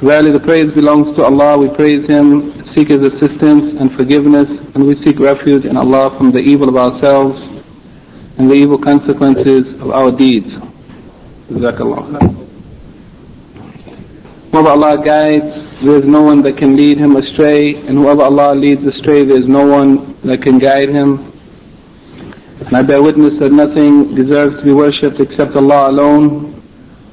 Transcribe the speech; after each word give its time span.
Verily 0.00 0.32
the 0.32 0.40
praise 0.42 0.72
belongs 0.74 1.14
to 1.16 1.22
Allah, 1.24 1.58
we 1.58 1.68
praise 1.68 2.06
Him, 2.08 2.52
seek 2.74 2.88
His 2.88 3.02
assistance 3.02 3.78
and 3.78 3.92
forgiveness, 3.94 4.48
and 4.74 4.86
we 4.86 4.96
seek 5.04 5.18
refuge 5.18 5.64
in 5.66 5.76
Allah 5.76 6.16
from 6.16 6.30
the 6.32 6.38
evil 6.38 6.68
of 6.68 6.76
ourselves 6.76 7.38
and 8.38 8.50
the 8.50 8.54
evil 8.54 8.78
consequences 8.78 9.66
of 9.80 9.90
our 9.90 10.10
deeds. 10.10 10.48
Jazakallah. 11.50 12.40
Whoever 14.50 14.68
Allah 14.68 15.04
guides, 15.04 15.82
there 15.84 15.98
is 15.98 16.04
no 16.06 16.22
one 16.22 16.42
that 16.42 16.56
can 16.56 16.76
lead 16.76 16.96
him 16.96 17.16
astray, 17.16 17.74
and 17.74 17.98
whoever 17.98 18.22
Allah 18.22 18.54
leads 18.54 18.82
astray, 18.84 19.24
there 19.24 19.38
is 19.38 19.46
no 19.46 19.66
one 19.66 20.16
that 20.22 20.42
can 20.42 20.58
guide 20.58 20.88
him. 20.88 21.30
And 22.66 22.76
I 22.76 22.82
bear 22.82 23.02
witness 23.02 23.38
that 23.40 23.52
nothing 23.52 24.14
deserves 24.14 24.56
to 24.58 24.64
be 24.64 24.72
worshipped 24.72 25.20
except 25.20 25.54
Allah 25.54 25.90
alone, 25.90 26.59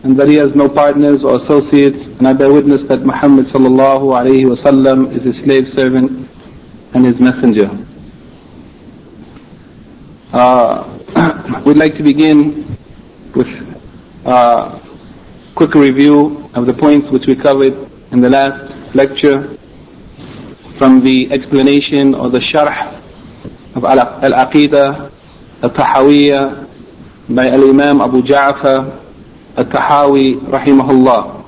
and 0.04 0.18
that 0.20 0.28
He 0.28 0.36
has 0.36 0.56
no 0.56 0.70
partners 0.70 1.24
or 1.24 1.42
associates. 1.44 1.98
And 2.20 2.28
I 2.28 2.34
bear 2.34 2.52
witness 2.52 2.88
that 2.88 3.06
Muhammad 3.06 3.48
sallallahu 3.48 4.14
alayhi 4.14 4.46
wasallam 4.46 5.16
is 5.16 5.24
His 5.24 5.36
slave 5.44 5.74
servant 5.74 6.30
and 6.94 7.06
His 7.06 7.20
messenger. 7.20 7.70
Uh, 10.34 11.62
we'd 11.66 11.78
like 11.78 11.96
to 11.98 12.04
begin 12.04 12.78
with 13.36 13.48
a 14.26 14.80
quick 15.56 15.74
review 15.74 16.50
of 16.54 16.66
the 16.66 16.74
points 16.74 17.10
which 17.12 17.26
we 17.28 17.36
covered 17.36 17.74
in 18.12 18.22
the 18.22 18.30
last 18.30 18.96
lecture 18.96 19.58
from 20.78 21.02
the 21.04 21.28
explanation 21.32 22.14
or 22.14 22.30
the 22.30 22.40
sharh 22.54 23.02
of 23.76 23.84
Al-Aqidah 23.84 25.12
Al-Tahawiyya 25.64 26.70
by 27.36 27.48
Al-Imam 27.48 28.02
Abu 28.02 28.22
Ja'far 28.22 29.07
Al-Tahawi 29.57 30.35
rahimahullah. 30.41 31.45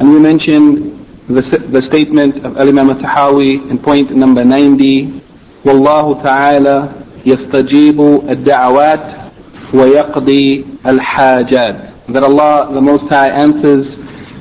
And 0.00 0.10
we 0.10 0.18
mentioned 0.18 1.06
the, 1.28 1.42
the 1.42 1.82
statement 1.88 2.44
of 2.44 2.56
Al-Imam 2.56 2.90
Al-Tahawi 2.90 3.70
in 3.70 3.78
point 3.78 4.10
number 4.10 4.44
90 4.44 5.20
والله 5.64 6.22
تعالى 6.22 6.88
يستجيب 7.26 8.00
الدعوات 8.30 9.30
ويقضي 9.74 10.64
الحاجات 10.86 11.90
that 12.08 12.24
Allah 12.24 12.72
the 12.72 12.80
Most 12.80 13.08
High 13.12 13.28
answers 13.28 13.86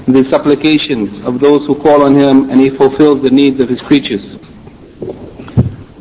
the 0.08 0.26
supplications 0.32 1.24
of 1.26 1.40
those 1.40 1.68
who 1.68 1.76
call 1.76 2.08
on 2.08 2.16
Him 2.16 2.50
and 2.50 2.60
He 2.60 2.70
fulfills 2.70 3.22
the 3.22 3.30
needs 3.30 3.60
of 3.60 3.70
His 3.70 3.80
creatures. 3.82 4.26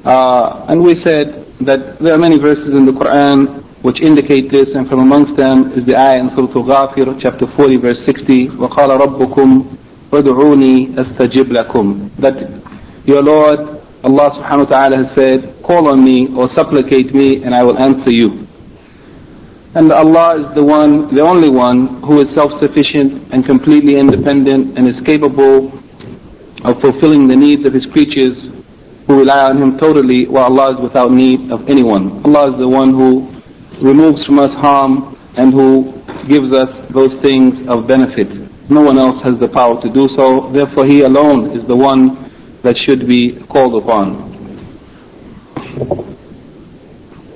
Uh, 0.04 0.64
and 0.68 0.82
we 0.82 1.02
said 1.02 1.44
that 1.60 1.98
there 1.98 2.14
are 2.14 2.18
many 2.18 2.38
verses 2.38 2.72
in 2.72 2.86
the 2.86 2.92
Quran 2.92 3.62
which 3.82 4.00
indicate 4.00 4.50
this, 4.50 4.68
and 4.74 4.88
from 4.88 5.00
amongst 5.00 5.36
them 5.36 5.72
is 5.72 5.86
the 5.86 5.96
ayah 5.96 6.20
in 6.20 6.30
Surah 6.34 6.50
Al-Ghafir, 6.54 7.18
chapter 7.20 7.46
40, 7.56 7.76
verse 7.76 7.98
60, 8.06 8.48
وَقَالَ 8.58 8.90
رَبُّكُمْ 9.00 9.78
وَادْعُونِي 10.10 10.94
أَسْتَجِبْ 10.96 11.52
لَكُمْ 11.52 12.16
That 12.16 13.06
your 13.06 13.22
Lord, 13.22 13.60
Allah 14.04 14.30
subhanahu 14.36 14.70
wa 14.70 14.78
ta'ala 14.78 14.96
has 15.04 15.14
said, 15.14 15.62
call 15.62 15.88
on 15.88 16.04
me 16.04 16.28
or 16.36 16.48
supplicate 16.54 17.14
me 17.14 17.42
and 17.42 17.54
I 17.54 17.62
will 17.62 17.78
answer 17.78 18.10
you. 18.10 18.46
And 19.74 19.92
Allah 19.92 20.40
is 20.48 20.54
the 20.54 20.64
one, 20.64 21.14
the 21.14 21.20
only 21.20 21.50
one 21.50 22.02
who 22.02 22.20
is 22.22 22.34
self-sufficient 22.34 23.32
and 23.32 23.44
completely 23.44 23.96
independent 23.96 24.78
and 24.78 24.88
is 24.88 24.96
capable 25.04 25.68
of 26.64 26.80
fulfilling 26.80 27.28
the 27.28 27.36
needs 27.36 27.64
of 27.66 27.72
His 27.74 27.84
creatures 27.92 28.34
who 29.06 29.18
rely 29.20 29.48
on 29.48 29.62
Him 29.62 29.78
totally 29.78 30.26
while 30.26 30.44
Allah 30.52 30.76
is 30.76 30.82
without 30.82 31.12
need 31.12 31.50
of 31.52 31.68
anyone. 31.68 32.24
Allah 32.24 32.52
is 32.52 32.58
the 32.58 32.68
one 32.68 32.90
who 32.92 33.31
removes 33.82 34.24
from 34.26 34.38
us 34.38 34.52
harm 34.60 35.16
and 35.36 35.52
who 35.52 35.92
gives 36.26 36.52
us 36.52 36.68
those 36.90 37.12
things 37.22 37.66
of 37.68 37.86
benefit. 37.86 38.28
No 38.70 38.82
one 38.82 38.98
else 38.98 39.22
has 39.24 39.38
the 39.38 39.48
power 39.48 39.80
to 39.80 39.88
do 39.88 40.08
so. 40.14 40.50
Therefore 40.52 40.84
He 40.86 41.00
alone 41.02 41.56
is 41.56 41.66
the 41.66 41.76
one 41.76 42.30
that 42.62 42.76
should 42.86 43.06
be 43.06 43.38
called 43.48 43.82
upon. 43.82 44.28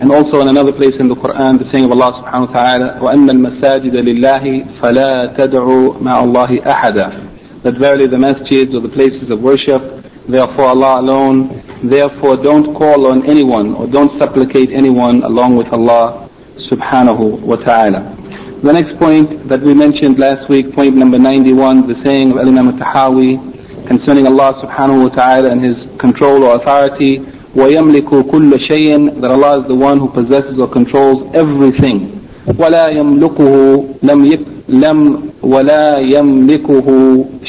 And 0.01 0.11
also 0.11 0.41
in 0.41 0.49
another 0.49 0.73
place 0.73 0.95
in 0.99 1.07
the 1.07 1.15
Quran, 1.15 1.59
the 1.63 1.71
saying 1.71 1.85
of 1.85 1.93
Allah 1.93 2.21
subhanahu 2.21 2.49
wa 2.49 2.53
ta'ala, 2.53 2.99
وَأَنَّ 3.01 3.31
الْمَسَاجِدَ 3.31 3.95
لِلَّهِ 3.95 4.81
فَلَا 4.81 5.37
تَدْعُوا 5.39 6.03
مَعَ 6.03 6.25
اللَّهِ 6.27 6.61
أَحَدًا 6.67 7.63
That 7.63 7.75
verily 7.79 8.09
the 8.09 8.17
masjids 8.17 8.75
or 8.75 8.81
the 8.81 8.89
places 8.89 9.31
of 9.31 9.41
worship, 9.41 9.81
they 10.29 10.39
are 10.39 10.53
for 10.57 10.65
Allah 10.65 11.01
alone. 11.01 11.63
Therefore 11.85 12.37
don't 12.37 12.75
call 12.75 13.07
on 13.11 13.25
anyone 13.31 13.75
or 13.75 13.87
don't 13.87 14.19
supplicate 14.21 14.71
anyone 14.73 15.23
along 15.23 15.57
with 15.57 15.73
Allah 15.73 16.26
subhanahu 16.71 17.41
wa 17.41 17.57
ta'ala. 17.57 18.17
The 18.63 18.73
next 18.73 18.99
point 18.99 19.49
that 19.49 19.61
we 19.61 19.75
mentioned 19.75 20.19
last 20.19 20.49
week, 20.49 20.73
point 20.73 20.95
number 20.95 21.19
91, 21.19 21.89
the 21.89 21.99
saying 22.05 22.31
of 22.31 22.39
Imam 22.39 22.69
al-Tahawi 22.69 23.87
concerning 23.87 24.27
Allah 24.27 24.55
subhanahu 24.63 25.11
wa 25.11 25.15
ta'ala 25.15 25.51
and 25.51 25.61
His 25.65 25.77
control 25.99 26.45
or 26.45 26.57
authority, 26.57 27.19
وَيَمْلِكُ 27.59 28.09
كُلَّ 28.31 28.51
شَيْءٍ 28.71 29.21
That 29.21 29.31
Allah 29.31 29.61
is 29.63 29.69
the 29.69 29.75
one 29.75 29.99
who 29.99 30.09
possesses 30.09 30.59
or 30.59 30.69
controls 30.69 31.35
everything. 31.35 32.23
وَلَا 32.47 32.95
يَمْلِكُهُ 32.95 34.01
لَمْ 34.03 34.21
يك 34.33 34.41
لم 34.69 35.33
وَلَا 35.43 35.99
يَمْلِكُهُ 35.99 36.87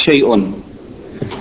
شَيْءٌ 0.05 0.27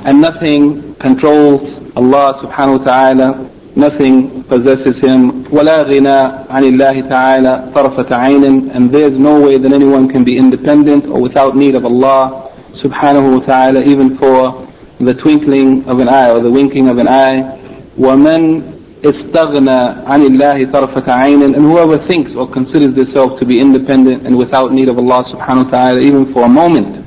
And 0.05 0.21
nothing 0.21 0.95
controls 1.01 1.65
Allah 1.97 2.39
subhanahu 2.45 2.79
wa 2.79 2.85
ta'ala 2.85 3.51
nothing 3.77 4.45
possesses 4.45 4.97
him 5.03 5.45
ولا 5.51 5.83
غنى 5.83 6.19
عن 6.51 6.65
الله 6.65 7.01
تعالى 7.09 7.65
طرفة 7.75 8.17
عين 8.17 8.71
and 8.75 8.91
there 8.91 9.07
is 9.07 9.19
no 9.19 9.41
way 9.41 9.57
that 9.59 9.73
anyone 9.73 10.09
can 10.09 10.25
be 10.25 10.37
independent 10.37 11.07
or 11.07 11.21
without 11.23 11.57
need 11.57 11.75
of 11.75 11.85
Allah 11.85 12.51
subhanahu 12.85 13.41
wa 13.41 13.47
ta'ala 13.47 13.81
even 13.83 14.19
for 14.19 14.67
the 15.01 15.15
twinkling 15.15 15.85
of 15.89 15.99
an 16.01 16.09
eye 16.09 16.31
or 16.31 16.41
the 16.41 16.51
winking 16.51 16.89
of 16.89 16.99
an 16.99 17.09
eye 17.09 17.59
ومن 17.99 18.63
استغنى 19.05 19.81
عن 20.07 20.23
الله 20.23 20.65
طرفة 20.73 21.13
عين 21.13 21.43
and 21.43 21.57
whoever 21.57 21.99
thinks 22.07 22.31
or 22.37 22.47
considers 22.51 22.95
himself 22.95 23.39
to 23.41 23.47
be 23.47 23.59
independent 23.59 24.27
and 24.27 24.37
without 24.37 24.73
need 24.73 24.89
of 24.89 24.99
Allah 24.99 25.25
subhanahu 25.33 25.65
wa 25.65 25.71
ta'ala 25.71 26.01
even 26.01 26.33
for 26.33 26.45
a 26.45 26.49
moment 26.49 27.03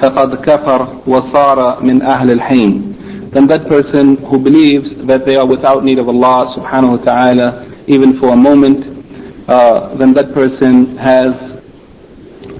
فقد 0.00 0.34
كفر 0.34 0.88
وصار 1.06 1.78
من 1.82 2.02
أهل 2.02 2.30
الحين 2.30 2.91
then 3.32 3.46
that 3.48 3.66
person 3.68 4.16
who 4.16 4.38
believes 4.38 5.06
that 5.06 5.24
they 5.26 5.36
are 5.36 5.46
without 5.46 5.84
need 5.84 5.98
of 5.98 6.08
Allah 6.08 6.54
subhanahu 6.56 6.98
wa 6.98 7.04
ta'ala 7.04 7.68
even 7.88 8.18
for 8.20 8.28
a 8.32 8.36
moment, 8.36 9.48
uh, 9.48 9.94
then 9.96 10.12
that 10.12 10.32
person 10.34 10.96
has 10.98 11.32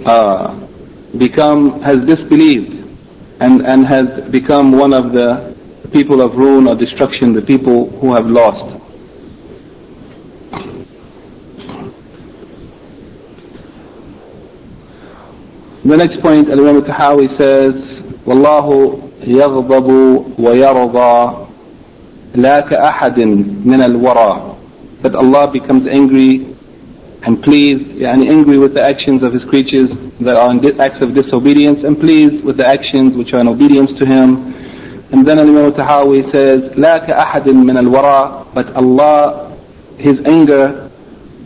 uh, 0.06 0.54
become, 1.16 1.80
has 1.82 2.04
disbelieved 2.06 2.86
and, 3.40 3.60
and 3.66 3.86
has 3.86 4.30
become 4.30 4.72
one 4.72 4.92
of 4.94 5.12
the 5.12 5.56
people 5.92 6.20
of 6.22 6.34
ruin 6.36 6.66
or 6.66 6.74
destruction, 6.74 7.32
the 7.34 7.42
people 7.42 7.90
who 8.00 8.14
have 8.14 8.26
lost. 8.26 8.74
The 15.84 15.96
next 15.96 16.20
point, 16.20 16.48
Al-Imam 16.50 16.76
al-Tahawi 16.84 17.36
says, 17.38 17.74
وَاللَّهُ 18.26 19.01
يغضب 19.26 19.88
ويرضى 20.38 21.36
لا 22.34 22.60
كأحد 22.60 23.18
من 23.64 23.82
الورى 23.82 24.54
that 25.02 25.14
Allah 25.14 25.50
becomes 25.52 25.86
angry 25.86 26.46
and 27.22 27.42
pleased 27.42 27.98
يعني 27.98 28.28
angry 28.30 28.58
with 28.58 28.74
the 28.74 28.82
actions 28.82 29.22
of 29.22 29.32
his 29.32 29.42
creatures 29.44 29.90
that 30.20 30.36
are 30.36 30.50
in 30.50 30.80
acts 30.80 31.02
of 31.02 31.14
disobedience 31.14 31.84
and 31.84 31.98
pleased 32.00 32.44
with 32.44 32.56
the 32.56 32.66
actions 32.66 33.16
which 33.16 33.32
are 33.32 33.40
in 33.40 33.48
obedience 33.48 33.90
to 33.98 34.04
him 34.06 34.54
and 35.12 35.26
then 35.26 35.38
Imam 35.40 35.72
Tahawi 35.72 36.30
says 36.32 36.76
لا 36.76 36.98
كأحد 37.06 37.46
من 37.48 37.78
الورى 37.78 38.54
but 38.54 38.74
Allah 38.76 39.56
his 39.98 40.18
anger 40.26 40.90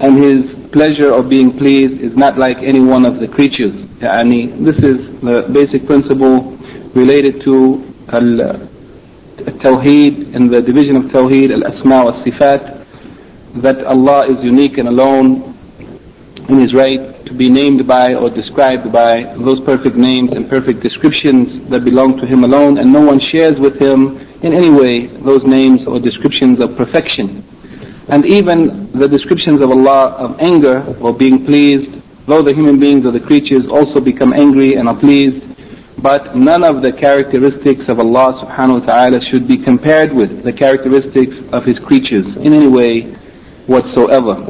and 0.00 0.18
his 0.18 0.70
pleasure 0.72 1.12
of 1.12 1.28
being 1.28 1.56
pleased 1.56 2.00
is 2.00 2.16
not 2.16 2.38
like 2.38 2.58
any 2.58 2.80
one 2.80 3.04
of 3.06 3.20
the 3.20 3.28
creatures 3.28 3.74
يعني 4.00 4.64
this 4.64 4.76
is 4.76 4.98
the 5.20 5.48
basic 5.52 5.86
principle 5.86 6.55
related 6.97 7.41
to 7.41 7.85
al-tawheed 9.37 10.15
and 10.35 10.49
the 10.49 10.61
division 10.61 10.95
of 10.95 11.03
tawheed, 11.05 11.51
al-asma 11.53 12.05
wa 12.05 12.23
sifat, 12.23 12.85
that 13.61 13.85
Allah 13.85 14.25
is 14.31 14.43
unique 14.43 14.77
and 14.79 14.87
alone 14.87 15.53
in 16.49 16.59
his 16.59 16.73
right 16.73 17.25
to 17.25 17.33
be 17.33 17.49
named 17.49 17.85
by 17.85 18.15
or 18.15 18.29
described 18.29 18.91
by 18.91 19.23
those 19.37 19.59
perfect 19.63 19.95
names 19.95 20.31
and 20.31 20.49
perfect 20.49 20.79
descriptions 20.79 21.69
that 21.69 21.83
belong 21.85 22.17
to 22.19 22.25
him 22.25 22.43
alone, 22.43 22.77
and 22.77 22.91
no 22.91 23.01
one 23.01 23.19
shares 23.19 23.59
with 23.59 23.77
him 23.79 24.17
in 24.41 24.53
any 24.53 24.71
way 24.71 25.07
those 25.21 25.43
names 25.43 25.85
or 25.85 25.99
descriptions 25.99 26.59
of 26.59 26.75
perfection. 26.77 27.43
And 28.09 28.25
even 28.25 28.91
the 28.93 29.07
descriptions 29.07 29.61
of 29.61 29.69
Allah 29.69 30.15
of 30.15 30.39
anger 30.39 30.83
or 31.01 31.13
being 31.13 31.45
pleased, 31.45 32.01
though 32.25 32.41
the 32.41 32.53
human 32.53 32.79
beings 32.79 33.05
or 33.05 33.11
the 33.11 33.19
creatures 33.19 33.67
also 33.67 33.99
become 33.99 34.31
angry 34.33 34.75
and 34.75 34.87
are 34.87 34.95
pleased, 34.95 35.43
but 35.99 36.35
none 36.35 36.63
of 36.63 36.81
the 36.81 36.91
characteristics 36.91 37.89
of 37.89 37.99
Allah 37.99 38.45
subhanahu 38.45 38.81
wa 38.81 38.85
ta'ala 38.85 39.19
should 39.31 39.47
be 39.47 39.57
compared 39.57 40.13
with 40.13 40.43
the 40.43 40.53
characteristics 40.53 41.35
of 41.51 41.65
His 41.65 41.79
creatures 41.79 42.25
in 42.37 42.53
any 42.53 42.67
way 42.67 43.01
whatsoever. 43.65 44.45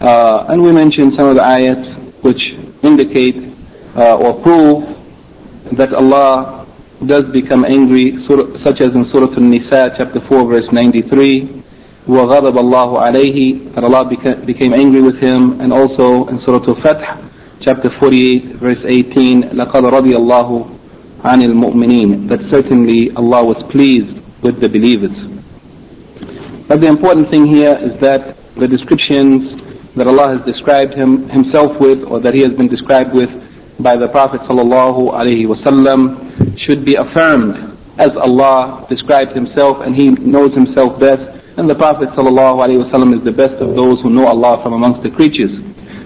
Uh, 0.00 0.46
and 0.48 0.62
we 0.62 0.70
mentioned 0.72 1.14
some 1.16 1.28
of 1.28 1.36
the 1.36 1.42
ayats 1.42 1.96
which 2.22 2.42
indicate 2.82 3.36
uh, 3.96 4.18
or 4.18 4.40
prove 4.42 4.84
that 5.72 5.94
Allah 5.94 6.66
does 7.04 7.24
become 7.32 7.64
angry, 7.64 8.12
such 8.62 8.80
as 8.80 8.94
in 8.94 9.08
Surah 9.10 9.32
An-Nisa, 9.36 9.94
chapter 9.96 10.20
4, 10.20 10.46
verse 10.46 10.72
93. 10.72 11.62
وغضب 12.06 12.56
الله 12.58 13.00
عليه 13.00 13.74
that 13.74 13.82
Allah 13.82 14.04
became 14.44 14.72
angry 14.72 15.02
with 15.02 15.18
him 15.18 15.60
and 15.60 15.72
also 15.72 16.26
in 16.28 16.38
Surah 16.44 16.62
Al-Fath 16.62 17.35
chapter 17.65 17.89
48, 17.99 18.55
verse 18.55 18.83
18. 18.85 19.43
لَقَدْ 19.53 19.83
رَضِيَ 19.91 20.13
اللَّهُ 20.13 20.77
عَنِ 21.23 21.39
الْمُؤْمِنِينَ 21.41 22.29
That 22.29 22.39
certainly 22.49 23.11
Allah 23.15 23.43
was 23.45 23.61
pleased 23.71 24.17
with 24.41 24.59
the 24.59 24.67
believers. 24.69 25.13
But 26.67 26.81
the 26.81 26.87
important 26.87 27.29
thing 27.29 27.45
here 27.45 27.77
is 27.77 27.99
that 28.01 28.37
the 28.55 28.67
descriptions 28.67 29.61
that 29.95 30.07
Allah 30.07 30.37
has 30.37 30.45
described 30.45 30.93
him, 30.93 31.27
himself 31.29 31.79
with 31.79 32.03
or 32.03 32.19
that 32.21 32.33
he 32.33 32.41
has 32.43 32.53
been 32.55 32.67
described 32.67 33.13
with 33.13 33.29
by 33.79 33.97
the 33.97 34.07
Prophet 34.07 34.41
sallallahu 34.41 35.11
alaihi 35.11 35.45
wasallam 35.47 36.57
should 36.65 36.85
be 36.85 36.95
affirmed 36.95 37.77
as 37.99 38.15
Allah 38.15 38.85
described 38.89 39.35
himself 39.35 39.81
and 39.81 39.95
he 39.95 40.09
knows 40.09 40.53
himself 40.53 40.99
best 40.99 41.41
and 41.57 41.69
the 41.69 41.75
Prophet 41.75 42.09
sallallahu 42.09 42.63
alaihi 42.63 42.79
wasallam 42.87 43.17
is 43.17 43.23
the 43.23 43.31
best 43.35 43.59
of 43.61 43.75
those 43.75 43.99
who 44.01 44.09
know 44.09 44.27
Allah 44.27 44.63
from 44.63 44.73
amongst 44.73 45.03
the 45.03 45.11
creatures. 45.11 45.51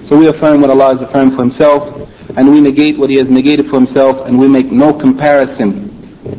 So 0.10 0.18
we 0.18 0.28
affirm 0.28 0.62
what 0.62 0.70
Allah 0.70 0.98
has 0.98 1.02
affirmed 1.02 1.36
for 1.36 1.44
himself 1.44 2.10
and 2.38 2.52
we 2.52 2.60
negate 2.62 2.98
what 2.98 3.10
he 3.10 3.18
has 3.18 3.30
negated 3.30 3.70
for 3.70 3.78
himself 3.80 4.28
and 4.28 4.38
we 4.40 4.48
make 4.48 4.72
no 4.72 4.94
comparison 4.94 5.90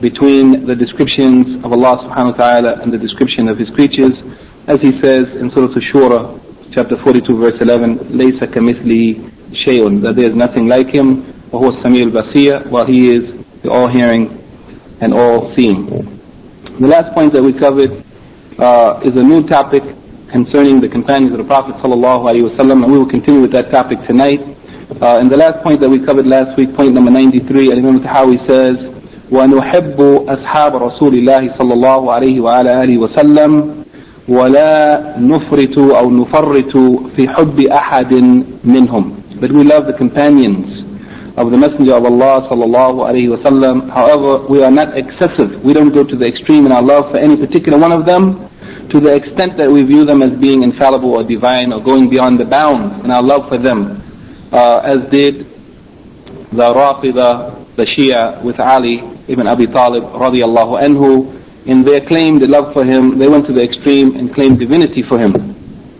between 0.00 0.66
the 0.66 0.74
descriptions 0.74 1.62
of 1.64 1.72
Allah 1.72 1.98
subhanahu 2.04 2.38
wa 2.38 2.46
ta'ala 2.46 2.72
and 2.82 2.92
the 2.92 2.98
description 2.98 3.48
of 3.48 3.58
his 3.58 3.68
creatures 3.70 4.14
as 4.66 4.80
he 4.80 4.92
says 5.00 5.28
in 5.36 5.50
Surah 5.50 5.70
Ash-Shura 5.70 6.40
chapter 6.72 6.96
42 6.96 7.36
verse 7.38 7.60
11 7.60 8.10
ليس 8.10 8.42
كمثله 8.44 9.16
شيء 9.54 10.02
that 10.02 10.16
there 10.16 10.28
is 10.28 10.34
nothing 10.34 10.66
like 10.68 10.88
him 10.88 11.24
وهو 11.52 11.70
السميع 11.78 12.02
البصير 12.10 12.68
while 12.70 12.86
he 12.86 13.14
is 13.14 13.24
the 13.62 13.70
all 13.70 13.88
hearing 13.88 14.28
and 15.00 15.14
all 15.14 15.54
seeing 15.54 15.86
the 16.80 16.86
last 16.86 17.14
point 17.14 17.32
that 17.32 17.42
we 17.42 17.52
covered 17.52 18.02
uh, 18.58 19.00
is 19.04 19.16
a 19.16 19.22
new 19.22 19.46
topic 19.46 19.82
concerning 20.30 20.80
the 20.80 20.88
companions 20.88 21.32
of 21.32 21.38
the 21.38 21.44
Prophet 21.44 21.74
sallallahu 21.76 22.26
alaihi 22.30 22.48
wasallam 22.50 22.82
and 22.84 22.92
we 22.92 22.98
will 22.98 23.08
continue 23.08 23.40
with 23.40 23.52
that 23.52 23.70
topic 23.70 23.98
tonight 24.06 24.40
uh, 25.02 25.18
and 25.20 25.30
the 25.30 25.36
last 25.36 25.62
point 25.62 25.80
that 25.80 25.88
we 25.88 25.98
covered 26.04 26.26
last 26.26 26.56
week 26.58 26.74
point 26.74 26.92
number 26.94 27.10
93 27.10 27.72
Imam 27.72 28.00
Tahawi 28.00 28.38
says 28.46 28.96
ونحب 29.32 30.00
أصحاب 30.28 30.76
رسول 30.76 31.14
الله 31.14 31.58
صلى 31.58 31.74
الله 31.74 32.12
عليه 32.12 32.40
وعلى 32.40 32.82
آله 32.84 32.98
وسلم 32.98 33.74
ولا 34.28 35.02
نفرط 35.18 35.78
أو 35.78 36.10
نفرط 36.10 36.76
في 37.16 37.28
حب 37.28 37.60
أحد 37.60 38.12
منهم 38.64 39.12
but 39.40 39.50
we 39.52 39.64
love 39.64 39.86
the 39.86 39.92
companions 39.92 40.82
of 41.36 41.50
the 41.50 41.56
Messenger 41.58 41.94
of 41.96 42.04
Allah 42.06 42.48
sallallahu 42.48 43.04
alaihi 43.04 43.28
wasallam. 43.28 43.90
However, 43.90 44.46
we 44.48 44.62
are 44.62 44.70
not 44.70 44.96
excessive. 44.96 45.62
We 45.62 45.74
don't 45.74 45.92
go 45.92 46.02
to 46.02 46.16
the 46.16 46.24
extreme 46.24 46.64
in 46.64 46.72
our 46.72 46.80
love 46.80 47.10
for 47.10 47.18
any 47.18 47.36
particular 47.36 47.76
one 47.76 47.92
of 47.92 48.06
them 48.06 48.48
to 48.91 48.99
the 48.99 49.15
extent 49.15 49.55
that 49.57 49.71
we 49.71 49.83
view 49.83 50.03
them 50.03 50.21
as 50.21 50.37
being 50.37 50.63
infallible 50.63 51.15
or 51.15 51.23
divine 51.23 51.71
or 51.71 51.81
going 51.81 52.09
beyond 52.09 52.39
the 52.39 52.45
bounds 52.45 53.03
in 53.05 53.09
our 53.11 53.23
love 53.23 53.47
for 53.47 53.57
them, 53.57 54.03
uh, 54.51 54.83
as 54.83 55.09
did 55.09 55.47
the 56.51 56.67
Rafida, 56.75 57.75
the 57.77 57.87
Shia 57.87 58.43
with 58.43 58.59
Ali 58.59 58.99
ibn 59.31 59.47
Abi 59.47 59.67
Talib 59.67 60.03
radiallahu 60.03 60.75
anhu, 60.83 61.39
in 61.65 61.83
their 61.83 62.01
claim, 62.05 62.39
the 62.39 62.47
love 62.47 62.73
for 62.73 62.83
him, 62.83 63.17
they 63.17 63.27
went 63.29 63.45
to 63.47 63.53
the 63.53 63.61
extreme 63.63 64.17
and 64.17 64.33
claimed 64.33 64.59
divinity 64.59 65.03
for 65.07 65.17
him, 65.17 65.31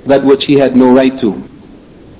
that 0.05 0.25
which 0.25 0.41
he 0.47 0.59
had 0.59 0.75
no 0.75 0.91
right 0.91 1.13
to. 1.21 1.31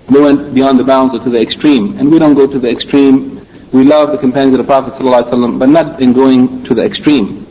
They 0.08 0.22
went 0.22 0.54
beyond 0.54 0.80
the 0.80 0.84
bounds 0.86 1.16
or 1.16 1.24
to 1.26 1.30
the 1.30 1.42
extreme, 1.42 1.98
and 2.00 2.12
we 2.12 2.20
don't 2.20 2.36
go 2.36 2.48
to 2.48 2.60
the 2.60 2.70
extreme. 2.70 3.44
We 3.74 3.84
love 3.84 4.12
the 4.12 4.20
companions 4.20 4.54
of 4.60 4.64
the 4.64 4.70
Prophet 4.72 4.94
but 5.02 5.70
not 5.70 6.02
in 6.02 6.14
going 6.14 6.64
to 6.66 6.74
the 6.76 6.84
extreme. 6.84 7.51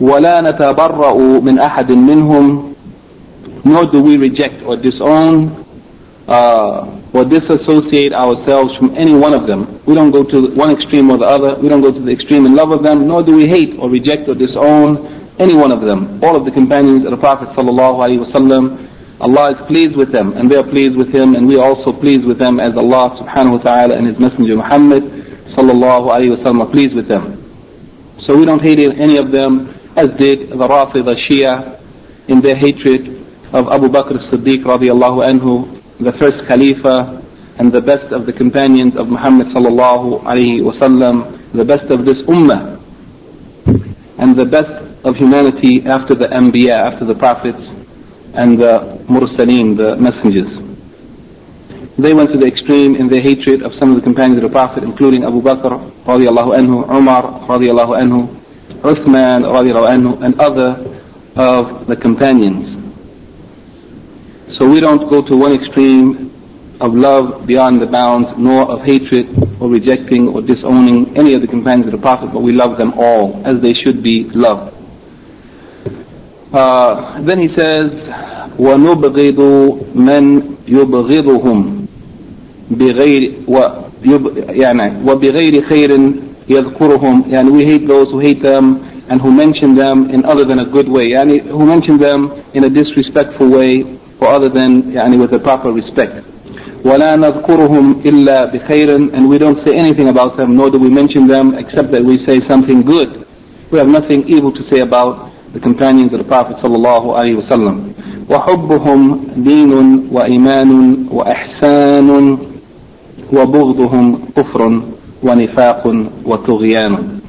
ولا 0.00 0.40
نتبرأ 0.40 1.14
من 1.40 1.58
أحد 1.58 1.92
منهم 1.92 2.74
nor 3.64 3.86
do 3.90 4.02
we 4.02 4.16
reject 4.18 4.62
or 4.62 4.76
disown 4.76 5.64
uh, 6.28 7.00
or 7.12 7.24
disassociate 7.24 8.12
ourselves 8.12 8.76
from 8.76 8.94
any 8.96 9.14
one 9.14 9.32
of 9.32 9.46
them. 9.46 9.80
We 9.86 9.94
don't 9.94 10.10
go 10.10 10.22
to 10.24 10.54
one 10.54 10.70
extreme 10.70 11.10
or 11.10 11.16
the 11.18 11.24
other. 11.24 11.56
We 11.60 11.68
don't 11.68 11.80
go 11.80 11.92
to 11.92 12.00
the 12.00 12.12
extreme 12.12 12.44
in 12.46 12.54
love 12.54 12.72
of 12.72 12.82
them, 12.82 13.06
nor 13.08 13.22
do 13.22 13.36
we 13.36 13.46
hate 13.48 13.78
or 13.78 13.88
reject 13.88 14.28
or 14.28 14.34
disown 14.34 15.06
any 15.38 15.56
one 15.56 15.72
of 15.72 15.80
them. 15.80 16.22
All 16.22 16.36
of 16.36 16.44
the 16.44 16.50
companions 16.50 17.04
of 17.04 17.10
the 17.10 17.16
Prophet 17.16 17.48
sallallahu 17.56 17.98
alaihi 18.04 18.20
wasallam, 18.24 18.84
Allah 19.20 19.52
is 19.56 19.66
pleased 19.66 19.96
with 19.96 20.12
them, 20.12 20.36
and 20.36 20.50
they 20.50 20.56
are 20.56 20.64
pleased 20.68 20.96
with 20.96 21.08
Him, 21.14 21.34
and 21.34 21.46
we 21.48 21.56
are 21.56 21.64
also 21.64 21.92
pleased 21.92 22.24
with 22.24 22.38
them 22.38 22.60
as 22.60 22.76
Allah 22.76 23.16
subhanahu 23.20 23.58
wa 23.58 23.62
ta'ala 23.62 23.96
and 23.96 24.06
His 24.06 24.18
Messenger 24.18 24.56
Muhammad 24.56 25.02
sallallahu 25.56 26.10
alaihi 26.12 26.36
wasallam 26.36 26.60
are 26.66 26.70
pleased 26.70 26.94
with 26.94 27.06
them. 27.08 27.40
So 28.26 28.36
we 28.36 28.44
don't 28.44 28.60
hate 28.62 28.78
any 28.80 29.18
of 29.18 29.30
them, 29.30 29.72
as 29.97 30.07
did 30.17 30.49
the 30.49 30.67
Rafida 30.67 31.15
Shia 31.27 31.79
in 32.27 32.41
their 32.41 32.55
hatred 32.55 33.19
of 33.53 33.67
Abu 33.67 33.87
Bakr 33.89 34.15
as-Siddiq 34.21 34.63
radiallahu 34.63 35.25
anhu, 35.25 35.81
the 35.99 36.13
first 36.13 36.45
Khalifa 36.47 37.21
and 37.57 37.71
the 37.71 37.81
best 37.81 38.13
of 38.13 38.25
the 38.25 38.33
companions 38.33 38.95
of 38.95 39.09
Muhammad 39.09 39.47
sallallahu 39.47 40.23
alaihi 40.23 40.61
wasallam, 40.61 41.51
the 41.53 41.65
best 41.65 41.89
of 41.91 42.05
this 42.05 42.17
ummah, 42.27 42.79
and 44.19 44.37
the 44.37 44.45
best 44.45 44.71
of 45.03 45.15
humanity 45.15 45.83
after 45.85 46.13
the 46.13 46.25
Anbiya, 46.25 46.93
after 46.93 47.05
the 47.05 47.15
prophets 47.15 47.59
and 48.33 48.59
the 48.59 49.01
Mursaleen, 49.09 49.75
the 49.75 49.97
messengers. 49.97 50.47
They 51.97 52.13
went 52.13 52.31
to 52.31 52.37
the 52.37 52.45
extreme 52.45 52.95
in 52.95 53.09
their 53.09 53.21
hatred 53.21 53.61
of 53.63 53.73
some 53.79 53.89
of 53.89 53.95
the 53.95 54.01
companions 54.01 54.37
of 54.37 54.43
the 54.43 54.55
Prophet, 54.55 54.83
including 54.83 55.25
Abu 55.25 55.41
Bakr 55.41 55.75
radiallahu 56.05 56.55
anhu, 56.55 56.87
Umar 56.87 57.23
radiallahu 57.49 57.99
anhu, 57.99 58.38
Uthman 58.82 59.42
radiallahu 59.44 59.88
anhu, 59.88 60.22
and 60.22 60.40
other 60.40 60.70
of 61.36 61.86
the 61.86 61.96
companions. 61.96 62.70
So 64.58 64.68
we 64.68 64.80
don't 64.80 65.08
go 65.10 65.20
to 65.26 65.36
one 65.36 65.52
extreme 65.54 66.30
of 66.80 66.94
love 66.94 67.46
beyond 67.46 67.80
the 67.80 67.86
bounds, 67.86 68.28
nor 68.38 68.70
of 68.70 68.82
hatred 68.82 69.26
or 69.60 69.68
rejecting 69.68 70.28
or 70.28 70.42
disowning 70.42 71.16
any 71.16 71.34
of 71.34 71.40
the 71.40 71.48
companions 71.48 71.86
of 71.86 71.92
the 71.92 72.02
Prophet, 72.02 72.30
but 72.32 72.40
we 72.42 72.52
love 72.52 72.78
them 72.78 72.92
all 72.94 73.42
as 73.46 73.60
they 73.62 73.72
should 73.74 74.02
be 74.02 74.24
loved. 74.34 74.74
Uh, 76.52 77.20
then 77.22 77.38
he 77.38 77.48
says, 77.48 77.90
وَنُبْغِضُ 78.58 79.94
مَنْ 79.94 80.56
يُبْغِضُهُم 80.68 81.84
بغير 82.70 83.32
يعني 84.48 84.92
وبغير 85.06 85.62
خير 85.62 86.12
يذكرهم 86.48 87.24
يعني 87.28 87.50
we 87.50 87.64
hate 87.64 87.86
those 87.86 88.08
who 88.10 88.18
hate 88.20 88.42
them 88.42 88.78
and 89.10 89.20
who 89.20 89.30
mention 89.30 89.74
them 89.74 90.10
in 90.10 90.24
other 90.24 90.44
than 90.44 90.60
a 90.60 90.64
good 90.66 90.88
way 90.88 91.08
يعني 91.10 91.40
who 91.50 91.64
mention 91.66 91.98
them 91.98 92.30
in 92.54 92.64
a 92.64 92.68
disrespectful 92.70 93.48
way 93.48 93.84
or 94.20 94.28
other 94.28 94.48
than 94.48 94.92
يعني 94.92 95.18
with 95.18 95.32
a 95.32 95.38
proper 95.38 95.72
respect 95.72 96.22
ولا 96.84 97.16
نذكرهم 97.16 97.96
إلا 98.06 98.52
بخير 98.52 99.10
and 99.12 99.28
we 99.28 99.38
don't 99.38 99.64
say 99.64 99.74
anything 99.76 100.08
about 100.08 100.36
them 100.36 100.56
nor 100.56 100.70
do 100.70 100.78
we 100.78 100.88
mention 100.90 101.26
them 101.26 101.54
except 101.54 101.90
that 101.90 102.02
we 102.04 102.24
say 102.26 102.40
something 102.48 102.82
good 102.82 103.24
we 103.70 103.78
have 103.78 103.88
nothing 103.88 104.22
evil 104.28 104.52
to 104.52 104.62
say 104.70 104.80
about 104.80 105.30
the 105.54 105.60
companions 105.60 106.12
of 106.12 106.18
the 106.18 106.24
Prophet 106.24 106.56
sallallahu 106.56 107.14
alaihi 107.14 107.40
wasallam. 107.42 107.94
وحبهم 108.30 109.20
دين 109.36 109.72
وإيمان 110.12 110.96
وإحسان 111.10 112.38
وبغضهم 113.32 114.18
كفر 114.36 114.82
ونفاق 115.22 115.86
وطغيان. 116.24 117.20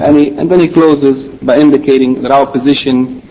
And, 0.00 0.18
he, 0.18 0.28
and 0.28 0.50
then 0.50 0.60
he 0.60 0.68
closes 0.68 1.38
by 1.40 1.56
indicating 1.56 2.22
that 2.22 2.30
our 2.32 2.46
position 2.50 3.22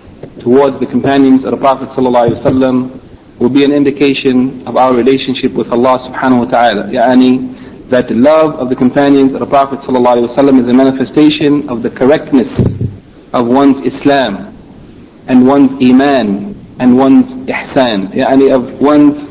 towards 0.42 0.80
the 0.80 0.86
companions 0.86 1.44
of 1.46 1.52
the 1.52 1.58
Prophet 1.58 1.90
sallallahu 1.90 2.30
alaihi 2.30 2.42
wasallam 2.44 3.40
will 3.40 3.50
be 3.50 3.64
an 3.64 3.72
indication 3.72 4.66
of 4.68 4.78
our 4.78 4.94
relationship 4.94 5.54
with 5.54 5.68
Allah 5.72 5.98
subhanahu 6.10 6.46
wa 6.46 6.50
ta'ala. 6.52 6.84
يعني 6.94 7.90
that 7.90 8.08
the 8.08 8.16
love 8.16 8.56
of 8.56 8.70
the 8.70 8.76
companions 8.76 9.34
of 9.34 9.40
the 9.40 9.46
Prophet 9.46 9.80
sallallahu 9.80 10.24
alaihi 10.24 10.36
wasallam 10.36 10.62
is 10.62 10.68
a 10.68 10.74
manifestation 10.74 11.70
of 11.70 11.84
the 11.84 11.90
correctness 11.90 12.50
of 13.34 13.48
one's 13.48 13.84
Islam 13.86 14.54
and 15.28 15.46
one's 15.48 15.72
Iman 15.82 16.54
and 16.80 16.98
one's 16.98 17.26
Ihsan, 17.48 18.14
yani 18.14 18.54
of 18.54 18.82
one's 18.82 19.27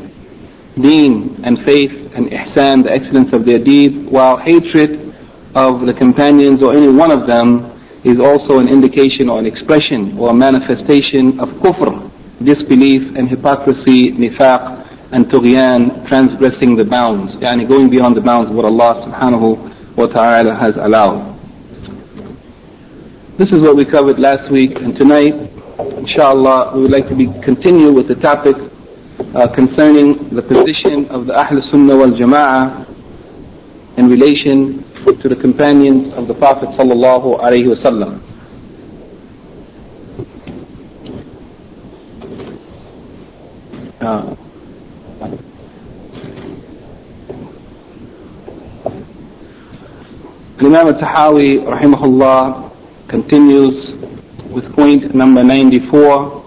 deen 0.80 1.44
and 1.44 1.62
faith 1.64 2.14
and 2.14 2.26
ihsan, 2.30 2.84
the 2.84 2.90
excellence 2.90 3.32
of 3.32 3.44
their 3.44 3.58
deeds, 3.58 3.96
while 4.10 4.36
hatred 4.36 5.14
of 5.54 5.86
the 5.86 5.92
companions 5.92 6.62
or 6.62 6.74
any 6.74 6.88
one 6.90 7.12
of 7.12 7.26
them 7.26 7.72
is 8.04 8.18
also 8.20 8.58
an 8.58 8.68
indication 8.68 9.28
or 9.28 9.38
an 9.38 9.46
expression 9.46 10.16
or 10.18 10.30
a 10.30 10.34
manifestation 10.34 11.38
of 11.40 11.48
kufr, 11.60 12.10
disbelief 12.42 13.16
and 13.16 13.28
hypocrisy, 13.28 14.12
nifaq, 14.12 14.86
and 15.12 15.26
tughyan, 15.26 16.06
transgressing 16.06 16.76
the 16.76 16.84
bounds, 16.84 17.32
yani 17.40 17.66
going 17.66 17.88
beyond 17.88 18.16
the 18.16 18.20
bounds 18.20 18.50
of 18.50 18.56
what 18.56 18.64
Allah 18.64 19.06
subhanahu 19.06 19.96
wa 19.96 20.06
ta'ala 20.06 20.54
has 20.54 20.76
allowed. 20.76 21.34
This 23.38 23.48
is 23.48 23.60
what 23.60 23.76
we 23.76 23.84
covered 23.84 24.18
last 24.18 24.50
week, 24.50 24.76
and 24.76 24.96
tonight, 24.96 25.34
inshallah, 25.78 26.76
we 26.76 26.82
would 26.82 26.90
like 26.90 27.08
to 27.08 27.14
be, 27.14 27.26
continue 27.40 27.92
with 27.92 28.08
the 28.08 28.16
topic 28.16 28.56
uh, 29.34 29.48
concerning 29.54 30.28
the 30.30 30.42
position 30.42 31.06
of 31.10 31.26
the 31.26 31.34
Ahl 31.34 31.60
Sunnah 31.70 31.96
wal 31.96 32.12
Jama'ah 32.12 32.86
in 33.98 34.08
relation 34.08 34.84
to 35.04 35.28
the 35.28 35.34
companions 35.36 36.12
of 36.14 36.28
the 36.28 36.34
Prophet 36.34 36.68
sallallahu 36.78 37.40
alaihi 37.40 37.66
wasallam. 37.74 38.20
Uh, 44.00 44.36
Imam 50.60 50.88
al-Tahawi 50.88 51.58
rahimahullah 51.64 52.70
continues 53.08 53.90
with 54.50 54.72
point 54.74 55.14
number 55.14 55.42
94 55.42 56.37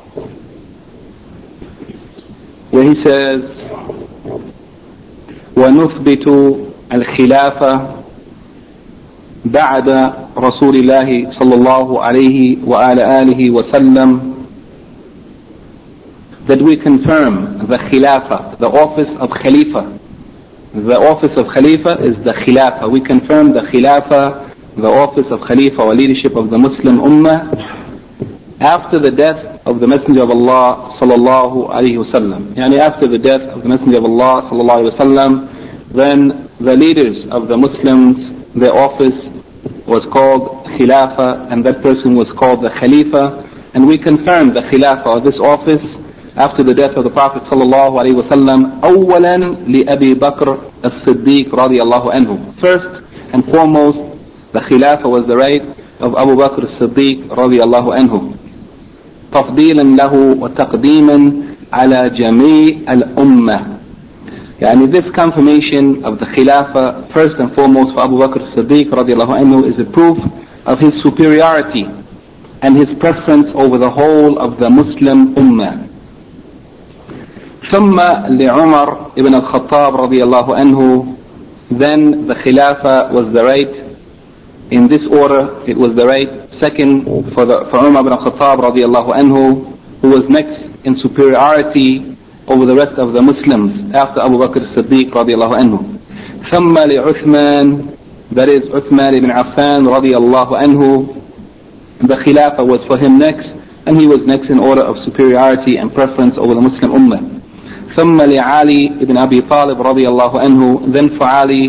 where 2.80 2.85
he 2.85 3.02
says 3.02 3.42
ونثبت 5.56 6.26
الخلافة 6.92 7.87
بعد 9.44 9.88
رسول 10.37 10.76
الله 10.76 11.32
صلى 11.38 11.54
الله 11.54 12.02
عليه 12.02 12.56
وآله 12.66 13.20
آله 13.23 13.50
وسلم 13.50 14.37
that 16.46 16.62
we 16.62 16.76
confirm 16.76 17.58
the 17.66 17.76
Khilafah, 17.76 18.58
the 18.58 18.68
office 18.68 19.11
of 19.18 19.30
Khalifa. 19.30 19.99
The 20.75 20.94
office 20.94 21.37
of 21.37 21.46
Khalifa 21.52 22.04
is 22.06 22.23
the 22.23 22.30
Khilafah. 22.32 22.88
We 22.88 23.00
confirm 23.00 23.52
the 23.52 23.62
Khilafah, 23.62 24.76
the 24.76 24.87
office 24.87 25.26
of 25.32 25.40
Khalifa 25.40 25.82
or 25.82 25.94
leadership 25.96 26.37
of 26.37 26.50
the 26.50 26.58
Muslim 26.58 26.99
Ummah 26.99 28.61
after 28.61 29.00
the 29.00 29.11
death 29.11 29.50
of 29.66 29.80
the 29.80 29.87
Messenger 29.87 30.23
of 30.23 30.30
Allah 30.30 30.96
sallallahu 31.00 31.70
alaihi 31.70 31.99
wasallam. 32.02 32.54
Yani 32.54 32.78
after 32.78 33.08
the 33.08 33.18
death 33.18 33.42
of 33.42 33.62
the 33.62 33.68
Messenger 33.68 33.99
of 33.99 34.04
Allah 34.04 34.49
sallallahu 34.50 34.78
alaihi 34.82 34.96
wasallam, 34.96 35.32
then 35.92 36.49
the 36.61 36.75
leaders 36.76 37.28
of 37.30 37.49
the 37.49 37.56
Muslims, 37.56 38.54
their 38.54 38.75
office 38.75 39.16
was 39.87 40.02
called 40.12 40.66
Khilafah 40.76 41.52
and 41.52 41.64
that 41.64 41.82
person 41.82 42.14
was 42.14 42.28
called 42.37 42.62
the 42.62 42.70
Khalifa 42.70 43.44
and 43.75 43.87
we 43.87 43.99
confirmed 43.99 44.54
the 44.56 44.61
Khilafah 44.61 45.18
of 45.18 45.25
this 45.25 45.38
office 45.40 45.85
after 46.37 46.62
the 46.62 46.75
death 46.75 46.96
of 46.96 47.04
the 47.04 47.11
Prophet 47.11 47.42
sallallahu 47.44 47.96
alaihi 47.96 48.18
wasallam 48.20 48.80
أولا 48.85 49.37
لأبي 49.68 50.14
بكر 50.14 50.58
الصديق 50.85 51.54
رضي 51.54 51.78
الله 51.82 52.12
عنه 52.12 52.54
First 52.61 53.04
and 53.32 53.44
foremost 53.46 53.99
the 54.52 54.61
Khilafah 54.61 55.08
was 55.11 55.26
the 55.26 55.37
right 55.37 55.62
of 56.00 56.14
Abu 56.14 56.37
Bakr 56.37 56.64
as-Siddiq 56.68 57.28
رضي 57.32 57.61
الله 57.62 57.94
عنه 57.94 58.35
تفضيلا 59.33 59.83
له 59.83 60.13
وتقديما 60.39 61.31
على 61.73 62.09
جميع 62.09 62.93
الأمة 62.93 63.81
Yani 64.61 64.91
this 64.91 65.09
confirmation 65.15 66.05
of 66.05 66.19
the 66.19 66.25
Khilafah, 66.38 67.11
first 67.11 67.39
and 67.39 67.51
foremost 67.55 67.95
for 67.95 68.03
Abu 68.05 68.19
Bakr 68.19 68.53
Siddiq 68.53 68.91
radiallahu 68.93 69.33
anhu, 69.41 69.65
is 69.65 69.73
a 69.81 69.89
proof 69.89 70.19
of 70.67 70.77
his 70.77 70.93
superiority 71.01 71.85
and 72.61 72.77
his 72.77 72.95
preference 73.00 73.47
over 73.55 73.79
the 73.79 73.89
whole 73.89 74.38
of 74.38 74.59
the 74.59 74.69
Muslim 74.69 75.33
Ummah. 75.33 75.88
ثم 77.71 77.97
لعمر 78.38 79.17
ibn 79.17 79.33
al-Khattab 79.33 79.97
radiallahu 79.97 80.53
anhu, 80.53 81.17
then 81.71 82.27
the 82.27 82.35
Khilafah 82.35 83.11
was 83.11 83.33
the 83.33 83.41
right, 83.41 83.97
in 84.69 84.88
this 84.88 85.01
order 85.09 85.57
it 85.67 85.75
was 85.75 85.95
the 85.95 86.05
right, 86.05 86.50
second 86.61 87.04
for, 87.35 87.44
the, 87.46 87.68
for 87.70 87.85
Umar 87.85 88.02
ibn 88.02 88.12
al-Khattab 88.12 88.58
radiallahu 88.61 89.11
anhu, 89.14 89.76
who 90.00 90.08
was 90.08 90.28
next 90.28 90.85
in 90.87 90.96
superiority 91.02 92.16
over 92.49 92.64
the 92.66 92.75
rest 92.75 92.99
of 92.99 93.12
the 93.12 93.20
Muslims 93.23 93.92
after 93.94 94.20
Abu 94.23 94.38
Bakr 94.38 94.62
as-Siddiq 94.62 95.11
radiallahu 95.11 95.54
anhu. 95.62 95.78
ثم 96.50 96.75
لعثمان 96.78 97.96
that 98.32 98.49
is 98.49 98.62
Uthman 98.70 99.18
ibn 99.18 99.30
Affan 99.30 99.82
radiallahu 99.87 100.54
anhu 100.54 101.23
the 102.06 102.14
Khilafah 102.23 102.66
was 102.66 102.85
for 102.87 102.99
him 102.99 103.18
next 103.18 103.46
and 103.87 104.00
he 104.00 104.06
was 104.06 104.26
next 104.26 104.50
in 104.50 104.58
order 104.58 104.82
of 104.82 104.96
superiority 105.04 105.76
and 105.76 105.92
preference 105.94 106.35
over 106.38 106.54
the 106.54 106.61
Muslim 106.61 106.90
Ummah. 106.92 107.23
ثم 107.96 108.20
لعلي 108.20 109.00
ibn 109.02 109.16
Abi 109.16 109.40
Talib 109.42 109.78
radiallahu 109.78 110.38
anhu 110.44 110.92
then 110.92 111.16
for 111.18 111.26
Ali 111.26 111.68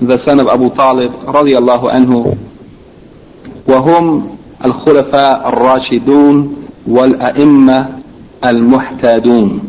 the 0.00 0.18
son 0.24 0.40
of 0.40 0.48
Abu 0.48 0.74
Talib 0.74 1.12
radiallahu 1.26 1.86
anhu 1.92 2.39
وهم 3.68 4.36
الخلفاء 4.64 5.48
الراشدون 5.48 6.56
والأئمة 6.86 7.88
المحتادون 8.50 9.60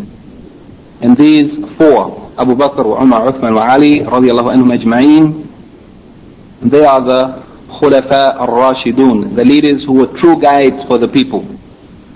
And 1.00 1.16
these 1.16 1.52
four, 1.78 2.32
Abu 2.40 2.56
Bakr, 2.56 2.82
Umar, 3.00 3.32
Uthman, 3.32 3.54
wa 3.54 3.70
Ali, 3.72 4.00
radiallahu 4.02 4.50
anhum 4.50 4.74
ajma'een, 4.74 5.48
they 6.72 6.84
are 6.84 7.02
the 7.02 7.44
Khulafa 7.80 8.34
al-Rashidun, 8.42 9.36
the 9.36 9.46
leaders 9.46 9.84
who 9.86 9.94
were 9.94 10.08
true 10.20 10.42
guides 10.42 10.82
for 10.88 10.98
the 10.98 11.08
people. 11.08 11.46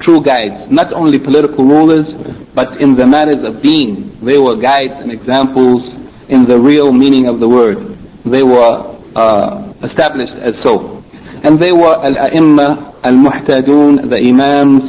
True 0.02 0.24
guides, 0.24 0.72
not 0.72 0.92
only 0.94 1.20
political 1.20 1.64
rulers, 1.64 2.08
but 2.56 2.82
in 2.82 2.96
the 2.96 3.06
matters 3.06 3.44
of 3.46 3.62
deen. 3.62 4.18
They 4.26 4.40
were 4.40 4.58
guides 4.58 4.94
and 4.98 5.12
examples 5.12 5.94
in 6.28 6.46
the 6.46 6.58
real 6.58 6.92
meaning 6.92 7.28
of 7.28 7.40
the 7.40 7.48
word. 7.48 7.78
They 8.26 8.42
were 8.42 8.98
uh, 9.16 9.74
established 9.84 10.34
as 10.34 10.56
so. 10.64 10.95
And 11.47 11.61
they 11.63 11.71
were 11.71 11.95
al-a'imma, 11.95 13.05
al-muhtadun, 13.05 14.11
the 14.11 14.19
imams, 14.19 14.83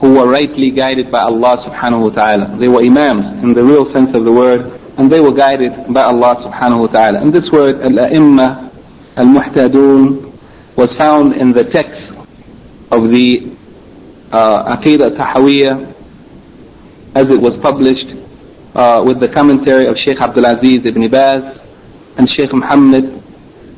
who 0.00 0.14
were 0.14 0.28
rightly 0.28 0.72
guided 0.72 1.08
by 1.08 1.20
Allah 1.22 1.62
subhanahu 1.62 2.10
wa 2.10 2.10
ta'ala. 2.10 2.58
They 2.58 2.66
were 2.66 2.82
imams 2.82 3.44
in 3.44 3.54
the 3.54 3.62
real 3.62 3.86
sense 3.92 4.10
of 4.16 4.24
the 4.24 4.32
word, 4.32 4.66
and 4.98 5.06
they 5.06 5.20
were 5.20 5.32
guided 5.32 5.70
by 5.94 6.02
Allah 6.02 6.34
subhanahu 6.42 6.80
wa 6.80 6.86
ta'ala. 6.88 7.20
And 7.22 7.32
this 7.32 7.46
word, 7.52 7.76
al-a'imma, 7.78 8.74
al-muhtadun, 9.18 10.34
was 10.74 10.90
found 10.98 11.34
in 11.36 11.52
the 11.52 11.62
text 11.70 12.10
of 12.90 13.06
the 13.06 13.54
uh, 14.32 14.74
Aqidah 14.74 15.14
as 17.14 17.26
it 17.30 17.40
was 17.40 17.54
published 17.62 18.18
uh, 18.74 19.04
with 19.06 19.20
the 19.20 19.28
commentary 19.28 19.86
of 19.86 19.94
Sheikh 20.04 20.18
Abdul 20.20 20.46
Aziz 20.46 20.86
ibn 20.86 21.08
Baz 21.08 21.60
and 22.18 22.28
Sheikh 22.34 22.52
Muhammad 22.52 23.22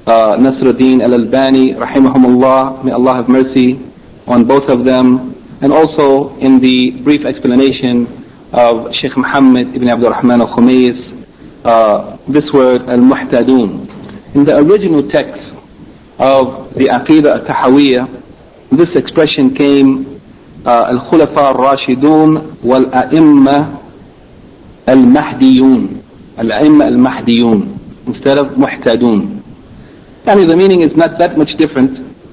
uh, 0.07 0.37
Nasruddin 0.37 1.03
al-Albani 1.03 1.75
rahimahumullah 1.75 2.85
may 2.85 2.93
Allah 2.93 3.15
have 3.23 3.29
mercy 3.29 3.79
on 4.27 4.45
both 4.47 4.69
of 4.69 4.85
them 4.85 5.35
and 5.63 5.73
also 5.73 6.37
in 6.39 6.59
the 6.59 6.91
brief 7.03 7.25
explanation 7.25 8.07
of 8.53 8.93
Sheikh 9.01 9.17
Muhammad 9.17 9.75
ibn 9.75 9.89
Abdul 9.89 10.11
Rahman 10.11 10.41
al-Khumayis, 10.41 11.25
uh, 11.65 12.17
this 12.29 12.45
word 12.53 12.83
al-muhtadun. 12.83 14.35
In 14.35 14.45
the 14.45 14.57
original 14.57 15.09
text 15.09 15.55
of 16.19 16.75
the 16.75 16.91
Aqidah 16.91 17.47
al-Tahawiyah, 17.47 18.23
this 18.73 18.89
expression 18.97 19.55
came 19.55 20.21
uh, 20.67 20.93
al-Khulafa 20.93 21.55
al-Rashidun 21.55 22.61
wal-A'imma 22.63 23.81
al-Mahdiyun. 24.89 26.03
Al-A'imma 26.39 26.85
al-Mahdiyun 26.87 27.79
instead 28.07 28.39
of 28.39 28.49
muhtadun. 28.59 29.42
I 30.25 30.37
mean, 30.37 30.47
the 30.47 30.57
meaning 30.57 30.83
is 30.83 30.97
not 30.97 31.19
that 31.19 31.37
much 31.37 31.51
different, 31.59 31.99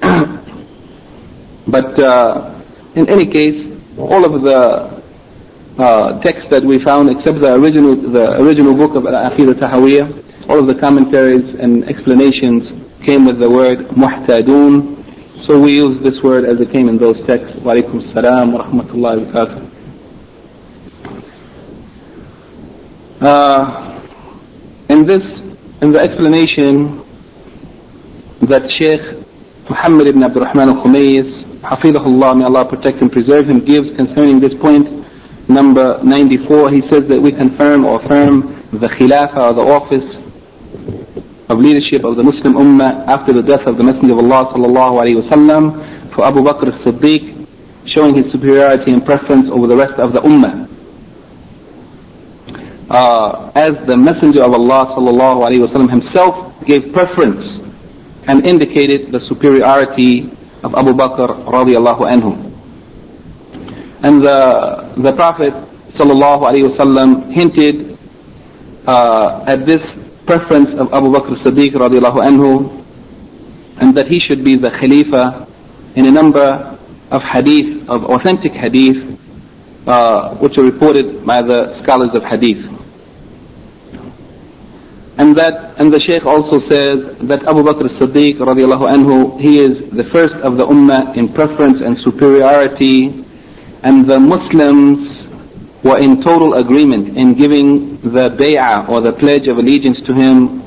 but 1.66 1.98
uh, 1.98 2.62
in 2.94 3.08
any 3.10 3.26
case, 3.26 3.66
all 3.98 4.24
of 4.24 4.42
the 4.42 5.02
uh, 5.76 6.20
texts 6.20 6.50
that 6.50 6.62
we 6.62 6.78
found, 6.84 7.10
except 7.10 7.40
the 7.40 7.52
original, 7.52 7.96
the 7.96 8.40
original 8.40 8.74
book 8.76 8.94
of 8.94 9.06
Al-Aqidah 9.06 9.54
Tahawiyah, 9.54 10.48
all 10.48 10.60
of 10.60 10.68
the 10.68 10.74
commentaries 10.80 11.58
and 11.58 11.84
explanations 11.88 12.68
came 13.04 13.26
with 13.26 13.40
the 13.40 13.50
word 13.50 13.78
muhtadun. 13.98 14.96
So 15.46 15.58
we 15.58 15.72
use 15.72 16.00
this 16.00 16.22
word 16.22 16.44
as 16.44 16.60
it 16.60 16.70
came 16.70 16.88
in 16.88 16.96
those 16.96 17.16
texts. 17.26 17.58
Wa 17.58 17.74
alaikum 17.74 18.12
salam 18.12 18.52
wa 18.52 18.64
rahmatullahi 18.64 19.26
wa 19.26 19.32
barakatuh. 19.32 19.66
Uh, 23.20 24.00
in 24.88 25.06
this, 25.06 25.22
in 25.82 25.90
the 25.90 25.98
explanation 25.98 27.04
that 28.50 28.68
Sheikh 28.78 29.00
Muhammad 29.70 30.08
ibn 30.08 30.22
Abdul 30.24 30.42
Rahman 30.42 30.68
al-Khumayis 30.70 31.40
Hafidahullah, 31.62 32.36
may 32.38 32.44
Allah 32.44 32.64
protect 32.68 33.00
and 33.00 33.12
preserve 33.12 33.48
him, 33.48 33.64
gives 33.64 33.94
concerning 33.94 34.40
this 34.40 34.52
point, 34.58 34.88
number 35.48 36.02
94, 36.02 36.70
he 36.70 36.80
says 36.88 37.06
that 37.08 37.20
we 37.20 37.30
confirm 37.32 37.84
or 37.84 38.02
affirm 38.02 38.64
the 38.72 38.88
Khilafah 38.88 39.36
or 39.36 39.54
the 39.54 39.60
office 39.60 40.08
of 41.50 41.58
leadership 41.58 42.02
of 42.04 42.16
the 42.16 42.22
Muslim 42.22 42.54
Ummah 42.54 43.06
after 43.06 43.32
the 43.32 43.42
death 43.42 43.66
of 43.66 43.76
the 43.76 43.84
Messenger 43.84 44.14
of 44.14 44.18
Allah 44.18 44.52
sallallahu 44.54 44.94
alayhi 45.04 45.22
wasallam 45.22 46.14
for 46.14 46.24
Abu 46.24 46.40
Bakr 46.40 46.72
as-Siddiq, 46.72 47.46
showing 47.94 48.14
his 48.16 48.32
superiority 48.32 48.90
and 48.92 49.04
preference 49.04 49.48
over 49.50 49.66
the 49.66 49.76
rest 49.76 49.98
of 50.00 50.12
the 50.12 50.20
Ummah. 50.20 50.66
Uh, 52.88 53.52
as 53.54 53.86
the 53.86 53.96
Messenger 53.96 54.42
of 54.42 54.54
Allah 54.54 54.94
sallallahu 54.96 55.46
alayhi 55.46 55.68
wasallam 55.68 55.90
himself 55.90 56.64
gave 56.64 56.90
preference 56.92 57.49
and 58.30 58.46
indicated 58.46 59.10
the 59.10 59.18
superiority 59.28 60.30
of 60.62 60.70
Abu 60.78 60.94
Bakr 60.94 61.28
radiallahu 61.50 62.06
anhu. 62.06 62.32
And 64.06 64.22
the, 64.22 64.94
the 65.02 65.12
Prophet 65.18 65.52
sallallahu 65.98 66.46
alayhi 66.46 66.70
wasallam 66.70 67.26
hinted 67.34 67.98
uh, 68.86 69.44
at 69.50 69.66
this 69.66 69.82
preference 70.26 70.70
of 70.78 70.94
Abu 70.94 71.10
Bakr 71.10 71.42
Siddiq 71.42 71.74
radiallahu 71.74 72.22
anhu 72.22 72.50
and 73.82 73.96
that 73.96 74.06
he 74.06 74.20
should 74.20 74.44
be 74.44 74.54
the 74.54 74.70
Khalifa 74.78 75.48
in 75.96 76.06
a 76.06 76.12
number 76.12 76.78
of 77.10 77.22
hadith, 77.22 77.88
of 77.88 78.04
authentic 78.04 78.52
hadith, 78.52 79.18
uh, 79.88 80.36
which 80.36 80.56
are 80.56 80.62
reported 80.62 81.26
by 81.26 81.42
the 81.42 81.82
scholars 81.82 82.14
of 82.14 82.22
hadith. 82.22 82.62
And 85.20 85.36
that, 85.36 85.76
and 85.78 85.92
the 85.92 86.00
Shaykh 86.00 86.24
also 86.24 86.60
says 86.64 87.28
that 87.28 87.44
Abu 87.44 87.60
Bakr 87.60 87.92
as-Siddiq 87.92 88.40
radiallahu 88.40 88.88
anhu, 88.88 89.38
he 89.38 89.60
is 89.60 89.90
the 89.92 90.04
first 90.04 90.32
of 90.40 90.56
the 90.56 90.64
Ummah 90.64 91.14
in 91.14 91.28
preference 91.34 91.76
and 91.84 91.98
superiority, 92.00 93.22
and 93.82 94.08
the 94.08 94.18
Muslims 94.18 95.12
were 95.84 96.00
in 96.00 96.22
total 96.22 96.54
agreement 96.54 97.18
in 97.18 97.34
giving 97.34 98.00
the 98.00 98.32
bay'ah 98.32 98.88
or 98.88 99.02
the 99.02 99.12
pledge 99.12 99.46
of 99.46 99.58
allegiance 99.58 100.00
to 100.06 100.14
him 100.14 100.64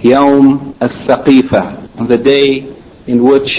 Yawm 0.00 0.74
as-Saqifa, 0.80 2.08
the 2.08 2.16
day 2.16 2.72
in 3.06 3.22
which 3.22 3.50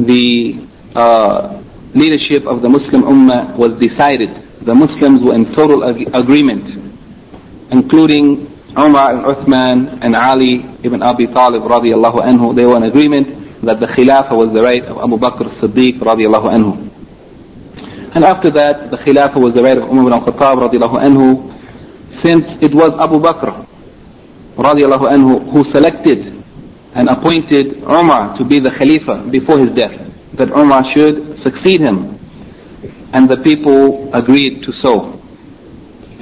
the 0.00 0.64
uh, 0.96 1.60
leadership 1.94 2.46
of 2.46 2.62
the 2.62 2.70
Muslim 2.70 3.02
Ummah 3.02 3.54
was 3.58 3.78
decided. 3.78 4.30
The 4.64 4.74
Muslims 4.74 5.20
were 5.20 5.34
in 5.34 5.54
total 5.54 5.84
ag- 5.84 6.08
agreement, 6.14 6.72
including 7.70 8.53
Umar 8.76 9.14
and 9.14 9.24
Uthman 9.24 10.02
and 10.02 10.16
Ali 10.16 10.66
ibn 10.82 11.00
Abi 11.00 11.26
Talib 11.28 11.62
radiallahu 11.62 12.22
anhu. 12.26 12.56
They 12.56 12.66
were 12.66 12.76
in 12.76 12.82
agreement 12.84 13.62
that 13.62 13.78
the 13.78 13.86
Khilafah 13.86 14.34
was 14.36 14.52
the 14.52 14.62
right 14.62 14.82
of 14.82 14.98
Abu 14.98 15.16
Bakr 15.16 15.46
as-Siddiq 15.46 15.98
radiallahu 16.00 16.50
anhu. 16.50 16.90
And 18.16 18.24
after 18.24 18.50
that, 18.50 18.90
the 18.90 18.96
Khilafah 18.96 19.36
was 19.36 19.54
the 19.54 19.62
right 19.62 19.78
of 19.78 19.84
Umar 19.88 20.06
ibn 20.06 20.12
al-Khattab 20.12 20.70
radiallahu 20.70 20.98
anhu, 20.98 21.54
since 22.22 22.44
it 22.60 22.74
was 22.74 22.90
Abu 22.98 23.20
Bakr 23.22 23.64
radiallahu 24.56 25.06
anhu 25.06 25.52
who 25.52 25.70
selected 25.70 26.42
and 26.94 27.08
appointed 27.08 27.82
Umar 27.82 28.36
to 28.38 28.44
be 28.44 28.58
the 28.58 28.70
Khalifa 28.70 29.30
before 29.30 29.58
his 29.60 29.74
death, 29.74 29.94
that 30.34 30.50
Umar 30.50 30.82
should 30.92 31.42
succeed 31.42 31.80
him. 31.80 32.18
And 33.12 33.28
the 33.30 33.36
people 33.36 34.12
agreed 34.12 34.62
to 34.62 34.72
so. 34.82 35.20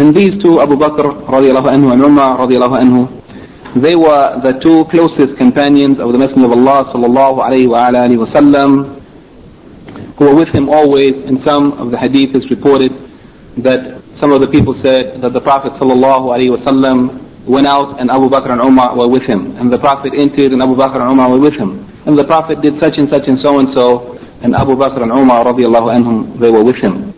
And 0.02 0.10
these 0.18 0.34
two, 0.42 0.58
Abu 0.60 0.74
Bakr 0.74 1.14
radiallahu 1.30 1.70
anhu 1.70 1.92
and 1.94 2.02
Umar 2.02 2.34
radiallahu 2.42 2.74
anhu, 2.82 3.00
they 3.80 3.94
were 3.94 4.34
the 4.42 4.58
two 4.58 4.82
closest 4.90 5.38
companions 5.38 6.00
of 6.02 6.10
the 6.10 6.18
Messenger 6.18 6.46
of 6.50 6.58
Allah 6.58 6.90
sallallahu 6.90 7.38
alayhi 7.38 7.70
wa 7.70 7.86
alihi 7.86 8.18
wa 8.18 8.26
sallam, 8.34 8.98
who 10.18 10.24
were 10.26 10.34
with 10.34 10.48
him 10.52 10.68
always. 10.68 11.14
In 11.30 11.38
some 11.46 11.74
of 11.78 11.92
the 11.92 11.98
hadith 12.02 12.34
is 12.34 12.50
reported 12.50 12.90
that 13.62 14.02
some 14.18 14.32
of 14.32 14.40
the 14.42 14.48
people 14.50 14.74
said 14.82 15.22
that 15.22 15.32
the 15.32 15.40
Prophet 15.40 15.70
sallallahu 15.78 16.34
alaihi 16.34 16.50
wasallam 16.50 17.22
went 17.46 17.68
out 17.70 18.00
and 18.00 18.10
Abu 18.10 18.26
Bakr 18.28 18.50
and 18.50 18.60
Umar 18.60 18.98
were 18.98 19.06
with 19.06 19.22
him. 19.22 19.54
And 19.56 19.70
the 19.70 19.78
Prophet 19.78 20.14
entered 20.18 20.50
and 20.50 20.62
Abu 20.66 20.74
Bakr 20.74 20.98
and 20.98 21.14
Umar 21.14 21.30
were 21.30 21.38
with 21.38 21.54
him. 21.54 21.86
And 22.06 22.18
the 22.18 22.24
Prophet 22.26 22.60
did 22.60 22.74
such 22.80 22.98
and 22.98 23.08
such 23.08 23.28
and 23.28 23.38
so 23.38 23.60
and 23.60 23.72
so. 23.72 24.18
And 24.42 24.56
Abu 24.56 24.74
Bakr 24.74 24.98
and 25.06 25.12
Umar 25.14 25.44
radiallahu 25.46 25.94
anhum, 25.94 26.40
they 26.42 26.50
were 26.50 26.64
with 26.64 26.82
him. 26.82 27.14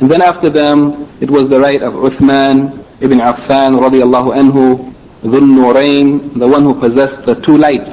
And 0.00 0.10
then 0.10 0.22
after 0.22 0.50
them, 0.50 1.08
it 1.20 1.30
was 1.30 1.48
the 1.48 1.58
right 1.60 1.80
of 1.82 1.94
Uthman 1.94 2.84
ibn 3.00 3.18
Affan 3.18 3.78
radiallahu 3.78 4.34
anhu, 4.34 4.92
Dhul 5.22 5.46
Nurayn, 5.46 6.38
the 6.38 6.46
one 6.46 6.62
who 6.64 6.74
possessed 6.78 7.24
the 7.26 7.34
two 7.46 7.56
lights. 7.56 7.90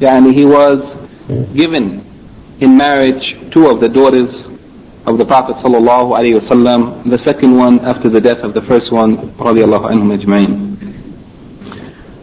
Yani 0.00 0.34
he 0.34 0.44
was 0.44 0.82
given 1.54 2.04
in 2.60 2.76
marriage 2.76 3.22
two 3.52 3.66
of 3.70 3.80
the 3.80 3.88
daughters 3.88 4.28
of 5.06 5.18
the 5.18 5.24
Prophet 5.24 5.56
sallallahu 5.62 6.10
alaihi 6.18 6.40
wasallam. 6.40 7.04
The 7.08 7.22
second 7.24 7.56
one 7.56 7.80
after 7.86 8.08
the 8.08 8.20
death 8.20 8.42
of 8.42 8.52
the 8.54 8.62
first 8.62 8.90
one, 8.92 9.16
radiallahu 9.38 9.86
anhum 9.90 10.10
ajma'in. 10.18 10.74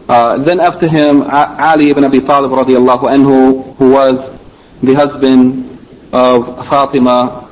Uh, 0.08 0.44
then 0.44 0.60
after 0.60 0.88
him, 0.88 1.22
Ali 1.22 1.90
ibn 1.90 2.04
Abi 2.04 2.20
Talib 2.20 2.50
radiallahu 2.50 3.04
anhu, 3.08 3.76
who 3.76 3.90
was 3.90 4.38
the 4.82 4.94
husband 4.94 5.78
of 6.12 6.68
Fatima 6.68 7.48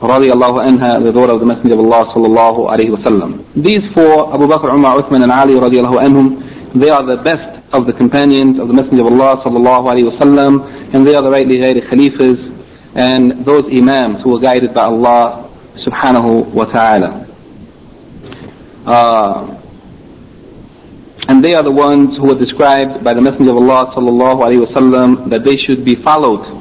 radiallahu 0.00 0.62
anha, 0.62 1.02
the 1.02 1.12
daughter 1.12 1.32
of 1.32 1.40
the 1.40 1.46
Messenger 1.46 1.74
of 1.74 1.80
Allah 1.80 2.12
sallallahu 2.14 2.70
alaihi 2.70 2.94
wasallam. 2.94 3.42
These 3.54 3.92
four, 3.92 4.32
Abu 4.32 4.46
Bakr, 4.46 4.72
Umar, 4.72 5.02
Uthman 5.02 5.22
and 5.22 5.32
Ali 5.32 5.54
radiallahu 5.54 5.98
anhum, 5.98 6.38
they 6.78 6.88
are 6.88 7.02
the 7.04 7.16
best 7.22 7.58
of 7.72 7.86
the 7.86 7.92
companions 7.92 8.58
of 8.60 8.68
the 8.68 8.74
Messenger 8.74 9.02
of 9.06 9.12
Allah 9.12 9.42
sallallahu 9.42 9.84
alaihi 9.90 10.10
wasallam, 10.16 10.94
and 10.94 11.06
they 11.06 11.14
are 11.14 11.22
the 11.22 11.30
rightly 11.30 11.58
guided 11.58 11.84
khalifas 11.84 12.38
and 12.94 13.44
those 13.44 13.66
imams 13.72 14.22
who 14.22 14.30
were 14.32 14.40
guided 14.40 14.72
by 14.72 14.84
Allah 14.84 15.50
subhanahu 15.84 16.46
wa 16.54 16.64
ta'ala. 16.64 17.26
Uh, 18.86 19.58
and 21.28 21.44
they 21.44 21.52
are 21.54 21.62
the 21.62 21.70
ones 21.70 22.16
who 22.16 22.28
were 22.28 22.38
described 22.38 23.04
by 23.04 23.12
the 23.14 23.20
Messenger 23.20 23.50
of 23.50 23.56
Allah 23.58 23.92
sallallahu 23.94 24.46
alaihi 24.46 24.64
wasallam 24.64 25.28
that 25.28 25.44
they 25.44 25.56
should 25.56 25.84
be 25.84 25.94
followed 25.96 26.57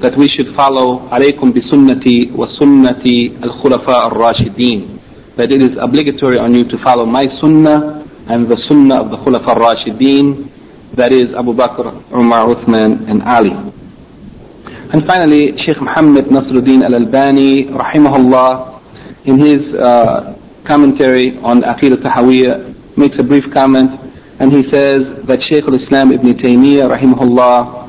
that 0.00 0.16
we 0.18 0.28
should 0.28 0.54
follow 0.54 1.08
alaykum 1.10 1.52
bi 1.54 1.60
sunnati 1.70 2.30
wa 2.32 2.46
sunnati 2.58 3.40
al 3.42 3.52
khulafa 3.60 4.10
al 4.10 4.10
rashidin 4.10 4.98
that 5.36 5.50
it 5.50 5.62
is 5.62 5.76
obligatory 5.78 6.38
on 6.38 6.54
you 6.54 6.64
to 6.64 6.78
follow 6.78 7.04
my 7.06 7.24
sunnah 7.40 8.02
and 8.28 8.48
the 8.48 8.56
sunnah 8.68 9.02
of 9.02 9.10
the 9.10 9.16
khulafa 9.18 9.48
al 9.54 9.60
rashidin 9.70 10.50
that 10.96 11.10
is 11.10 11.34
Abu 11.34 11.52
Bakr, 11.54 11.90
Umar, 12.14 12.54
Uthman 12.54 13.10
and 13.10 13.20
Ali. 13.22 13.50
And 13.50 15.04
finally 15.06 15.50
Sheikh 15.66 15.80
Muhammad 15.80 16.26
Nasruddin 16.26 16.84
al-Albani 16.86 17.64
rahimahullah 17.66 18.80
in 19.26 19.38
his 19.40 19.74
uh, 19.74 20.38
commentary 20.64 21.36
on 21.38 21.62
Aqidah 21.62 21.96
Tahawiyah 21.98 22.96
makes 22.96 23.18
a 23.18 23.24
brief 23.24 23.42
comment 23.52 23.90
and 24.38 24.52
he 24.52 24.62
says 24.70 25.26
that 25.26 25.42
Shaykh 25.50 25.64
al-Islam 25.66 26.12
Ibn 26.12 26.28
Taymiyyah 26.38 26.86
rahimahullah 26.94 27.83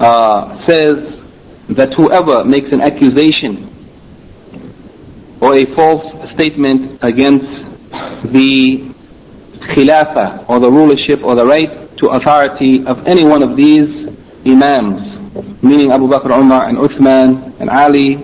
uh, 0.00 0.66
says 0.66 1.20
that 1.68 1.92
whoever 1.92 2.42
makes 2.42 2.72
an 2.72 2.80
accusation 2.80 3.68
or 5.40 5.54
a 5.54 5.66
false 5.76 6.32
statement 6.32 6.98
against 7.02 7.46
the 8.32 8.90
khilafah 9.76 10.48
or 10.48 10.58
the 10.58 10.70
rulership 10.70 11.22
or 11.22 11.36
the 11.36 11.44
right 11.44 11.96
to 11.98 12.08
authority 12.08 12.84
of 12.86 13.06
any 13.06 13.24
one 13.24 13.42
of 13.42 13.56
these 13.56 14.08
imams, 14.46 15.62
meaning 15.62 15.92
Abu 15.92 16.08
Bakr, 16.08 16.32
Umar 16.32 16.68
and 16.68 16.78
Uthman 16.78 17.60
and 17.60 17.68
Ali, 17.68 18.16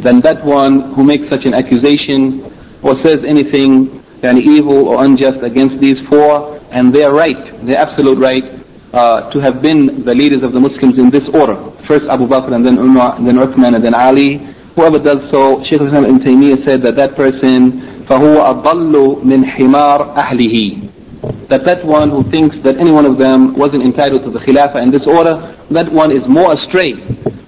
then 0.00 0.20
that 0.22 0.42
one 0.44 0.94
who 0.94 1.04
makes 1.04 1.28
such 1.28 1.44
an 1.44 1.52
accusation 1.52 2.42
or 2.82 3.00
says 3.02 3.24
anything 3.24 4.02
any 4.22 4.40
evil 4.40 4.88
or 4.88 5.04
unjust 5.04 5.42
against 5.44 5.78
these 5.78 5.98
four 6.08 6.58
and 6.72 6.92
their 6.92 7.12
right, 7.12 7.64
their 7.64 7.76
absolute 7.76 8.18
right 8.18 8.57
uh, 8.93 9.31
to 9.31 9.39
have 9.39 9.61
been 9.61 10.03
the 10.05 10.13
leaders 10.13 10.43
of 10.43 10.53
the 10.53 10.59
Muslims 10.59 10.99
in 10.99 11.09
this 11.09 11.25
order. 11.33 11.57
First 11.87 12.05
Abu 12.09 12.27
Bakr 12.27 12.53
and 12.53 12.65
then 12.65 12.77
Umar 12.77 13.15
and 13.17 13.27
then 13.27 13.35
Uthman 13.35 13.75
and 13.75 13.83
then 13.83 13.93
Ali. 13.93 14.37
Whoever 14.75 14.97
does 14.97 15.29
so, 15.29 15.63
Shaykh 15.65 15.81
Islam 15.81 16.05
ibn 16.05 16.19
Taymiyyah 16.19 16.65
said 16.65 16.81
that 16.81 16.95
that 16.95 17.15
person, 17.15 18.05
فَهُوَ 18.05 18.63
أَضَلُّ 18.63 19.21
مِنْ 19.21 19.45
حِمَارِ 19.45 20.15
أَهْلِهِ 20.17 21.47
That 21.47 21.63
that 21.65 21.85
one 21.85 22.09
who 22.09 22.23
thinks 22.29 22.57
that 22.63 22.77
any 22.77 22.91
one 22.91 23.05
of 23.05 23.17
them 23.17 23.55
wasn't 23.55 23.83
entitled 23.83 24.23
to 24.23 24.31
the 24.31 24.39
Khilafah 24.39 24.81
in 24.81 24.89
this 24.89 25.05
order, 25.05 25.55
that 25.69 25.91
one 25.91 26.11
is 26.11 26.27
more 26.27 26.53
astray 26.53 26.93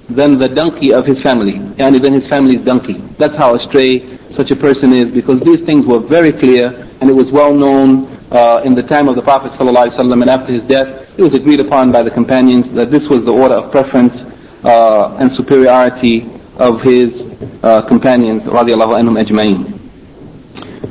than 0.10 0.38
the 0.38 0.48
donkey 0.48 0.94
of 0.94 1.06
his 1.06 1.22
family. 1.22 1.54
Yani 1.82 2.02
than 2.02 2.14
his 2.14 2.30
family's 2.30 2.64
donkey. 2.64 2.94
That's 3.18 3.36
how 3.36 3.56
astray 3.56 4.18
such 4.36 4.52
a 4.52 4.56
person 4.56 4.94
is 4.94 5.14
because 5.14 5.42
these 5.42 5.66
things 5.66 5.86
were 5.86 6.00
very 6.00 6.32
clear 6.32 6.68
and 7.02 7.10
it 7.10 7.14
was 7.14 7.32
well 7.32 7.54
known 7.54 8.06
uh, 8.32 8.62
in 8.66 8.74
the 8.76 8.82
time 8.84 9.08
of 9.08 9.16
the 9.16 9.22
Prophet 9.22 9.52
ﷺ 9.54 9.98
and 10.00 10.30
after 10.30 10.54
his 10.54 10.64
death, 10.68 11.08
it 11.18 11.22
was 11.22 11.34
agreed 11.34 11.60
upon 11.60 11.92
by 11.92 12.04
the 12.04 12.12
companions 12.12 12.66
that 12.76 12.92
this 12.92 13.04
was 13.10 13.24
the 13.26 13.32
order 13.32 13.56
of 13.56 13.72
preference 13.72 14.14
uh, 14.64 15.18
and 15.20 15.32
superiority 15.36 16.26
of 16.58 16.82
his 16.82 17.12
uh, 17.64 17.82
companions 17.88 18.44
radiallahu 18.44 18.96
anhum 19.00 19.16
ajma'in. 19.20 19.76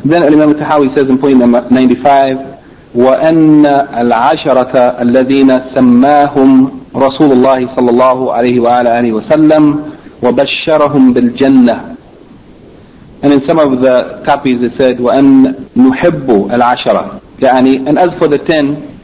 Then 0.05 0.23
Imam 0.25 0.55
Tahawi 0.55 0.95
says 0.95 1.09
in 1.09 1.19
point 1.19 1.39
number 1.39 1.63
95, 1.71 2.55
وأن 2.95 3.67
العشرة 3.67 4.79
الذين 5.03 5.51
سماهم 5.75 6.71
رسول 6.97 7.33
الله 7.33 7.75
صلى 7.75 7.91
الله 7.91 8.33
عليه 8.33 8.61
وعلى 8.61 9.01
آله 9.01 9.13
وسلم 9.13 9.93
وبشرهم 10.23 11.13
بالجنة 11.13 11.95
And 13.25 13.33
in 13.33 13.41
some 13.49 13.59
of 13.59 13.81
the 13.81 14.23
copies 14.27 14.63
it 14.63 14.77
said, 14.77 14.99
وَأَن 14.99 15.71
نُحِبُّ 15.75 16.29
الْعَشَرَةِ 16.53 17.21
يعني, 17.41 17.87
and 17.89 17.99
as 17.99 18.11
for 18.19 18.29
the 18.29 18.39
ten 18.39 18.99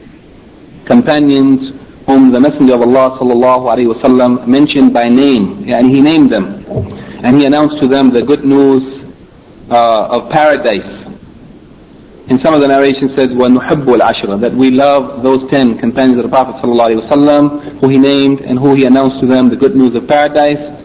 companions 0.85 1.71
whom 2.07 2.31
the 2.31 2.39
Messenger 2.39 2.75
of 2.75 2.81
Allah 2.81 3.17
sallallahu 3.19 3.69
alaihi 3.71 3.93
wasallam 3.93 4.47
mentioned 4.47 4.93
by 4.93 5.07
name, 5.07 5.69
and 5.69 5.89
he 5.89 6.01
named 6.01 6.29
them, 6.29 6.65
and 7.23 7.39
he 7.39 7.45
announced 7.45 7.79
to 7.79 7.87
them 7.87 8.11
the 8.11 8.21
good 8.21 8.43
news 8.43 8.83
uh, 9.69 10.17
of 10.17 10.29
paradise. 10.29 11.01
In 12.29 12.39
some 12.41 12.53
of 12.53 12.61
the 12.61 12.67
narrations 12.67 13.11
says, 13.15 13.27
وَنُحِبُّ 13.29 13.85
الْعَشْرَ 13.85 14.39
That 14.41 14.53
we 14.53 14.69
love 14.71 15.21
those 15.21 15.49
ten 15.49 15.77
companions 15.77 16.17
of 16.17 16.23
the 16.23 16.29
Prophet 16.29 16.61
sallallahu 16.63 16.89
alaihi 16.91 17.03
wasallam, 17.09 17.79
who 17.81 17.89
he 17.89 17.97
named 17.97 18.41
and 18.41 18.57
who 18.57 18.73
he 18.75 18.85
announced 18.85 19.19
to 19.21 19.27
them 19.27 19.49
the 19.49 19.55
good 19.57 19.75
news 19.75 19.95
of 19.95 20.07
paradise. 20.07 20.77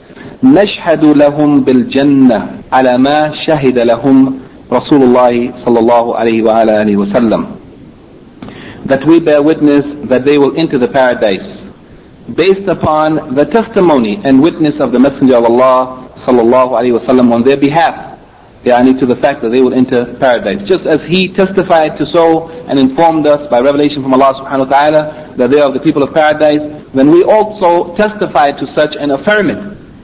نشهد 0.42 1.04
لهم 1.04 1.60
بالجنة 1.60 2.48
على 2.72 2.98
ما 2.98 3.32
شهد 3.46 3.78
لهم 3.78 4.40
رسول 4.72 5.02
الله 5.02 5.64
صلى 5.64 5.78
الله 5.78 6.16
عليه 6.16 6.42
وعلى 6.42 6.96
وسلم 6.96 7.46
that 8.86 9.04
we 9.06 9.18
bear 9.20 9.42
witness 9.42 9.84
that 10.08 10.24
they 10.24 10.38
will 10.38 10.54
enter 10.58 10.78
the 10.78 10.88
paradise 10.88 11.42
based 12.34 12.66
upon 12.68 13.34
the 13.34 13.44
testimony 13.44 14.18
and 14.24 14.40
witness 14.42 14.74
of 14.80 14.92
the 14.92 14.98
Messenger 14.98 15.36
of 15.36 15.44
Allah 15.44 16.10
sallallahu 16.26 16.74
alaihi 16.74 16.98
wasallam 16.98 17.32
on 17.32 17.42
their 17.44 17.56
behalf 17.56 18.18
yani 18.66 18.98
to 18.98 19.06
the 19.06 19.14
fact 19.22 19.42
that 19.42 19.50
they 19.50 19.60
will 19.62 19.74
enter 19.74 20.18
paradise. 20.18 20.58
Just 20.66 20.86
as 20.90 20.98
he 21.06 21.30
testified 21.30 21.94
to 21.98 22.04
so 22.10 22.50
and 22.66 22.78
informed 22.82 23.26
us 23.26 23.46
by 23.48 23.60
revelation 23.62 24.02
from 24.02 24.12
Allah 24.14 24.34
subhanahu 24.42 24.66
wa 24.66 24.72
ta'ala 24.76 25.34
that 25.38 25.50
they 25.50 25.60
are 25.62 25.70
the 25.70 25.78
people 25.78 26.02
of 26.02 26.10
paradise, 26.12 26.62
then 26.90 27.10
we 27.14 27.22
also 27.22 27.94
testify 27.94 28.50
to 28.58 28.66
such 28.74 28.98
and 28.98 29.12
affirm 29.14 29.50
it 29.54 29.60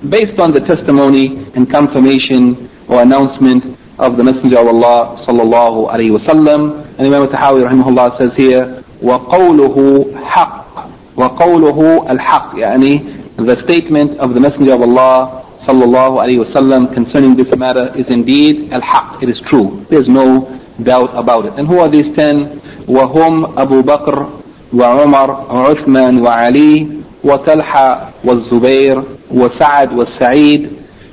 based 0.08 0.38
on 0.38 0.54
the 0.54 0.62
testimony 0.62 1.42
and 1.58 1.66
confirmation 1.70 2.70
or 2.86 3.02
announcement 3.02 3.66
of 3.99 4.17
the 4.17 4.23
Messenger 4.23 4.59
of 4.59 4.67
Allah 4.67 5.25
sallallahu 5.27 5.89
alaihi 5.89 6.13
wasallam. 6.17 6.85
And 6.97 7.07
Imam 7.07 7.27
Tahawi 7.27 7.65
rahimahullah 7.65 8.17
says 8.17 8.31
here, 8.35 8.83
وَقَوْلُهُ 9.01 10.13
حَقٌّ 10.23 10.89
وَقَوْلُهُ 11.15 12.07
الْحَقِّ 12.09 12.53
يعني 12.55 13.17
the 13.37 13.61
statement 13.63 14.19
of 14.19 14.33
the 14.33 14.39
Messenger 14.39 14.73
of 14.73 14.81
Allah 14.81 15.45
sallallahu 15.67 16.17
alaihi 16.17 16.41
wasallam 16.43 16.93
concerning 16.93 17.35
this 17.35 17.47
matter 17.55 17.93
is 17.95 18.05
indeed 18.09 18.71
al-haq. 18.73 19.21
It 19.21 19.29
is 19.29 19.39
true. 19.49 19.85
There's 19.89 20.07
no 20.07 20.59
doubt 20.81 21.11
about 21.13 21.45
it. 21.45 21.53
And 21.53 21.67
who 21.67 21.77
are 21.79 21.89
these 21.89 22.15
ten? 22.15 22.61
وهم 22.87 23.59
أبو 23.59 23.81
بكر 23.81 24.27
وعمر 24.73 25.29
وعثمان 25.51 26.21
وعلي 26.21 26.87
وطلحة 27.23 28.09
والزبير 28.23 29.03
وسعد 29.31 29.93
والسعيد 29.93 30.69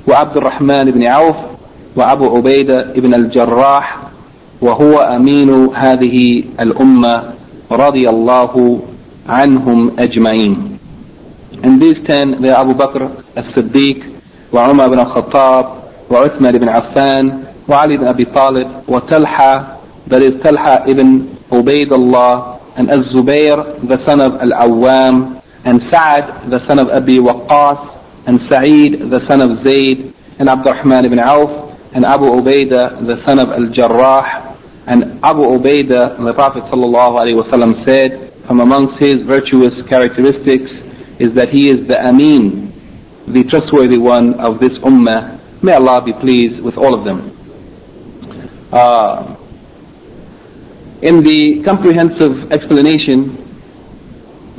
وعبد 0.07 0.37
الرحمن 0.37 0.91
بن 0.91 1.07
عوف 1.07 1.35
وأبو 1.95 2.35
عبيدة 2.37 2.93
بن 2.95 3.13
الجراح 3.13 3.97
وهو 4.61 4.97
أمين 4.97 5.75
هذه 5.75 6.43
الأمة 6.59 7.23
رضي 7.71 8.09
الله 8.09 8.79
عنهم 9.29 9.91
أجمعين. 9.99 10.71
And 11.63 11.81
these 11.81 11.97
ten, 12.05 12.41
they 12.41 12.49
are 12.49 12.61
Abu 12.61 12.73
Bakr 12.73 13.23
as-Siddiq, 13.35 14.15
وعمر 14.53 14.87
بن 14.87 14.99
الخطاب 14.99 15.65
وعثمان 16.09 16.57
بن 16.57 16.69
عفان 16.69 17.43
وعلي 17.67 17.97
بن 17.97 18.07
أبي 18.07 18.25
طالب 18.25 18.67
وتلحى 18.87 19.63
that 20.07 20.21
is 20.21 20.39
Talha 20.41 20.85
ibn 20.87 21.35
Ubaidullah 21.51 22.59
and 22.77 22.89
Az-Zubair 22.91 23.87
the 23.87 23.97
son 24.05 24.21
of 24.21 24.33
Al-Awwam 24.39 25.41
and 25.65 25.81
Sa'ad 25.91 26.49
the 26.51 26.65
son 26.67 26.79
of 26.79 26.89
Abi 26.89 27.17
Waqqas 27.17 27.79
and 28.27 28.39
Sa'id 28.49 29.09
the 29.09 29.19
son 29.27 29.41
of 29.41 29.63
Zayd 29.63 30.13
and 30.39 30.47
Abdurrahman 30.47 31.05
ibn 31.05 31.19
Auf 31.19 31.64
and 31.95 32.05
Abu 32.05 32.25
Ubaidah 32.25 33.07
the 33.07 33.23
son 33.25 33.39
of 33.39 33.49
Al-Jarrah 33.49 34.57
and 34.85 35.17
Abu 35.23 35.41
Ubaidah 35.41 36.23
the 36.23 36.33
Prophet 36.33 36.63
ﷺ 36.63 37.85
said 37.85 38.33
from 38.45 38.59
amongst 38.59 38.99
his 38.99 39.23
virtuous 39.23 39.73
characteristics 39.87 40.69
is 41.19 41.33
that 41.33 41.49
he 41.49 41.71
is 41.71 41.87
the 41.87 41.97
Amin 41.97 42.65
the 43.27 43.43
trustworthy 43.45 43.97
one 43.97 44.39
of 44.39 44.59
this 44.59 44.73
ummah. 44.83 45.39
May 45.63 45.73
Allah 45.73 46.01
be 46.03 46.13
pleased 46.13 46.61
with 46.61 46.77
all 46.77 46.93
of 46.93 47.05
them. 47.05 47.31
Uh, 48.71 49.35
in 51.01 51.23
the 51.23 51.63
comprehensive 51.63 52.51
explanation 52.51 53.35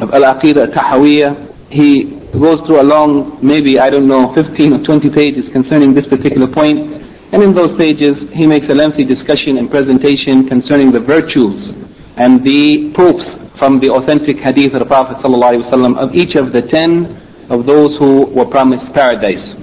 of 0.01 0.13
Al-Aqidah 0.13 0.73
Tahawiyah, 0.75 1.71
he 1.71 2.05
goes 2.33 2.61
through 2.67 2.81
a 2.81 2.87
long, 2.87 3.39
maybe, 3.43 3.79
I 3.79 3.89
don't 3.91 4.09
know, 4.09 4.35
15 4.35 4.73
or 4.75 4.85
20 4.85 5.11
pages 5.11 5.51
concerning 5.53 5.95
this 5.95 6.07
particular 6.07 6.47
point. 6.53 7.06
And 7.33 7.43
in 7.43 7.55
those 7.55 7.77
pages, 7.79 8.17
he 8.33 8.47
makes 8.47 8.67
a 8.69 8.75
lengthy 8.75 9.05
discussion 9.05 9.59
and 9.59 9.71
presentation 9.71 10.47
concerning 10.49 10.93
the 10.93 11.01
virtues 11.01 11.75
and 12.17 12.43
the 12.45 12.93
proofs 12.95 13.25
from 13.59 13.81
the 13.81 13.91
authentic 13.91 14.37
hadith 14.39 14.75
of 14.75 14.81
the 14.81 14.87
Prophet 14.87 15.17
ﷺ 15.19 15.99
of 15.99 16.15
each 16.15 16.35
of 16.37 16.53
the 16.53 16.63
ten 16.63 17.21
of 17.51 17.67
those 17.67 17.99
who 17.99 18.27
were 18.27 18.45
promised 18.47 18.93
paradise. 18.93 19.55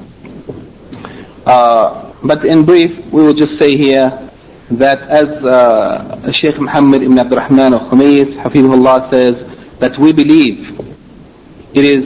Uh, 1.45 2.13
but 2.23 2.45
in 2.45 2.65
brief, 2.65 2.91
we 3.11 3.21
will 3.21 3.33
just 3.33 3.59
say 3.59 3.75
here 3.75 4.29
that 4.71 5.01
as 5.11 5.29
uh, 5.43 6.31
Sheikh 6.41 6.59
Muhammad 6.59 7.03
ibn 7.03 7.19
Abdurrahman 7.19 7.73
al-Khumayis, 7.73 8.41
Hafizullah 8.41 9.09
says, 9.11 9.79
that 9.79 9.99
we 9.99 10.13
believe 10.13 10.79
it 11.73 11.85
is 11.85 12.05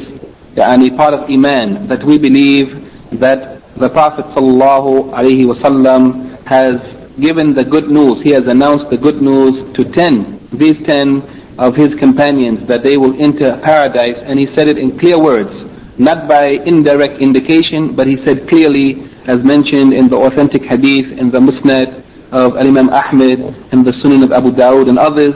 yani, 0.56 0.96
part 0.98 1.14
of 1.14 1.30
Iman, 1.30 1.88
that 1.88 2.04
we 2.04 2.18
believe 2.18 2.90
that 3.20 3.57
the 3.80 3.90
Prophet 3.90 4.26
sallallahu 4.36 5.12
alaihi 5.14 5.46
wasallam 5.46 6.44
has 6.46 6.82
given 7.20 7.54
the 7.54 7.64
good 7.64 7.90
news, 7.90 8.24
he 8.24 8.34
has 8.34 8.48
announced 8.48 8.90
the 8.90 8.98
good 8.98 9.22
news 9.22 9.74
to 9.76 9.84
ten, 9.92 10.40
these 10.52 10.78
ten 10.86 11.22
of 11.58 11.76
his 11.76 11.94
companions, 12.00 12.68
that 12.68 12.84
they 12.84 12.98
will 12.98 13.14
enter 13.22 13.58
paradise, 13.64 14.18
and 14.26 14.40
he 14.40 14.46
said 14.56 14.70
it 14.70 14.78
in 14.78 14.98
clear 14.98 15.18
words 15.18 15.68
not 15.98 16.28
by 16.28 16.50
indirect 16.66 17.22
indication, 17.22 17.96
but 17.96 18.06
he 18.08 18.18
said 18.24 18.48
clearly, 18.48 19.02
as 19.26 19.44
mentioned 19.44 19.94
in 19.94 20.08
the 20.08 20.16
authentic 20.16 20.62
hadith 20.62 21.18
in 21.18 21.32
the 21.32 21.40
Musnad 21.40 22.04
of 22.32 22.56
Imam 22.56 22.90
Ahmed 22.90 23.40
and 23.74 23.86
the 23.86 23.92
Sunan 24.04 24.24
of 24.24 24.32
Abu 24.32 24.52
Dawud 24.52 24.90
and 24.90 25.00
others, 25.00 25.34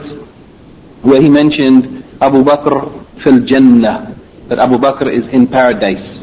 where 1.02 1.20
he 1.20 1.28
mentioned 1.28 2.04
Abu 2.20 2.44
Bakr 2.44 2.94
fil 3.22 3.44
Jannah, 3.44 4.14
that 4.48 4.58
Abu 4.60 4.78
Bakr 4.78 5.10
is 5.12 5.26
in 5.34 5.48
paradise. 5.48 6.22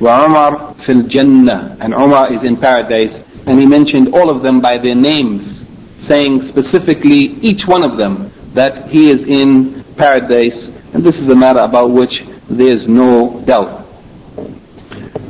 Umar 0.00 0.69
fil 0.86 1.02
Jannah, 1.02 1.76
and 1.80 1.92
Umar 1.92 2.32
is 2.32 2.42
in 2.44 2.56
paradise. 2.56 3.14
And 3.46 3.58
he 3.58 3.66
mentioned 3.66 4.14
all 4.14 4.28
of 4.28 4.42
them 4.42 4.60
by 4.60 4.76
their 4.76 4.94
names, 4.94 5.66
saying 6.08 6.48
specifically 6.50 7.38
each 7.40 7.66
one 7.66 7.82
of 7.82 7.96
them 7.96 8.30
that 8.54 8.88
he 8.88 9.10
is 9.10 9.26
in 9.26 9.84
paradise. 9.96 10.58
And 10.92 11.04
this 11.04 11.14
is 11.14 11.28
a 11.30 11.36
matter 11.36 11.60
about 11.60 11.90
which 11.90 12.12
there 12.50 12.76
is 12.76 12.88
no 12.88 13.40
doubt. 13.46 13.86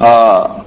Uh, 0.00 0.64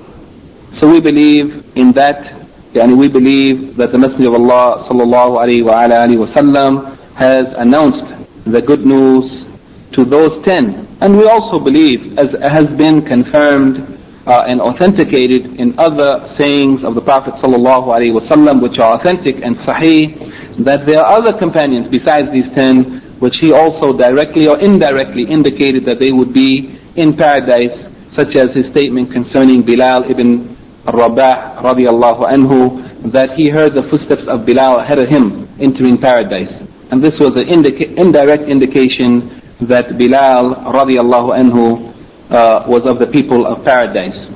so 0.80 0.88
we 0.88 1.00
believe 1.00 1.66
in 1.76 1.92
that, 1.94 2.48
and 2.76 2.98
we 3.00 3.08
believe 3.08 3.76
that 3.78 3.92
the 3.92 3.98
Messenger 3.98 4.28
of 4.30 4.36
Allah 4.36 4.88
sallallahu 4.90 5.42
alaihi 5.42 6.18
wasallam 6.18 6.98
has 7.16 7.44
announced 7.58 8.26
the 8.46 8.62
good 8.62 8.86
news 8.86 9.46
to 9.94 10.06
those 10.06 10.44
ten. 10.46 10.88
And 11.02 11.18
we 11.18 11.26
also 11.26 11.60
believe, 11.60 12.18
as 12.18 12.32
has 12.42 12.68
been 12.78 13.02
confirmed 13.02 14.00
uh, 14.26 14.44
and 14.48 14.62
authenticated 14.62 15.60
in 15.60 15.78
other 15.78 16.34
sayings 16.38 16.84
of 16.84 16.96
the 16.96 17.02
Prophet 17.02 17.34
wasallam, 17.36 18.62
which 18.62 18.80
are 18.80 18.96
authentic 19.00 19.44
and 19.44 19.58
sahih, 19.68 20.64
that 20.64 20.86
there 20.86 21.00
are 21.04 21.20
other 21.20 21.38
companions 21.38 21.88
besides 21.90 22.32
these 22.32 22.48
ten 22.54 23.02
which 23.20 23.36
he 23.40 23.52
also 23.52 23.96
directly 23.96 24.48
or 24.48 24.60
indirectly 24.60 25.24
indicated 25.24 25.86
that 25.86 26.00
they 26.00 26.12
would 26.12 26.34
be 26.34 26.80
in 26.96 27.16
paradise, 27.16 27.72
such 28.16 28.36
as 28.36 28.52
his 28.52 28.68
statement 28.72 29.12
concerning 29.12 29.64
Bilal 29.64 30.12
ibn 30.12 30.56
Rabah 30.86 31.64
radiallahu 31.64 32.28
anhu, 32.28 33.12
that 33.12 33.36
he 33.36 33.50
heard 33.50 33.74
the 33.74 33.84
footsteps 33.84 34.28
of 34.28 34.46
Bilal 34.46 34.80
ahead 34.80 35.00
of 35.00 35.08
him 35.08 35.48
entering 35.62 35.98
paradise. 35.98 36.52
And 36.92 37.02
this 37.02 37.16
was 37.20 37.36
an 37.36 37.48
indica- 37.48 37.96
indirect 37.96 38.44
indication 38.52 39.42
that 39.62 39.98
Bilal 39.98 40.56
radiallahu 40.76 41.32
anhu 41.32 41.93
uh, 42.30 42.66
was 42.68 42.86
of 42.86 43.00
the 43.00 43.08
people 43.08 43.46
of 43.46 43.64
paradise. 43.64 44.30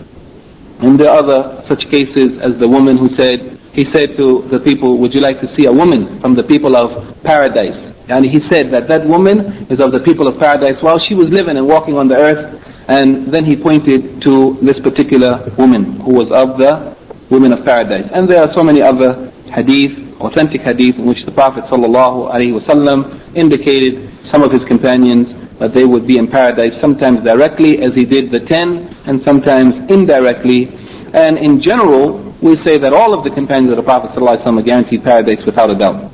And 0.79 0.99
there 0.99 1.09
are 1.09 1.23
other 1.23 1.65
such 1.67 1.89
cases 1.89 2.39
as 2.39 2.59
the 2.59 2.67
woman 2.67 2.97
who 2.97 3.09
said, 3.15 3.57
he 3.73 3.85
said 3.91 4.17
to 4.17 4.41
the 4.49 4.59
people, 4.59 4.97
would 4.97 5.13
you 5.13 5.21
like 5.21 5.41
to 5.41 5.49
see 5.55 5.65
a 5.65 5.71
woman 5.71 6.19
from 6.19 6.35
the 6.35 6.43
people 6.43 6.75
of 6.75 7.21
paradise? 7.23 7.77
And 8.09 8.25
he 8.25 8.39
said 8.47 8.71
that 8.71 8.87
that 8.87 9.05
woman 9.05 9.67
is 9.69 9.79
of 9.79 9.91
the 9.91 9.99
people 9.99 10.27
of 10.27 10.39
paradise 10.39 10.81
while 10.81 10.99
she 10.99 11.13
was 11.13 11.29
living 11.29 11.57
and 11.57 11.67
walking 11.67 11.97
on 11.97 12.07
the 12.07 12.15
earth. 12.15 12.63
And 12.87 13.27
then 13.27 13.43
he 13.43 13.55
pointed 13.55 14.21
to 14.21 14.57
this 14.61 14.79
particular 14.79 15.51
woman 15.57 15.99
who 15.99 16.13
was 16.13 16.31
of 16.31 16.57
the 16.57 16.95
women 17.29 17.51
of 17.51 17.65
paradise. 17.65 18.09
And 18.13 18.29
there 18.29 18.41
are 18.41 18.53
so 18.53 18.63
many 18.63 18.81
other 18.81 19.31
hadith, 19.51 20.21
authentic 20.21 20.61
hadith, 20.61 20.95
in 20.97 21.05
which 21.05 21.23
the 21.25 21.31
Prophet 21.31 21.65
ﷺ 21.65 23.35
indicated 23.35 24.09
some 24.31 24.43
of 24.43 24.51
his 24.51 24.63
companions 24.67 25.46
that 25.59 25.73
they 25.73 25.85
would 25.85 26.05
be 26.05 26.17
in 26.17 26.27
paradise, 26.27 26.79
sometimes 26.79 27.23
directly 27.23 27.81
as 27.83 27.93
he 27.95 28.05
did 28.05 28.29
the 28.31 28.39
ten, 28.39 28.95
and 29.05 29.21
sometimes 29.23 29.89
indirectly. 29.89 30.69
And 31.13 31.37
in 31.37 31.61
general, 31.61 32.19
we 32.41 32.61
say 32.63 32.77
that 32.77 32.93
all 32.93 33.17
of 33.17 33.23
the 33.23 33.31
companions 33.31 33.71
of 33.71 33.77
the 33.77 33.83
Prophet 33.83 34.11
ﷺ 34.11 34.45
are 34.45 34.61
guaranteed 34.61 35.03
paradise 35.03 35.43
without 35.45 35.71
a 35.71 35.75
doubt. 35.75 36.11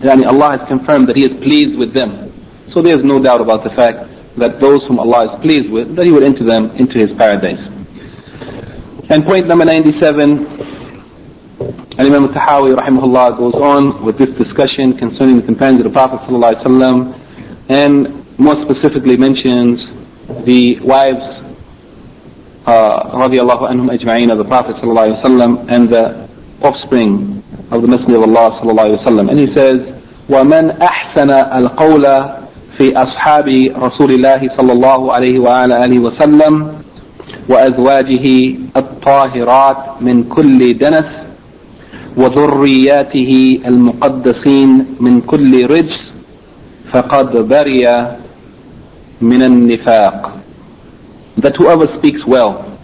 Yani 0.00 0.26
Allah 0.26 0.58
has 0.58 0.68
confirmed 0.68 1.08
that 1.08 1.16
He 1.16 1.24
is 1.24 1.32
pleased 1.42 1.78
with 1.78 1.92
them. 1.92 2.32
So 2.72 2.80
there 2.80 2.96
is 2.98 3.04
no 3.04 3.18
doubt 3.22 3.40
about 3.40 3.64
the 3.64 3.70
fact 3.70 4.08
that 4.36 4.60
those 4.60 4.86
whom 4.86 4.98
Allah 5.00 5.34
is 5.34 5.40
pleased 5.40 5.70
with, 5.70 5.94
that 5.96 6.06
He 6.06 6.12
would 6.12 6.24
enter 6.24 6.44
them 6.44 6.70
into 6.76 6.98
His 6.98 7.10
paradise. 7.16 7.60
And 9.08 9.24
point 9.24 9.46
number 9.46 9.64
97, 9.64 10.46
and 11.58 12.00
Imam 12.00 12.28
Tahawi 12.28 12.76
rahimahullah 12.76 13.38
goes 13.38 13.54
on 13.54 14.04
with 14.04 14.18
this 14.18 14.28
discussion 14.36 14.96
concerning 14.98 15.36
the 15.40 15.46
companions 15.46 15.84
of 15.84 15.92
the 15.92 15.96
Prophet 15.96 16.20
ﷺ 16.28 17.18
and 17.68 18.25
more 18.37 18.55
specifically 18.65 19.17
mentions 19.17 19.79
the 20.45 20.79
wives 20.81 21.41
رضي 23.13 23.41
الله 23.41 23.67
عنهم 23.67 23.89
أجمعين 23.91 24.31
of 24.31 24.37
the 24.37 24.45
Prophet 24.45 24.75
صلى 24.81 24.89
الله 24.91 25.01
عليه 25.01 25.19
وسلم 25.19 25.57
and 25.69 25.89
the 25.89 26.27
offspring 26.61 27.43
of 27.71 27.81
the 27.81 27.87
Messenger 27.87 28.17
of 28.17 28.23
Allah 28.23 28.59
صلى 28.61 28.71
الله 28.71 28.83
عليه 28.83 29.01
وسلم 29.01 29.29
and 29.29 29.39
he 29.39 29.49
says 29.55 29.79
ومن 30.29 30.71
أحسن 30.81 31.29
القول 31.31 32.05
في 32.77 32.97
أصحاب 32.97 33.47
رسول 33.77 34.11
الله 34.13 34.49
صلى 34.57 34.71
الله 34.73 35.13
عليه 35.13 35.39
وعلى 35.39 35.85
آله 35.85 35.99
وسلم 35.99 36.73
وأزواجه 37.49 38.55
الطاهرات 38.77 39.77
من 40.01 40.23
كل 40.23 40.77
دنس 40.77 41.05
وذرياته 42.17 43.59
المقدسين 43.67 44.85
من 44.99 45.21
كل 45.21 45.65
رجس 45.65 45.99
فقد 46.91 47.37
برئ 47.47 48.05
min 49.20 49.42
al-nifaq 49.42 50.42
that 51.36 51.56
whoever 51.56 51.86
speaks 51.98 52.20
well 52.26 52.78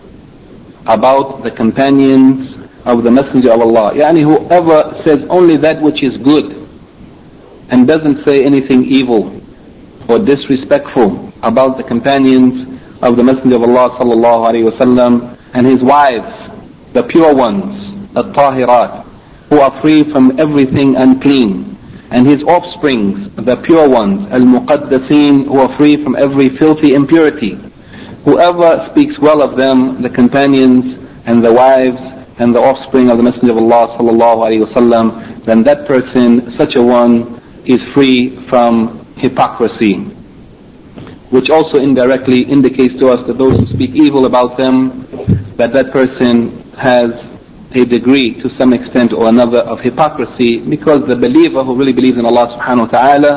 about 0.87 1.43
the 1.43 1.51
companions 1.51 2.55
of 2.85 3.03
the 3.05 3.11
Messenger 3.11 3.53
of 3.53 3.61
Allah, 3.61 3.93
yani 3.95 4.23
whoever 4.23 5.01
says 5.05 5.25
only 5.31 5.57
that 5.59 5.81
which 5.81 6.03
is 6.03 6.17
good 6.23 6.67
and 7.71 7.87
doesn't 7.87 8.25
say 8.25 8.45
anything 8.45 8.85
evil 8.85 9.41
or 10.09 10.19
disrespectful 10.19 11.33
about 11.43 11.77
the 11.77 11.85
companions 11.85 12.69
of 13.03 13.17
the 13.17 13.23
Messenger 13.23 13.57
of 13.57 13.63
Allah 13.63 13.97
sallallahu 13.99 14.51
alaihi 14.51 14.71
wasallam 14.71 15.39
and 15.55 15.67
his 15.67 15.83
wives, 15.83 16.33
the 16.93 17.03
pure 17.05 17.35
ones, 17.35 18.13
the 18.15 18.23
tahirat, 18.35 19.05
who 19.49 19.61
are 19.61 19.81
free 19.81 20.03
from 20.13 20.39
everything 20.41 20.97
unclean 20.97 21.72
and 22.13 22.27
his 22.27 22.43
offsprings, 22.43 23.35
the 23.37 23.57
pure 23.57 23.89
ones, 23.89 24.31
al-muqaddasin, 24.31 25.47
who 25.47 25.59
are 25.59 25.77
free 25.79 25.97
from 26.03 26.15
every 26.15 26.51
filthy 26.59 26.95
impurity. 26.95 27.59
Whoever 28.25 28.87
speaks 28.91 29.19
well 29.19 29.43
of 29.43 29.57
them, 29.57 30.03
the 30.03 30.11
companions 30.11 30.99
and 31.25 31.43
the 31.43 31.53
wives 31.53 31.99
and 32.39 32.55
the 32.55 32.61
offspring 32.61 33.09
of 33.09 33.17
the 33.17 33.23
Messenger 33.23 33.53
of 33.53 33.59
Allah 33.59 33.97
sallallahu 33.97 34.45
alaihi 34.47 34.67
wasallam, 34.67 35.45
then 35.47 35.63
that 35.65 35.87
person, 35.89 36.55
such 36.57 36.77
a 36.77 36.83
one, 36.83 37.41
is 37.65 37.81
free 37.95 38.37
from 38.49 39.07
hypocrisy. 39.17 39.95
Which 41.31 41.49
also 41.49 41.79
indirectly 41.79 42.43
indicates 42.43 42.99
to 42.99 43.09
us 43.09 43.27
that 43.27 43.39
those 43.39 43.59
who 43.59 43.67
speak 43.73 43.95
evil 43.95 44.27
about 44.27 44.59
them, 44.59 45.07
that 45.57 45.73
that 45.73 45.91
person 45.93 46.61
has 46.75 47.32
a 47.81 47.85
degree 47.85 48.35
to 48.43 48.53
some 48.57 48.73
extent 48.73 49.13
or 49.13 49.29
another 49.29 49.61
of 49.61 49.81
hypocrisy 49.81 50.61
because 50.61 51.07
the 51.07 51.17
believer 51.17 51.65
who 51.65 51.75
really 51.75 51.93
believes 51.93 52.19
in 52.19 52.27
Allah 52.27 52.57
subhanahu 52.57 52.93
wa 52.93 52.99
ta'ala 52.99 53.33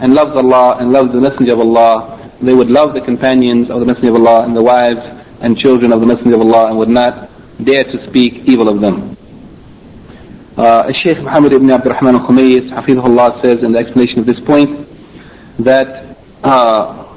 and 0.00 0.12
loves 0.12 0.36
Allah 0.36 0.76
and 0.78 0.92
loves 0.92 1.12
the 1.12 1.20
Messenger 1.20 1.54
of 1.54 1.60
Allah 1.60 2.18
they 2.40 2.54
would 2.54 2.70
love 2.70 2.94
the 2.94 3.00
companions 3.00 3.68
of 3.68 3.80
the 3.80 3.86
Messenger 3.86 4.10
of 4.10 4.14
Allah 4.16 4.44
and 4.44 4.54
the 4.54 4.62
wives 4.62 5.00
and 5.40 5.58
children 5.58 5.92
of 5.92 6.00
the 6.00 6.06
Messenger 6.06 6.36
of 6.36 6.40
Allah 6.42 6.68
and 6.68 6.78
would 6.78 6.88
not 6.88 7.28
dare 7.62 7.82
to 7.82 8.06
speak 8.06 8.46
evil 8.46 8.68
of 8.68 8.80
them. 8.80 9.16
Uh, 10.56 10.92
Sheikh 11.02 11.18
Muhammad 11.18 11.52
ibn 11.52 11.70
Abdul 11.70 11.92
Rahman 11.92 12.14
al-Khumays, 12.16 12.70
Hafidhullah, 12.70 13.42
says 13.42 13.62
in 13.64 13.72
the 13.72 13.78
explanation 13.78 14.20
of 14.20 14.26
this 14.26 14.38
point 14.40 14.86
that 15.58 16.16
uh, 16.44 17.16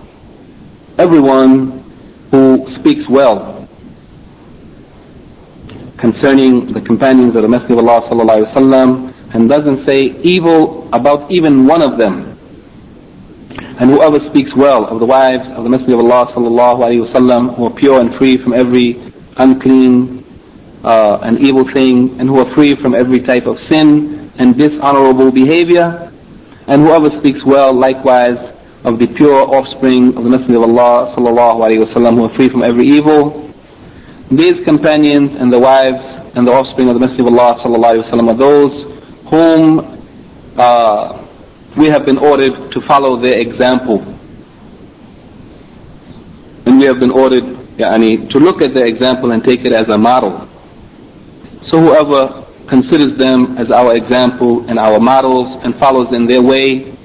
everyone 0.98 1.84
who 2.32 2.66
speaks 2.80 3.08
well 3.08 3.61
concerning 6.02 6.74
the 6.74 6.82
companions 6.82 7.36
of 7.36 7.44
the 7.44 7.48
Messenger 7.48 7.74
of 7.78 7.88
Allah 7.88 8.10
sallallahu 8.10 8.52
wasallam 8.52 9.14
and 9.36 9.48
doesn't 9.48 9.86
say 9.86 10.20
evil 10.24 10.90
about 10.92 11.32
even 11.32 11.68
one 11.68 11.84
of 11.84 11.98
them. 12.00 12.28
And 13.80 13.90
whoever 13.92 14.18
speaks 14.30 14.50
well 14.56 14.86
of 14.86 15.00
the 15.00 15.06
wives 15.06 15.46
of 15.52 15.64
the 15.64 15.70
Messenger 15.70 15.94
of 15.94 16.00
Allah 16.00 16.34
sallallahu 16.34 16.78
alaihi 16.82 17.08
wasallam, 17.08 17.56
who 17.56 17.66
are 17.66 17.74
pure 17.74 18.02
and 18.02 18.16
free 18.16 18.38
from 18.38 18.54
every 18.54 18.98
unclean 19.38 20.26
uh, 20.84 21.20
and 21.22 21.40
evil 21.40 21.70
thing, 21.72 22.20
and 22.20 22.28
who 22.28 22.40
are 22.40 22.52
free 22.56 22.76
from 22.82 22.96
every 22.96 23.22
type 23.22 23.46
of 23.46 23.58
sin 23.70 24.32
and 24.40 24.58
dishonorable 24.58 25.32
behavior, 25.32 26.12
and 26.66 26.82
whoever 26.82 27.10
speaks 27.20 27.46
well 27.46 27.74
likewise 27.74 28.42
of 28.84 28.98
the 28.98 29.06
pure 29.06 29.38
offspring 29.54 30.18
of 30.18 30.24
the 30.24 30.30
Messenger 30.30 30.58
of 30.58 30.64
Allah 30.64 31.14
sallallahu 31.16 31.62
alaihi 31.62 31.86
wasallam, 31.86 32.16
who 32.16 32.26
are 32.26 32.36
free 32.36 32.50
from 32.50 32.64
every 32.64 32.88
evil, 32.88 33.51
these 34.32 34.63
companions 34.63 35.36
and 35.39 35.52
the 35.52 35.60
wives 35.60 36.00
and 36.36 36.48
the 36.48 36.52
offspring 36.52 36.88
of 36.88 36.94
the 36.94 37.00
Messenger 37.02 37.28
of 37.28 37.34
Allah 37.38 37.60
sallallahu 37.60 38.32
are 38.32 38.34
those 38.34 38.74
whom 39.30 40.02
uh, 40.58 41.28
we 41.78 41.89
have 41.89 42.06
been 42.06 42.17
ordered 42.17 42.72
to 42.72 42.82
follow 42.82 43.20
their 43.20 43.39
example. 43.39 44.00
And 46.65 46.80
we 46.80 46.88
have 46.88 47.00
been 47.00 47.12
ordered 47.12 47.44
yani, 47.76 48.30
to 48.30 48.39
look 48.39 48.62
at 48.62 48.74
their 48.74 48.86
example 48.86 49.32
and 49.32 49.44
take 49.44 49.65
it 49.65 49.74
as 49.74 49.89
a 49.89 49.98
model. 49.98 50.48
So 51.70 51.80
whoever 51.80 52.48
considers 52.67 53.17
them 53.17 53.58
as 53.58 53.70
our 53.70 53.96
example 53.96 54.70
and 54.70 54.80
our 54.80 55.00
models 55.00 55.62
and 55.65 55.76
follows 55.76 56.13
in 56.15 56.26
their 56.26 56.41
way, 56.41 56.96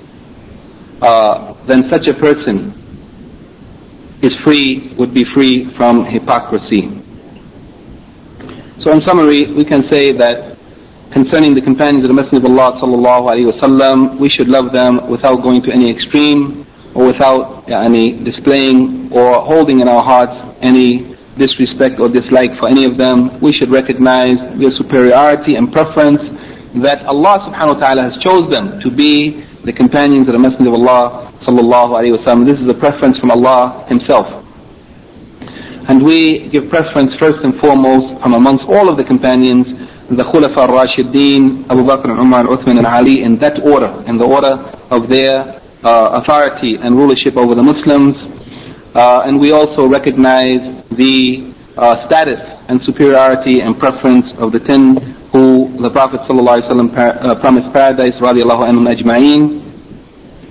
uh, 1.03 1.55
then 1.67 1.91
such 1.91 2.07
a 2.07 2.15
person 2.15 2.73
is 4.23 4.33
free, 4.45 4.95
would 4.97 5.13
be 5.13 5.25
free 5.35 5.75
from 5.77 6.05
hypocrisy. 6.05 7.03
So 8.87 8.93
in 8.95 9.03
summary, 9.03 9.51
we 9.51 9.65
can 9.65 9.83
say 9.91 10.15
that 10.15 10.55
concerning 11.11 11.59
the 11.59 11.61
companions 11.61 12.05
of 12.05 12.09
the 12.09 12.15
Messenger 12.15 12.47
of 12.47 12.55
Allah 12.55 12.79
sallallahu 12.79 13.27
alaihi 13.35 13.51
wasallam, 13.51 14.15
we 14.23 14.31
should 14.31 14.47
love 14.47 14.71
them 14.71 15.11
without 15.11 15.43
going 15.43 15.61
to 15.67 15.73
any 15.75 15.91
extreme 15.91 16.65
or 16.95 17.11
without 17.11 17.67
any 17.67 18.15
displaying 18.23 19.11
or 19.11 19.43
holding 19.43 19.81
in 19.81 19.89
our 19.89 20.05
hearts 20.07 20.39
any 20.63 21.03
disrespect 21.35 21.99
or 21.99 22.07
dislike 22.09 22.55
for 22.63 22.71
any 22.71 22.87
of 22.87 22.97
them. 22.97 23.41
We 23.43 23.51
should 23.59 23.75
recognize 23.75 24.39
their 24.55 24.71
superiority 24.79 25.57
and 25.59 25.73
preference 25.73 26.23
that 26.87 27.03
Allah 27.11 27.43
subhanahu 27.43 27.83
wa 27.83 27.91
ta'ala 27.91 28.03
has 28.15 28.23
chosen 28.23 28.55
them 28.55 28.79
to 28.87 28.89
be 28.95 29.43
the 29.67 29.73
companions 29.75 30.31
of 30.31 30.39
the 30.39 30.43
Messenger 30.47 30.71
of 30.71 30.79
Allah 30.79 31.35
sallallahu 31.43 31.91
alaihi 31.91 32.15
wasallam. 32.23 32.47
This 32.47 32.63
is 32.63 32.69
a 32.71 32.79
preference 32.79 33.19
from 33.19 33.33
Allah 33.35 33.83
Himself. 33.91 34.46
And 35.89 36.03
we 36.05 36.49
give 36.49 36.69
preference 36.69 37.15
first 37.19 37.45
and 37.45 37.55
foremost 37.61 38.21
from 38.23 38.35
amongst 38.35 38.65
all 38.65 38.89
of 38.91 38.97
the 38.97 39.05
companions 39.05 39.67
the 40.09 40.23
Khulafa 40.23 40.69
al-Rashideen, 40.69 41.67
Abu 41.69 41.83
Bakr, 41.83 42.11
Umar, 42.17 42.45
Uthman 42.45 42.79
and 42.79 42.87
Ali 42.87 43.23
in 43.23 43.39
that 43.39 43.59
order, 43.63 43.91
in 44.07 44.17
the 44.19 44.25
order 44.25 44.55
of 44.91 45.09
their 45.09 45.61
uh, 45.83 46.21
authority 46.23 46.77
and 46.81 46.97
rulership 46.97 47.37
over 47.37 47.57
the 47.57 47.63
Muslims. 47.63 48.15
Uh, 48.95 49.23
and 49.27 49.41
we 49.41 49.51
also 49.51 49.85
recognize 49.87 50.63
the 50.91 51.53
uh, 51.77 52.07
status 52.07 52.39
and 52.69 52.81
superiority 52.83 53.61
and 53.61 53.79
preference 53.81 54.27
of 54.39 54.53
the 54.53 54.61
ten 54.61 54.97
who 55.33 55.75
the 55.83 55.91
Prophet 55.91 56.21
ﷺ 56.21 56.97
uh, 56.97 57.41
promised 57.41 57.73
paradise, 57.73 58.15
radiallahu 58.23 58.63
anhum 58.63 58.87
ajma'een. 58.87 59.61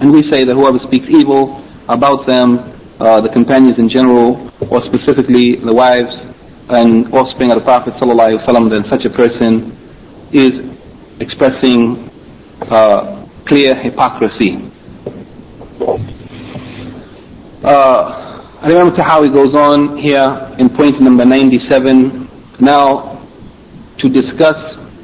And 0.01 0.11
we 0.11 0.29
say 0.29 0.43
that 0.43 0.53
whoever 0.53 0.79
speaks 0.79 1.07
evil 1.09 1.63
about 1.87 2.27
them, 2.27 2.74
uh, 2.99 3.21
the 3.21 3.29
companions 3.29 3.77
in 3.79 3.89
general, 3.89 4.51
or 4.69 4.81
specifically 4.85 5.55
the 5.55 5.73
wives 5.73 6.13
and 6.69 7.13
offspring 7.13 7.51
of 7.51 7.59
the 7.59 7.63
Prophet 7.63 7.93
ﷺ, 7.95 8.69
then 8.69 8.83
such 8.89 9.05
a 9.05 9.09
person 9.09 9.75
is 10.31 10.63
expressing 11.19 12.09
uh, 12.61 13.25
clear 13.45 13.75
hypocrisy. 13.75 14.71
Uh, 17.63 18.25
Imam 18.61 18.91
Tahawi 18.95 19.31
goes 19.31 19.53
on 19.53 19.97
here 19.97 20.55
in 20.57 20.69
point 20.69 20.99
number 21.01 21.25
97 21.25 22.27
now 22.59 23.21
to 23.99 24.09
discuss 24.09 24.57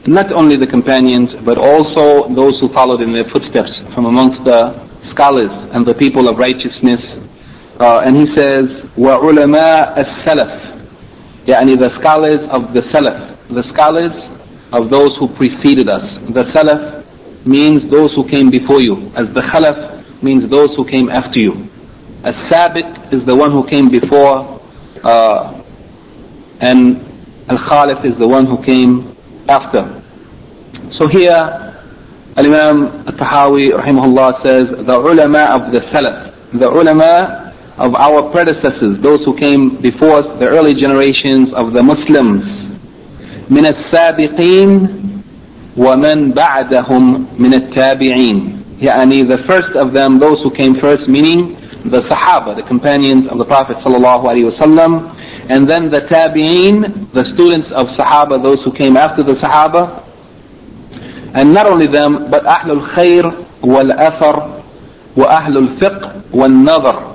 not 0.08 0.32
only 0.32 0.58
the 0.58 0.65
companions 0.65 1.30
but 1.45 1.58
also 1.58 2.27
those 2.34 2.60
who 2.60 2.67
followed 2.69 3.01
in 3.01 3.12
their 3.12 3.25
footsteps 3.25 3.69
from 3.93 4.06
amongst 4.06 4.43
the 4.45 4.73
scholars 5.12 5.51
and 5.73 5.86
the 5.86 5.93
people 5.93 6.27
of 6.30 6.38
righteousness 6.38 7.01
Uh, 7.81 8.00
and 8.07 8.16
he 8.16 8.26
says, 8.35 8.68
وَعُلَمَاءَ 8.96 9.98
السَّلَفِ 9.98 10.66
يعني 11.46 11.79
the 11.79 11.90
scholars 12.00 12.40
of 12.50 12.72
the 12.74 12.81
Salaf, 12.90 13.37
the 13.48 13.62
scholars 13.72 14.12
of 14.72 14.90
those 14.90 15.16
who 15.18 15.29
preceded 15.29 15.88
us. 15.88 16.02
The 16.33 16.44
Salaf 16.52 17.05
means 17.46 17.88
those 17.90 18.12
who 18.14 18.29
came 18.29 18.50
before 18.50 18.81
you, 18.81 19.12
as 19.16 19.33
the 19.33 19.42
Khalaf 19.42 20.22
means 20.22 20.50
those 20.50 20.74
who 20.76 20.85
came 20.85 21.09
after 21.09 21.38
you. 21.38 21.52
As 22.24 22.35
Sabiq 22.50 23.12
is 23.12 23.24
the 23.24 23.37
one 23.37 23.52
who 23.52 23.64
came 23.68 23.88
before, 23.88 24.61
uh, 25.05 25.62
and 26.61 26.96
Al-Khalif 27.48 28.05
is 28.05 28.18
the 28.18 28.26
one 28.26 28.46
who 28.46 28.61
came 28.64 29.14
after. 29.48 30.02
So 30.98 31.07
here, 31.07 31.76
Al-Imam 32.37 33.07
Al-Tahawi 33.07 33.70
rahimahullah 33.70 34.42
says, 34.42 34.85
the 34.85 34.98
ulama 34.98 35.44
of 35.55 35.70
the 35.70 35.79
Salaf, 35.92 36.35
the 36.52 36.68
ulama 36.68 37.49
of 37.79 37.94
our 37.94 38.31
predecessors, 38.31 39.00
those 39.02 39.22
who 39.24 39.37
came 39.37 39.76
before 39.83 40.20
us, 40.24 40.38
the 40.38 40.46
early 40.46 40.74
generations 40.74 41.52
of 41.55 41.72
the 41.72 41.83
Muslims. 41.83 42.44
من 43.50 43.66
السابقين 43.66 44.88
ومن 45.76 46.33
بعدهم 46.33 47.26
من 47.38 47.55
التابعين 47.55 48.62
يعني 48.83 49.29
the 49.29 49.38
first 49.46 49.76
of 49.76 49.92
them, 49.92 50.18
those 50.18 50.42
who 50.42 50.50
came 50.50 50.74
first, 50.81 51.07
meaning 51.07 51.55
the 51.85 52.00
Sahaba, 52.11 52.57
the 52.57 52.62
companions 52.62 53.29
of 53.29 53.38
the 53.38 53.44
Prophet 53.44 53.76
sallallahu 53.79 54.24
alaihi 54.24 54.50
wasallam, 54.50 55.14
and 55.48 55.68
then 55.68 55.90
the 55.90 56.00
Tabi'een, 56.11 57.12
the 57.12 57.24
students 57.35 57.68
of 57.72 57.87
Sahaba, 57.96 58.42
those 58.42 58.59
who 58.64 58.72
came 58.72 58.96
after 58.96 59.22
the 59.22 59.35
Sahaba, 59.35 60.02
and 61.35 61.52
not 61.52 61.66
only 61.70 61.87
them, 61.87 62.31
but 62.31 62.44
أهل 62.44 62.70
الخير 62.70 63.33
والأثر 63.62 64.48
وأهل 65.16 65.59
الفقه 65.59 66.12
والنظر 66.33 67.10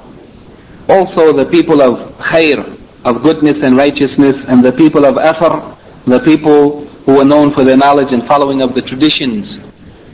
also 0.89 1.33
the 1.33 1.47
people 1.51 1.83
of 1.83 2.15
khair, 2.19 2.63
of 3.05 3.23
goodness 3.23 3.59
and 3.63 3.77
righteousness, 3.77 4.37
and 4.49 4.65
the 4.65 4.73
people 4.73 5.05
of 5.05 5.17
athar, 5.17 5.77
the 6.07 6.21
people 6.21 6.87
who 7.07 7.15
were 7.15 7.25
known 7.25 7.55
for 7.55 7.65
their 7.65 7.77
knowledge 7.77 8.09
and 8.11 8.27
following 8.27 8.63
of 8.63 8.75
the 8.75 8.83
traditions, 8.83 9.47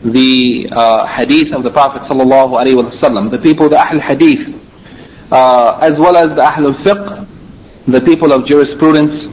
the 0.04 0.68
uh, 0.72 1.06
hadith 1.06 1.52
of 1.54 1.62
the 1.62 1.70
Prophet 1.70 2.02
sallallahu 2.02 2.52
alaihi 2.52 2.76
wasallam, 2.76 3.30
the 3.30 3.38
people, 3.38 3.66
of 3.66 3.72
the 3.72 3.80
ahl 3.80 4.00
hadith, 4.00 4.60
uh, 5.32 5.78
as 5.80 5.98
well 5.98 6.16
as 6.16 6.36
the 6.36 6.42
ahl 6.42 6.72
fiqh, 6.84 7.26
the 7.86 8.00
people 8.02 8.32
of 8.32 8.46
jurisprudence, 8.46 9.32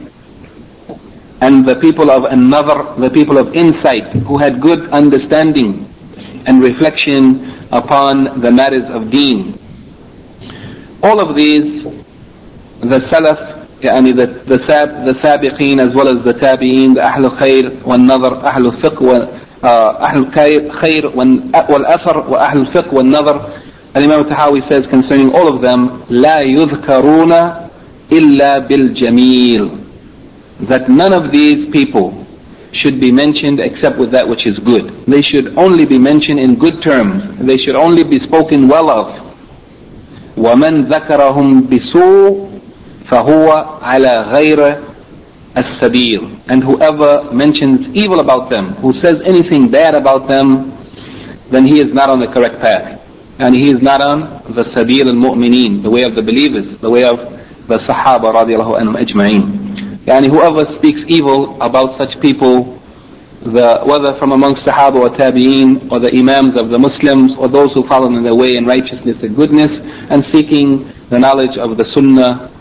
and 1.42 1.66
the 1.66 1.76
people 1.80 2.10
of 2.10 2.24
another, 2.24 2.96
the 3.00 3.10
people 3.10 3.38
of 3.38 3.54
insight, 3.54 4.08
who 4.24 4.38
had 4.38 4.60
good 4.60 4.88
understanding 4.90 5.88
and 6.46 6.62
reflection 6.62 7.68
upon 7.72 8.40
the 8.40 8.50
matters 8.50 8.88
of 8.90 9.10
deen. 9.10 9.59
All 11.03 11.19
of 11.21 11.35
these, 11.35 11.83
the 12.81 12.99
Salaf, 13.11 13.67
يعني 13.81 14.15
the, 14.15 14.27
the, 14.45 14.59
sab, 14.67 15.05
the 15.05 15.13
Sabiqeen 15.21 15.79
as 15.81 15.93
well 15.95 16.07
as 16.07 16.23
the 16.23 16.33
Tabi'een, 16.33 16.95
the 16.95 17.01
Ahl 17.01 17.25
al-Khair, 17.25 17.83
والنظر, 17.83 18.43
أهل 18.43 18.65
الفقه, 18.65 19.27
أهل 19.63 20.17
الخير 20.17 21.11
والأثر 21.69 22.29
وأهل 22.29 22.57
الفقه 22.57 22.93
والنظر 22.93 23.41
Al-Imam 23.95 24.25
Tahawi 24.25 24.59
says 24.67 24.85
concerning 24.89 25.33
all 25.33 25.47
of 25.47 25.61
them, 25.61 26.03
لا 26.09 26.41
يذكرون 26.41 27.31
إلا 28.11 28.67
بالجميل 28.67 29.69
that 30.67 30.89
none 30.89 31.13
of 31.13 31.31
these 31.31 31.69
people 31.71 32.25
should 32.73 32.99
be 32.99 33.11
mentioned 33.11 33.59
except 33.59 33.97
with 33.97 34.11
that 34.11 34.27
which 34.27 34.45
is 34.45 34.57
good. 34.59 34.91
They 35.07 35.21
should 35.21 35.57
only 35.57 35.85
be 35.85 35.97
mentioned 35.97 36.39
in 36.39 36.55
good 36.59 36.83
terms. 36.83 37.23
They 37.39 37.57
should 37.57 37.75
only 37.75 38.03
be 38.03 38.19
spoken 38.25 38.67
well 38.67 38.89
of. 38.89 39.28
ومن 40.39 40.83
ذكرهم 40.85 41.67
بسوء 41.71 42.47
فهو 43.11 43.47
على 43.81 44.21
غير 44.37 44.77
السبيل 45.57 46.21
and 46.49 46.63
whoever 46.63 47.31
mentions 47.31 47.87
evil 47.95 48.19
about 48.19 48.49
them 48.49 48.73
who 48.83 48.91
says 49.01 49.15
anything 49.25 49.69
bad 49.69 49.95
about 49.95 50.27
them 50.27 50.71
then 51.51 51.65
he 51.65 51.79
is 51.79 51.93
not 51.93 52.09
on 52.09 52.19
the 52.19 52.27
correct 52.27 52.59
path 52.59 52.99
and 53.39 53.55
he 53.55 53.67
is 53.71 53.81
not 53.81 54.01
on 54.01 54.19
the 54.55 54.63
sabil 54.75 55.07
al-mu'minin 55.07 55.81
the 55.83 55.89
way 55.89 56.03
of 56.03 56.15
the 56.15 56.21
believers 56.21 56.65
the 56.81 56.89
way 56.89 57.03
of 57.03 57.17
the 57.67 57.77
sahaba 57.87 58.33
radiallahu 58.39 58.75
anhum 58.81 58.95
ajma'in 59.03 59.43
and 60.07 60.25
whoever 60.27 60.61
speaks 60.77 60.99
evil 61.07 61.57
about 61.61 61.97
such 61.97 62.13
people 62.21 62.78
the, 63.40 63.80
whether 63.88 64.12
from 64.18 64.32
amongst 64.32 64.68
Sahaba 64.68 65.00
or 65.00 65.08
Tabi'een 65.16 65.90
or 65.90 65.98
the 65.98 66.12
Imams 66.12 66.60
of 66.60 66.68
the 66.68 66.78
Muslims 66.78 67.32
or 67.40 67.48
those 67.48 67.72
who 67.72 67.86
follow 67.88 68.06
in 68.12 68.22
their 68.22 68.34
way 68.34 68.52
in 68.52 68.66
righteousness 68.66 69.16
and 69.22 69.34
goodness 69.34 69.72
and 70.12 70.24
seeking 70.28 70.92
the 71.08 71.18
knowledge 71.18 71.56
of 71.56 71.76
the 71.80 71.88
Sunnah 71.96 72.52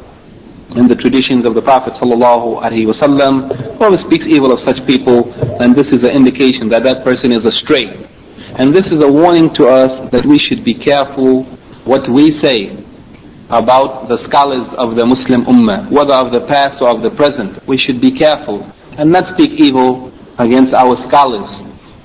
and 0.80 0.90
the 0.90 0.96
traditions 0.96 1.44
of 1.46 1.54
the 1.54 1.62
Prophet 1.62 1.94
sallallahu 2.00 2.64
alaihi 2.64 2.88
wasallam. 2.88 3.52
Whoever 3.76 3.98
speaks 4.08 4.24
evil 4.24 4.54
of 4.56 4.64
such 4.64 4.80
people, 4.88 5.28
then 5.60 5.74
this 5.74 5.88
is 5.92 6.00
an 6.08 6.16
indication 6.16 6.70
that 6.70 6.84
that 6.84 7.04
person 7.04 7.36
is 7.36 7.44
astray. 7.44 7.92
And 8.56 8.74
this 8.74 8.86
is 8.88 9.04
a 9.04 9.12
warning 9.12 9.54
to 9.56 9.68
us 9.68 10.12
that 10.12 10.26
we 10.26 10.40
should 10.48 10.64
be 10.64 10.74
careful 10.74 11.44
what 11.84 12.08
we 12.08 12.40
say 12.40 12.72
about 13.50 14.08
the 14.08 14.22
scholars 14.30 14.70
of 14.78 14.96
the 14.96 15.04
Muslim 15.04 15.44
Ummah, 15.44 15.92
whether 15.92 16.16
of 16.16 16.32
the 16.32 16.46
past 16.48 16.82
or 16.82 16.90
of 16.96 17.02
the 17.02 17.10
present. 17.10 17.68
We 17.68 17.78
should 17.78 18.00
be 18.00 18.12
careful 18.16 18.64
and 18.98 19.12
not 19.12 19.34
speak 19.34 19.60
evil 19.60 20.14
against 20.40 20.74
our 20.74 20.96
scholars, 21.08 21.52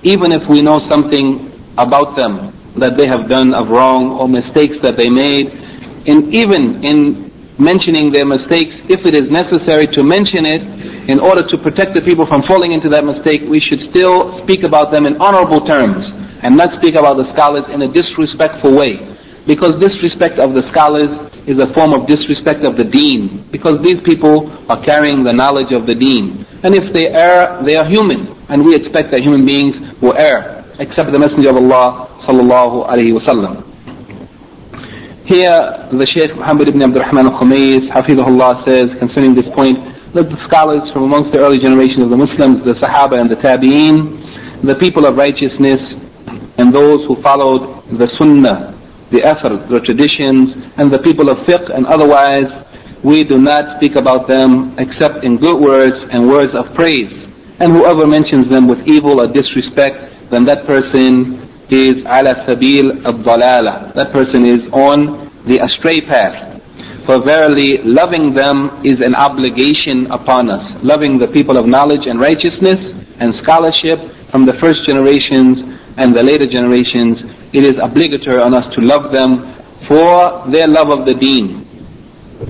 even 0.02 0.32
if 0.32 0.48
we 0.50 0.60
know 0.60 0.82
something 0.90 1.50
about 1.78 2.16
them 2.18 2.52
that 2.76 2.98
they 2.98 3.06
have 3.06 3.30
done 3.30 3.54
of 3.54 3.70
wrong 3.70 4.18
or 4.18 4.28
mistakes 4.28 4.76
that 4.82 4.98
they 4.98 5.08
made, 5.08 5.48
and 6.10 6.34
even 6.34 6.84
in 6.84 7.30
mentioning 7.58 8.10
their 8.10 8.26
mistakes, 8.26 8.74
if 8.90 9.06
it 9.06 9.14
is 9.14 9.30
necessary 9.30 9.86
to 9.86 10.02
mention 10.02 10.44
it 10.44 10.62
in 11.08 11.20
order 11.20 11.46
to 11.46 11.56
protect 11.56 11.94
the 11.94 12.02
people 12.02 12.26
from 12.26 12.42
falling 12.42 12.72
into 12.72 12.88
that 12.90 13.04
mistake, 13.04 13.46
we 13.46 13.62
should 13.62 13.80
still 13.90 14.42
speak 14.42 14.64
about 14.64 14.90
them 14.90 15.06
in 15.06 15.14
honorable 15.22 15.64
terms 15.64 16.02
and 16.42 16.56
not 16.56 16.76
speak 16.76 16.94
about 16.98 17.16
the 17.16 17.30
scholars 17.32 17.64
in 17.70 17.80
a 17.82 17.88
disrespectful 17.88 18.74
way. 18.74 18.98
Because 19.46 19.78
disrespect 19.78 20.38
of 20.38 20.54
the 20.54 20.62
scholars 20.70 21.10
is 21.46 21.58
a 21.58 21.72
form 21.74 21.92
of 21.92 22.06
disrespect 22.06 22.64
of 22.64 22.76
the 22.76 22.84
deen. 22.84 23.44
Because 23.50 23.82
these 23.82 24.00
people 24.00 24.50
are 24.70 24.82
carrying 24.82 25.22
the 25.22 25.32
knowledge 25.32 25.72
of 25.72 25.86
the 25.86 25.94
deen. 25.94 26.46
And 26.62 26.74
if 26.74 26.92
they 26.94 27.08
err, 27.08 27.62
they 27.62 27.74
are 27.76 27.84
human. 27.84 28.28
And 28.48 28.64
we 28.64 28.74
expect 28.74 29.10
that 29.10 29.20
human 29.20 29.44
beings 29.44 29.76
will 30.00 30.16
err. 30.16 30.64
Except 30.78 31.12
the 31.12 31.18
Messenger 31.18 31.50
of 31.50 31.56
Allah 31.56 32.08
sallallahu 32.24 32.88
alayhi 32.88 33.12
wasallam. 33.12 33.62
Here, 35.26 35.88
the 35.92 36.06
Shaykh 36.06 36.36
Muhammad 36.36 36.68
ibn 36.68 36.82
Abdul 36.82 37.02
Rahman 37.02 37.26
al-Khumays, 37.28 37.88
Hafidahullah 37.88 38.64
says 38.64 38.98
concerning 38.98 39.34
this 39.34 39.46
point, 39.54 39.78
that 40.14 40.28
the 40.28 40.36
scholars 40.46 40.90
from 40.92 41.04
amongst 41.04 41.32
the 41.32 41.38
early 41.38 41.58
generation 41.58 42.02
of 42.02 42.10
the 42.10 42.16
Muslims, 42.16 42.64
the 42.64 42.74
Sahaba 42.74 43.20
and 43.20 43.30
the 43.30 43.36
Tabi'een, 43.36 44.62
the 44.62 44.74
people 44.76 45.06
of 45.06 45.16
righteousness, 45.16 45.80
and 46.56 46.74
those 46.74 47.06
who 47.06 47.20
followed 47.20 47.82
the 47.98 48.06
Sunnah, 48.16 48.78
the 49.14 49.22
Athar, 49.22 49.68
the 49.68 49.78
traditions, 49.78 50.58
and 50.76 50.90
the 50.90 50.98
people 50.98 51.30
of 51.30 51.38
fiqh 51.46 51.70
and 51.70 51.86
otherwise, 51.86 52.50
we 53.04 53.22
do 53.22 53.38
not 53.38 53.78
speak 53.78 53.94
about 53.94 54.26
them 54.26 54.74
except 54.76 55.22
in 55.22 55.38
good 55.38 55.60
words 55.60 55.94
and 56.10 56.28
words 56.28 56.52
of 56.54 56.74
praise. 56.74 57.12
And 57.60 57.70
whoever 57.70 58.06
mentions 58.06 58.48
them 58.48 58.66
with 58.66 58.82
evil 58.88 59.20
or 59.20 59.28
disrespect, 59.28 60.30
then 60.30 60.44
that 60.46 60.66
person 60.66 61.46
is 61.70 62.02
ala 62.10 62.42
sabil 62.42 63.06
al-dalala. 63.06 63.94
That 63.94 64.10
person 64.10 64.44
is 64.44 64.66
on 64.72 65.30
the 65.46 65.62
astray 65.62 66.00
path. 66.00 66.50
For 67.06 67.22
verily, 67.22 67.78
loving 67.84 68.34
them 68.34 68.80
is 68.82 69.00
an 69.00 69.14
obligation 69.14 70.10
upon 70.10 70.50
us. 70.50 70.82
Loving 70.82 71.18
the 71.18 71.28
people 71.28 71.56
of 71.56 71.66
knowledge 71.66 72.06
and 72.06 72.18
righteousness 72.18 72.80
and 73.20 73.34
scholarship 73.42 74.00
from 74.32 74.46
the 74.46 74.54
first 74.54 74.80
generations 74.88 75.73
and 75.96 76.14
the 76.14 76.22
later 76.22 76.46
generations 76.46 77.18
it 77.52 77.64
is 77.64 77.78
obligatory 77.80 78.40
on 78.40 78.54
us 78.54 78.72
to 78.74 78.80
love 78.80 79.12
them 79.12 79.54
for 79.86 80.42
their 80.50 80.66
love 80.66 80.90
of 80.90 81.06
the 81.06 81.14
deen 81.14 81.64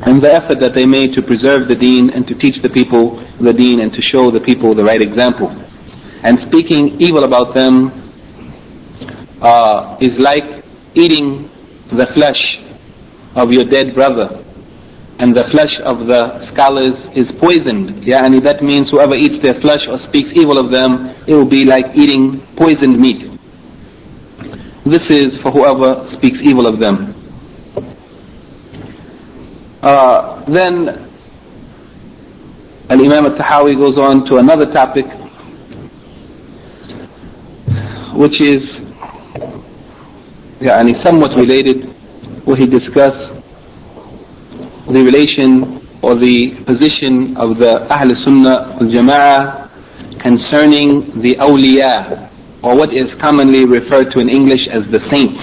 and 0.03 0.23
the 0.23 0.33
effort 0.33 0.61
that 0.61 0.75
they 0.75 0.85
made 0.85 1.15
to 1.15 1.23
preserve 1.23 1.69
the 1.69 1.75
deen 1.75 2.11
and 2.11 2.27
to 2.27 2.35
teach 2.35 2.61
the 2.63 2.69
people 2.69 3.21
the 3.41 3.53
deen 3.53 3.81
and 3.81 3.93
to 3.93 4.01
show 4.11 4.31
the 4.31 4.41
people 4.41 4.75
the 4.75 4.83
right 4.83 5.03
example. 5.03 5.51
And 6.23 6.39
speaking 6.49 7.01
evil 7.01 7.25
about 7.25 7.55
them 7.55 7.93
uh, 9.43 9.99
is 10.01 10.19
like 10.19 10.65
eating 10.95 11.51
the 11.93 12.07
flesh 12.15 12.41
of 13.37 13.53
your 13.53 13.65
dead 13.65 13.95
brother. 13.95 14.41
And 15.21 15.37
the 15.37 15.45
flesh 15.53 15.75
of 15.85 16.07
the 16.07 16.51
scholars 16.53 16.95
is 17.15 17.31
poisoned. 17.39 18.05
Yeah, 18.05 18.25
and 18.25 18.35
that 18.43 18.65
means 18.65 18.91
whoever 18.91 19.15
eats 19.15 19.41
their 19.43 19.61
flesh 19.61 19.87
or 19.87 20.03
speaks 20.09 20.31
evil 20.35 20.59
of 20.59 20.73
them, 20.73 21.15
it 21.29 21.35
will 21.35 21.49
be 21.49 21.65
like 21.65 21.95
eating 21.95 22.41
poisoned 22.57 22.99
meat. 22.99 23.34
This 24.87 25.03
is 25.09 25.41
for 25.43 25.51
whoever 25.51 26.15
speaks 26.17 26.39
evil 26.43 26.67
of 26.67 26.79
them. 26.79 27.15
Uh, 29.83 30.45
then 30.45 30.89
Al-Imam 32.91 33.25
al-Tahawi 33.33 33.77
goes 33.77 33.99
on 33.99 34.27
to 34.27 34.37
another 34.37 34.71
topic, 34.73 35.07
which 38.15 38.39
is 38.43 38.63
yeah, 40.61 40.81
and 40.81 40.95
somewhat 41.03 41.35
related, 41.35 41.87
where 42.45 42.57
he 42.57 42.67
discussed 42.67 43.33
the 44.87 45.03
relation 45.03 45.81
or 46.03 46.15
the 46.15 46.55
position 46.67 47.37
of 47.39 47.57
the 47.57 47.87
Ahl 47.91 48.11
Sunnah 48.25 48.77
al 48.77 48.89
Jama'ah 48.93 50.21
concerning 50.21 51.21
the 51.23 51.37
awliya, 51.37 52.31
or 52.65 52.75
what 52.75 52.95
is 52.95 53.13
commonly 53.21 53.67
referred 53.67 54.11
to 54.13 54.21
in 54.21 54.31
English 54.31 54.67
as 54.73 54.89
the 54.91 54.99
saints. 55.13 55.39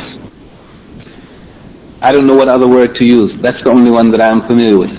I 2.02 2.12
don't 2.12 2.26
know 2.26 2.34
what 2.36 2.50
other 2.50 2.68
word 2.68 2.96
to 2.96 3.06
use. 3.06 3.40
That's 3.40 3.64
the 3.64 3.70
only 3.70 3.92
one 3.92 4.10
that 4.10 4.22
I'm 4.22 4.42
familiar 4.48 4.76
with. 4.80 4.90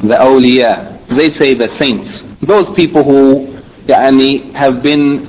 The 0.00 0.16
awliya. 0.16 1.04
They 1.08 1.36
say 1.36 1.52
the 1.52 1.68
saints. 1.76 2.08
Those 2.40 2.74
people 2.74 3.04
who 3.04 3.60
yani, 3.84 4.54
have 4.56 4.82
been, 4.82 5.28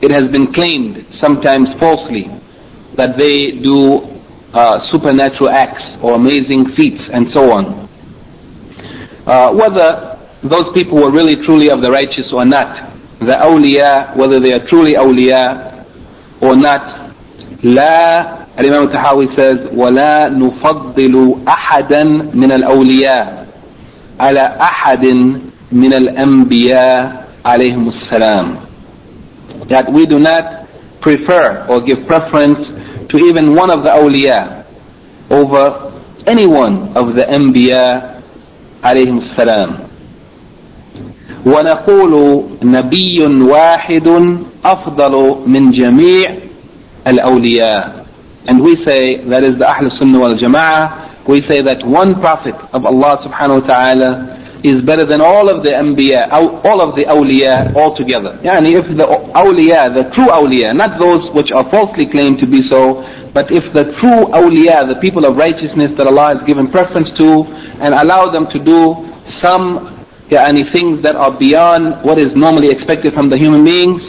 it 0.00 0.12
has 0.12 0.30
been 0.30 0.52
claimed, 0.54 1.04
sometimes 1.18 1.66
falsely, 1.80 2.30
that 2.94 3.16
they 3.18 3.58
do 3.58 4.06
uh, 4.54 4.86
supernatural 4.92 5.50
acts 5.50 5.82
or 6.00 6.14
amazing 6.14 6.76
feats 6.76 7.02
and 7.12 7.26
so 7.34 7.50
on. 7.50 7.88
Uh, 9.26 9.50
whether 9.50 10.16
those 10.44 10.72
people 10.74 11.02
were 11.02 11.10
really 11.10 11.42
truly 11.44 11.70
of 11.70 11.82
the 11.82 11.90
righteous 11.90 12.30
or 12.32 12.44
not, 12.44 12.92
the 13.18 13.34
awliya, 13.34 14.14
whether 14.16 14.38
they 14.38 14.52
are 14.52 14.64
truly 14.68 14.94
awliya 14.94 15.71
or 16.41 16.55
not, 16.55 17.07
لا 17.63 18.37
الإمام 18.59 18.83
التحاوي 18.83 19.27
says 19.35 19.59
ولا 19.75 20.29
نفضل 20.29 21.35
أحدا 21.47 22.03
من 22.33 22.51
الأولياء 22.51 23.45
على 24.19 24.57
أحد 24.61 25.05
من 25.71 25.93
الأنبياء 25.93 27.27
عليهم 27.45 27.87
السلام 27.89 28.55
that 29.69 29.91
we 29.91 30.05
do 30.05 30.19
not 30.19 30.65
prefer 31.01 31.65
or 31.69 31.81
give 31.81 32.05
preference 32.07 32.59
to 33.09 33.17
even 33.17 33.55
one 33.55 33.69
of 33.69 33.83
the 33.83 33.89
awliya 33.89 34.63
over 35.29 35.91
any 36.25 36.47
one 36.47 36.95
of 36.97 37.13
the 37.15 37.23
anbiya 37.23 38.17
عليهم 38.83 39.17
السلام 39.21 39.69
ونقول 41.45 42.43
نبي 42.63 43.25
واحد 43.41 44.07
أفضل 44.65 45.35
من 45.47 45.71
جميع 45.71 46.35
الأولياء 47.07 48.05
and 48.49 48.61
we 48.63 48.75
say 48.85 49.17
that 49.27 49.43
is 49.43 49.57
the 49.57 49.67
Ahl 49.67 49.89
Sunnah 49.99 50.19
wal 50.19 50.37
Jama'ah 50.39 51.27
we 51.27 51.41
say 51.47 51.59
that 51.61 51.85
one 51.85 52.15
prophet 52.21 52.55
of 52.73 52.85
Allah 52.85 53.19
subhanahu 53.27 53.61
wa 53.61 53.67
ta'ala 53.67 54.37
is 54.63 54.81
better 54.83 55.05
than 55.05 55.21
all 55.21 55.51
of 55.53 55.61
the 55.61 55.69
anbiya, 55.69 56.31
all 56.31 56.81
of 56.81 56.95
the 56.95 57.03
awliya 57.03 57.75
altogether. 57.75 58.39
Yani 58.41 58.73
if 58.79 58.87
the 58.95 59.03
awliya, 59.35 59.93
the 59.93 60.09
true 60.15 60.25
awliya, 60.31 60.73
not 60.75 60.97
those 60.99 61.29
which 61.35 61.51
are 61.51 61.69
falsely 61.69 62.07
claimed 62.07 62.39
to 62.39 62.47
be 62.47 62.63
so, 62.69 63.03
but 63.33 63.51
if 63.51 63.61
the 63.73 63.91
true 63.99 64.25
awliya, 64.33 64.87
the 64.87 64.97
people 64.99 65.25
of 65.27 65.35
righteousness 65.37 65.91
that 65.97 66.07
Allah 66.07 66.37
has 66.39 66.47
given 66.47 66.71
preference 66.71 67.09
to, 67.17 67.43
and 67.83 67.93
allow 67.93 68.31
them 68.31 68.47
to 68.49 68.57
do 68.57 68.95
some 69.41 69.93
yani, 70.28 70.70
things 70.72 71.02
that 71.02 71.16
are 71.16 71.32
beyond 71.38 72.04
what 72.04 72.18
is 72.18 72.34
normally 72.36 72.68
expected 72.70 73.14
from 73.14 73.28
the 73.28 73.38
human 73.38 73.64
beings, 73.64 74.00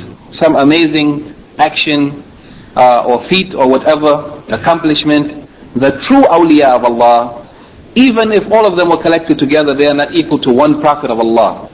some 0.41 0.55
amazing 0.55 1.33
action 1.57 2.23
uh, 2.75 3.05
or 3.05 3.27
feat 3.29 3.53
or 3.53 3.69
whatever, 3.69 4.41
accomplishment, 4.49 5.47
the 5.75 5.91
true 6.09 6.23
awliya 6.29 6.75
of 6.77 6.83
Allah, 6.85 7.47
even 7.95 8.31
if 8.33 8.51
all 8.51 8.65
of 8.65 8.77
them 8.77 8.89
were 8.89 9.01
collected 9.01 9.37
together, 9.37 9.75
they 9.77 9.85
are 9.85 9.93
not 9.93 10.15
equal 10.15 10.39
to 10.39 10.51
one 10.51 10.81
prophet 10.81 11.11
of 11.11 11.19
Allah. 11.19 11.69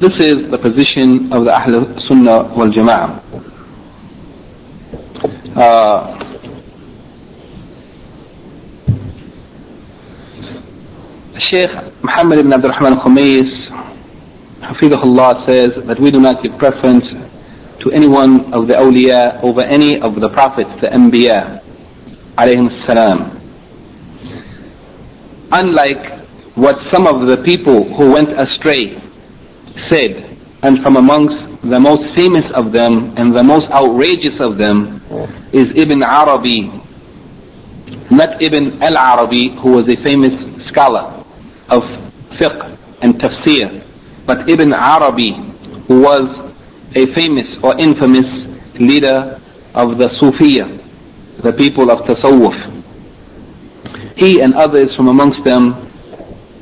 This 0.00 0.12
is 0.20 0.50
the 0.50 0.58
position 0.58 1.32
of 1.32 1.44
the 1.44 1.52
Ahl 1.52 1.86
Sunnah 2.06 2.54
wal 2.54 2.70
Jama'ah. 2.70 3.22
Uh, 5.56 6.27
Sheikh 11.50 11.70
Muhammad 12.02 12.38
ibn 12.40 12.52
Abdul 12.52 12.70
Rahman 12.70 12.98
Hafidahullah 14.60 15.46
says 15.46 15.86
that 15.86 15.98
we 16.00 16.10
do 16.10 16.20
not 16.20 16.42
give 16.42 16.58
preference 16.58 17.04
to 17.80 17.90
any 17.92 18.08
one 18.08 18.52
of 18.52 18.66
the 18.66 18.74
awliya 18.74 19.42
over 19.42 19.62
any 19.62 20.00
of 20.00 20.14
the 20.20 20.28
prophets, 20.28 20.70
the 20.80 20.88
anbiya, 20.88 21.62
alayhim 22.36 22.68
salam 22.86 23.38
unlike 25.52 26.18
what 26.56 26.76
some 26.92 27.06
of 27.06 27.26
the 27.28 27.42
people 27.44 27.84
who 27.96 28.12
went 28.12 28.28
astray 28.38 29.00
said, 29.88 30.36
and 30.62 30.82
from 30.82 30.96
amongst 30.96 31.62
the 31.62 31.78
most 31.80 32.14
famous 32.14 32.44
of 32.54 32.72
them 32.72 33.14
and 33.16 33.34
the 33.34 33.42
most 33.42 33.70
outrageous 33.70 34.36
of 34.40 34.58
them 34.58 35.00
is 35.52 35.70
Ibn 35.76 36.02
Arabi, 36.02 36.68
not 38.10 38.42
Ibn 38.42 38.82
al-Arabi, 38.82 39.50
who 39.62 39.72
was 39.72 39.88
a 39.88 39.96
famous 40.02 40.34
scholar 40.68 41.17
of 41.70 41.82
fiqh 42.38 42.76
and 43.02 43.14
tafsir, 43.14 43.84
but 44.26 44.48
Ibn 44.48 44.72
Arabi, 44.72 45.32
who 45.86 46.00
was 46.00 46.52
a 46.94 47.06
famous 47.14 47.46
or 47.62 47.78
infamous 47.80 48.26
leader 48.78 49.40
of 49.74 49.98
the 49.98 50.08
Sufiya, 50.20 50.66
the 51.42 51.52
people 51.52 51.90
of 51.90 52.00
Tasawwuf 52.06 52.78
he 54.18 54.40
and 54.40 54.52
others 54.54 54.90
from 54.96 55.06
amongst 55.08 55.44
them 55.44 55.78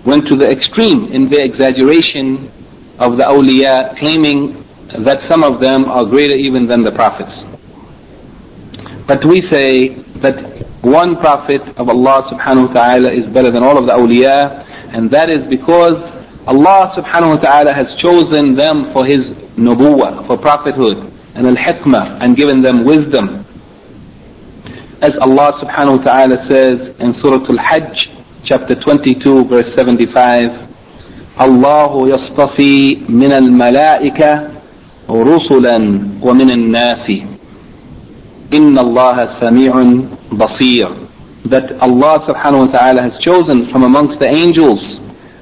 went 0.05 0.29
to 0.29 0.37
the 0.37 0.47
extreme 0.47 1.09
in 1.13 1.29
their 1.31 1.45
exaggeration 1.45 2.53
of 2.99 3.17
the 3.17 3.25
awliya, 3.25 3.97
claiming 3.99 4.63
that 5.05 5.25
some 5.29 5.43
of 5.43 5.59
them 5.61 5.87
are 5.87 6.05
greater 6.05 6.37
even 6.37 6.67
than 6.67 6.83
the 6.85 6.93
prophets. 6.93 7.33
But 9.07 9.25
we 9.25 9.41
say 9.49 9.97
that 10.21 10.37
one 10.85 11.17
prophet 11.17 11.63
of 11.81 11.89
Allah 11.89 12.29
subhanahu 12.31 12.69
wa 12.69 12.73
ta'ala 12.75 13.11
is 13.13 13.27
better 13.33 13.51
than 13.51 13.65
all 13.65 13.79
of 13.79 13.87
the 13.87 13.93
awliya, 13.93 14.76
and 14.96 15.10
that 15.12 15.30
is 15.30 15.44
because 15.48 15.96
Allah 16.48 16.94
subhanahu 16.98 17.36
wa 17.38 17.42
ta'ala 17.42 17.74
has 17.74 17.88
chosen 18.00 18.56
them 18.56 18.92
for 18.94 19.06
His 19.06 19.28
nubuwwah, 19.58 20.26
for 20.28 20.38
prophethood, 20.38 20.98
and 21.36 21.48
al-hikmah, 21.48 22.22
and 22.22 22.36
given 22.36 22.62
them 22.62 22.84
wisdom 22.86 23.46
as 25.02 25.18
Allah 25.18 25.58
subhanahu 25.58 25.98
wa 25.98 26.04
ta'ala 26.06 26.38
says 26.46 26.94
in 27.02 27.18
Surah 27.26 27.42
Al-Hajj, 27.42 28.06
chapter 28.46 28.76
22, 28.78 29.46
verse 29.50 29.66
75, 29.76 30.70
الله 31.42 31.92
يصطفي 32.10 33.10
من 33.10 33.34
الملائكة 33.34 34.50
رسلا 35.10 35.78
ومن 36.22 36.52
الناس 36.52 37.06
إن 38.54 38.80
الله 38.80 39.40
سميع 39.40 39.74
بصير 40.32 40.90
that 41.45 41.73
Allah 41.81 42.19
subhanahu 42.27 42.67
wa 42.67 42.79
ta'ala 42.79 43.03
has 43.03 43.19
chosen 43.23 43.71
from 43.71 43.85
amongst 43.85 44.19
the 44.19 44.29
angels 44.29 44.81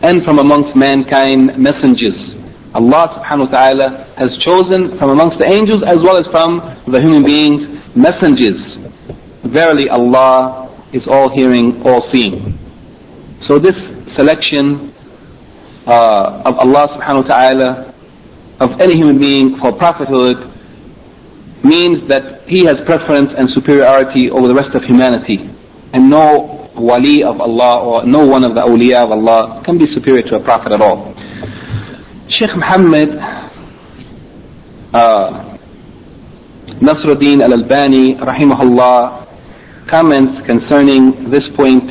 and 0.03 0.25
from 0.25 0.39
amongst 0.39 0.77
mankind 0.77 1.57
messengers. 1.57 2.19
Allah 2.75 3.07
subhanahu 3.23 3.51
wa 3.51 3.59
ta'ala 3.59 3.89
has 4.19 4.31
chosen 4.43 4.99
from 4.99 5.11
amongst 5.11 5.39
the 5.39 5.47
angels 5.47 5.83
as 5.87 5.97
well 6.03 6.19
as 6.19 6.27
from 6.35 6.59
the 6.91 7.01
human 7.01 7.23
beings 7.23 7.81
messengers. 7.97 8.59
Verily 9.45 9.89
Allah 9.89 10.69
is 10.93 11.07
all 11.07 11.31
hearing, 11.31 11.81
all 11.87 12.11
seeing. 12.11 12.59
So 13.47 13.59
this 13.59 13.77
selection 14.17 14.93
uh, 15.87 16.43
of 16.45 16.59
Allah 16.59 16.89
subhanahu 16.99 17.29
wa 17.29 17.35
ta'ala 17.37 17.95
of 18.61 18.81
any 18.81 18.97
human 18.97 19.19
being 19.19 19.57
for 19.59 19.73
prophethood 19.73 20.51
means 21.63 22.07
that 22.09 22.43
he 22.49 22.65
has 22.67 22.77
preference 22.85 23.33
and 23.37 23.49
superiority 23.51 24.31
over 24.31 24.49
the 24.49 24.55
rest 24.55 24.75
of 24.75 24.83
humanity. 24.83 25.49
And 25.95 26.11
no 26.11 26.71
wali 26.75 27.23
of 27.23 27.41
Allah 27.41 27.81
or 27.83 28.05
no 28.05 28.27
one 28.27 28.43
of 28.43 28.55
the 28.55 28.61
awliya 28.63 29.05
of 29.05 29.13
Allah 29.13 29.63
can 29.65 29.79
be 29.79 29.87
superior 29.95 30.23
to 30.23 30.37
a 30.37 30.41
prophet 30.43 30.73
at 30.73 30.81
all. 30.83 31.15
Sheikh 32.29 32.51
Muhammad 32.57 33.11
uh, 34.93 35.57
Nasruddin 36.83 37.43
al-Albani 37.43 38.15
rahimahullah 38.17 39.25
comments 39.87 40.45
concerning 40.47 41.31
this 41.31 41.47
point 41.55 41.89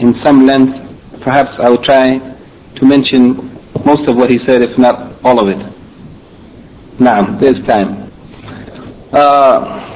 in 0.00 0.14
some 0.24 0.46
length. 0.46 0.80
Perhaps 1.20 1.60
I 1.60 1.68
will 1.68 1.82
try 1.84 2.16
to 2.76 2.86
mention 2.86 3.50
most 3.84 4.08
of 4.08 4.16
what 4.16 4.30
he 4.30 4.38
said, 4.46 4.62
if 4.64 4.78
not 4.78 5.22
all 5.22 5.38
of 5.38 5.48
it. 5.48 5.60
Now, 6.98 7.36
there's 7.38 7.62
time. 7.66 8.10
Uh, 9.12 9.93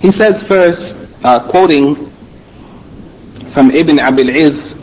he 0.00 0.12
says 0.12 0.34
first, 0.46 0.94
uh, 1.24 1.50
quoting 1.50 1.96
from 3.52 3.70
Ibn 3.72 3.98
Abil 3.98 4.30
Iz, 4.30 4.78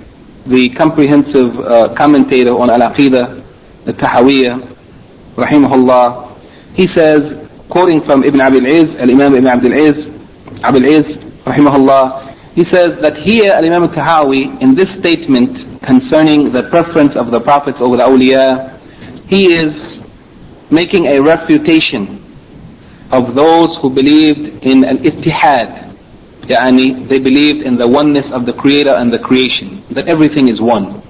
the 0.45 0.69
comprehensive 0.75 1.55
uh, 1.59 1.95
commentator 1.95 2.51
on 2.51 2.69
Al-Aqidah, 2.69 3.41
the 3.85 3.93
Tahawiyah, 3.93 4.75
rahimahullah, 5.35 6.35
he 6.75 6.87
says, 6.93 7.47
quoting 7.69 8.01
from 8.05 8.25
Ibn 8.25 8.41
Abil 8.41 8.65
Iz, 8.65 8.89
Al-Imam 8.99 9.35
Ibn 9.35 9.47
Abdul 9.47 9.73
Iz, 9.73 9.97
Abil 10.63 10.83
Iz, 10.83 11.05
rahimahullah, 11.47 12.35
he 12.53 12.65
says 12.65 12.99
that 12.99 13.15
here 13.23 13.53
Al-Imam 13.55 13.87
Tahawi, 13.95 14.61
in 14.61 14.75
this 14.75 14.87
statement 14.99 15.79
concerning 15.83 16.51
the 16.51 16.67
preference 16.69 17.15
of 17.15 17.31
the 17.31 17.39
prophets 17.39 17.77
over 17.79 17.95
the 17.95 18.03
awliya, 18.03 18.79
he 19.29 19.47
is 19.47 19.71
making 20.71 21.05
a 21.07 21.21
refutation 21.21 22.24
of 23.11 23.35
those 23.35 23.77
who 23.81 23.89
believed 23.89 24.63
in 24.63 24.85
al-ittihad. 24.85 25.93
Yani 26.45 27.07
they 27.07 27.17
believed 27.17 27.65
in 27.65 27.75
the 27.75 27.87
oneness 27.87 28.25
of 28.31 28.45
the 28.45 28.53
creator 28.53 28.93
and 28.93 29.11
the 29.11 29.19
creation, 29.19 29.83
that 29.91 30.07
everything 30.07 30.47
is 30.47 30.61
one. 30.61 31.01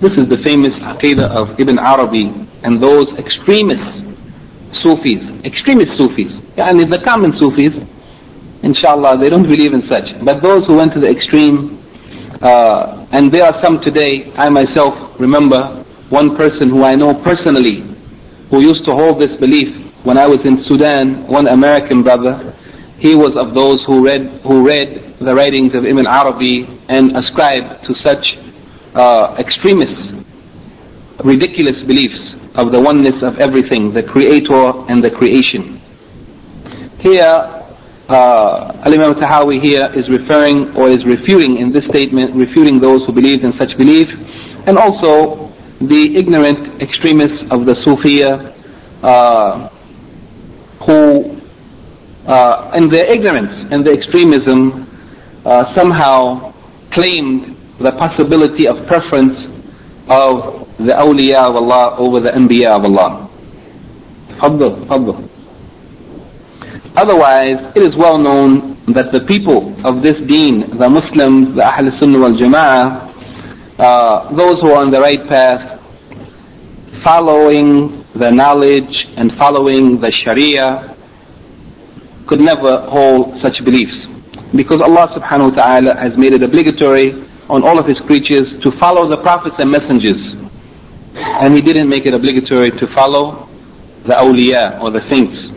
This 0.00 0.12
is 0.18 0.28
the 0.28 0.38
famous 0.42 0.74
aqidah 0.82 1.30
of 1.30 1.58
Ibn 1.58 1.78
Arabi 1.78 2.26
and 2.64 2.82
those 2.82 3.06
extremist 3.16 4.04
Sufis, 4.82 5.22
extremist 5.44 5.96
Sufis, 5.96 6.32
And 6.58 6.80
the 6.80 7.00
common 7.04 7.32
Sufis, 7.38 7.72
inshallah, 8.62 9.18
they 9.18 9.30
don't 9.30 9.48
believe 9.48 9.72
in 9.72 9.82
such. 9.88 10.04
But 10.22 10.42
those 10.42 10.66
who 10.66 10.76
went 10.76 10.92
to 10.94 11.00
the 11.00 11.08
extreme, 11.08 11.78
uh, 12.42 13.06
and 13.12 13.30
there 13.32 13.44
are 13.44 13.62
some 13.62 13.80
today, 13.80 14.32
I 14.36 14.50
myself 14.50 15.18
remember 15.20 15.84
one 16.10 16.36
person 16.36 16.68
who 16.68 16.82
I 16.84 16.94
know 16.96 17.14
personally, 17.22 17.80
who 18.50 18.62
used 18.62 18.84
to 18.84 18.92
hold 18.92 19.22
this 19.22 19.38
belief, 19.38 19.72
when 20.04 20.18
I 20.18 20.26
was 20.26 20.44
in 20.44 20.62
Sudan, 20.64 21.26
one 21.26 21.48
American 21.48 22.02
brother, 22.02 22.54
he 22.98 23.16
was 23.16 23.32
of 23.40 23.54
those 23.54 23.82
who 23.84 24.04
read, 24.04 24.28
who 24.44 24.64
read 24.64 25.16
the 25.18 25.34
writings 25.34 25.74
of 25.74 25.84
Ibn 25.84 26.06
Arabi 26.06 26.68
and 26.88 27.16
ascribed 27.16 27.84
to 27.86 27.94
such 28.04 28.24
uh, 28.94 29.36
extremist, 29.40 30.24
ridiculous 31.24 31.80
beliefs 31.86 32.20
of 32.54 32.70
the 32.70 32.80
oneness 32.80 33.16
of 33.22 33.40
everything, 33.40 33.92
the 33.92 34.02
creator 34.02 34.72
and 34.92 35.02
the 35.02 35.10
creation. 35.10 35.80
Here, 37.00 37.64
uh, 38.08 38.82
Al-Imam 38.84 39.14
Tahawi 39.16 39.60
here 39.60 39.88
is 39.96 40.08
referring 40.10 40.76
or 40.76 40.90
is 40.90 41.04
refuting 41.06 41.56
in 41.56 41.72
this 41.72 41.84
statement, 41.86 42.36
refuting 42.36 42.78
those 42.78 43.06
who 43.06 43.12
believed 43.12 43.42
in 43.42 43.56
such 43.56 43.74
belief, 43.78 44.08
and 44.68 44.76
also 44.76 45.50
the 45.80 46.12
ignorant 46.14 46.80
extremists 46.82 47.40
of 47.50 47.64
the 47.64 47.72
Sufiya 47.84 48.52
uh, 49.02 49.70
who, 50.86 51.40
uh, 52.26 52.72
in 52.74 52.88
their 52.88 53.12
ignorance 53.12 53.72
and 53.72 53.84
their 53.84 53.94
extremism, 53.94 54.88
uh, 55.44 55.74
somehow 55.74 56.52
claimed 56.92 57.56
the 57.78 57.92
possibility 57.92 58.66
of 58.68 58.86
preference 58.86 59.38
of 60.08 60.68
the 60.78 60.92
awliya 60.92 61.48
of 61.48 61.56
Allah 61.56 61.96
over 61.98 62.20
the 62.20 62.30
anbiya 62.30 62.70
of 62.76 62.84
Allah. 62.84 63.30
Otherwise, 66.96 67.72
it 67.74 67.82
is 67.82 67.96
well 67.96 68.18
known 68.18 68.78
that 68.92 69.10
the 69.12 69.20
people 69.26 69.74
of 69.86 70.02
this 70.02 70.16
deen, 70.26 70.78
the 70.78 70.88
Muslims, 70.88 71.56
the 71.56 71.64
Ahl 71.64 71.90
Sunnah 71.98 72.20
wal 72.20 72.36
Jama'ah, 72.36 73.14
uh, 73.78 74.34
those 74.36 74.60
who 74.60 74.70
are 74.70 74.82
on 74.84 74.90
the 74.90 75.00
right 75.00 75.26
path, 75.26 75.80
following 77.02 78.04
the 78.14 78.30
knowledge 78.30 79.03
and 79.17 79.35
following 79.35 79.99
the 79.99 80.11
Sharia, 80.23 80.95
could 82.27 82.39
never 82.39 82.81
hold 82.81 83.41
such 83.41 83.63
beliefs. 83.65 83.95
Because 84.55 84.81
Allah 84.81 85.07
subhanahu 85.17 85.55
wa 85.55 85.63
ta'ala 85.63 85.95
has 85.97 86.17
made 86.17 86.33
it 86.33 86.43
obligatory 86.43 87.13
on 87.49 87.63
all 87.63 87.79
of 87.79 87.87
His 87.87 87.97
creatures 87.99 88.61
to 88.61 88.71
follow 88.79 89.09
the 89.09 89.17
prophets 89.17 89.55
and 89.59 89.71
messengers. 89.71 90.21
And 91.15 91.55
He 91.55 91.61
didn't 91.61 91.89
make 91.89 92.05
it 92.05 92.13
obligatory 92.13 92.71
to 92.71 92.87
follow 92.93 93.49
the 94.05 94.13
awliya 94.13 94.81
or 94.81 94.91
the 94.91 95.01
saints. 95.09 95.49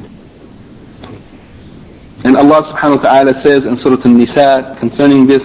And 2.25 2.37
Allah 2.37 2.73
subhanahu 2.73 3.03
wa 3.03 3.11
ta'ala 3.11 3.43
says 3.43 3.65
in 3.65 3.77
Surah 3.83 4.01
An-Nisa 4.05 4.77
concerning 4.79 5.27
this, 5.27 5.43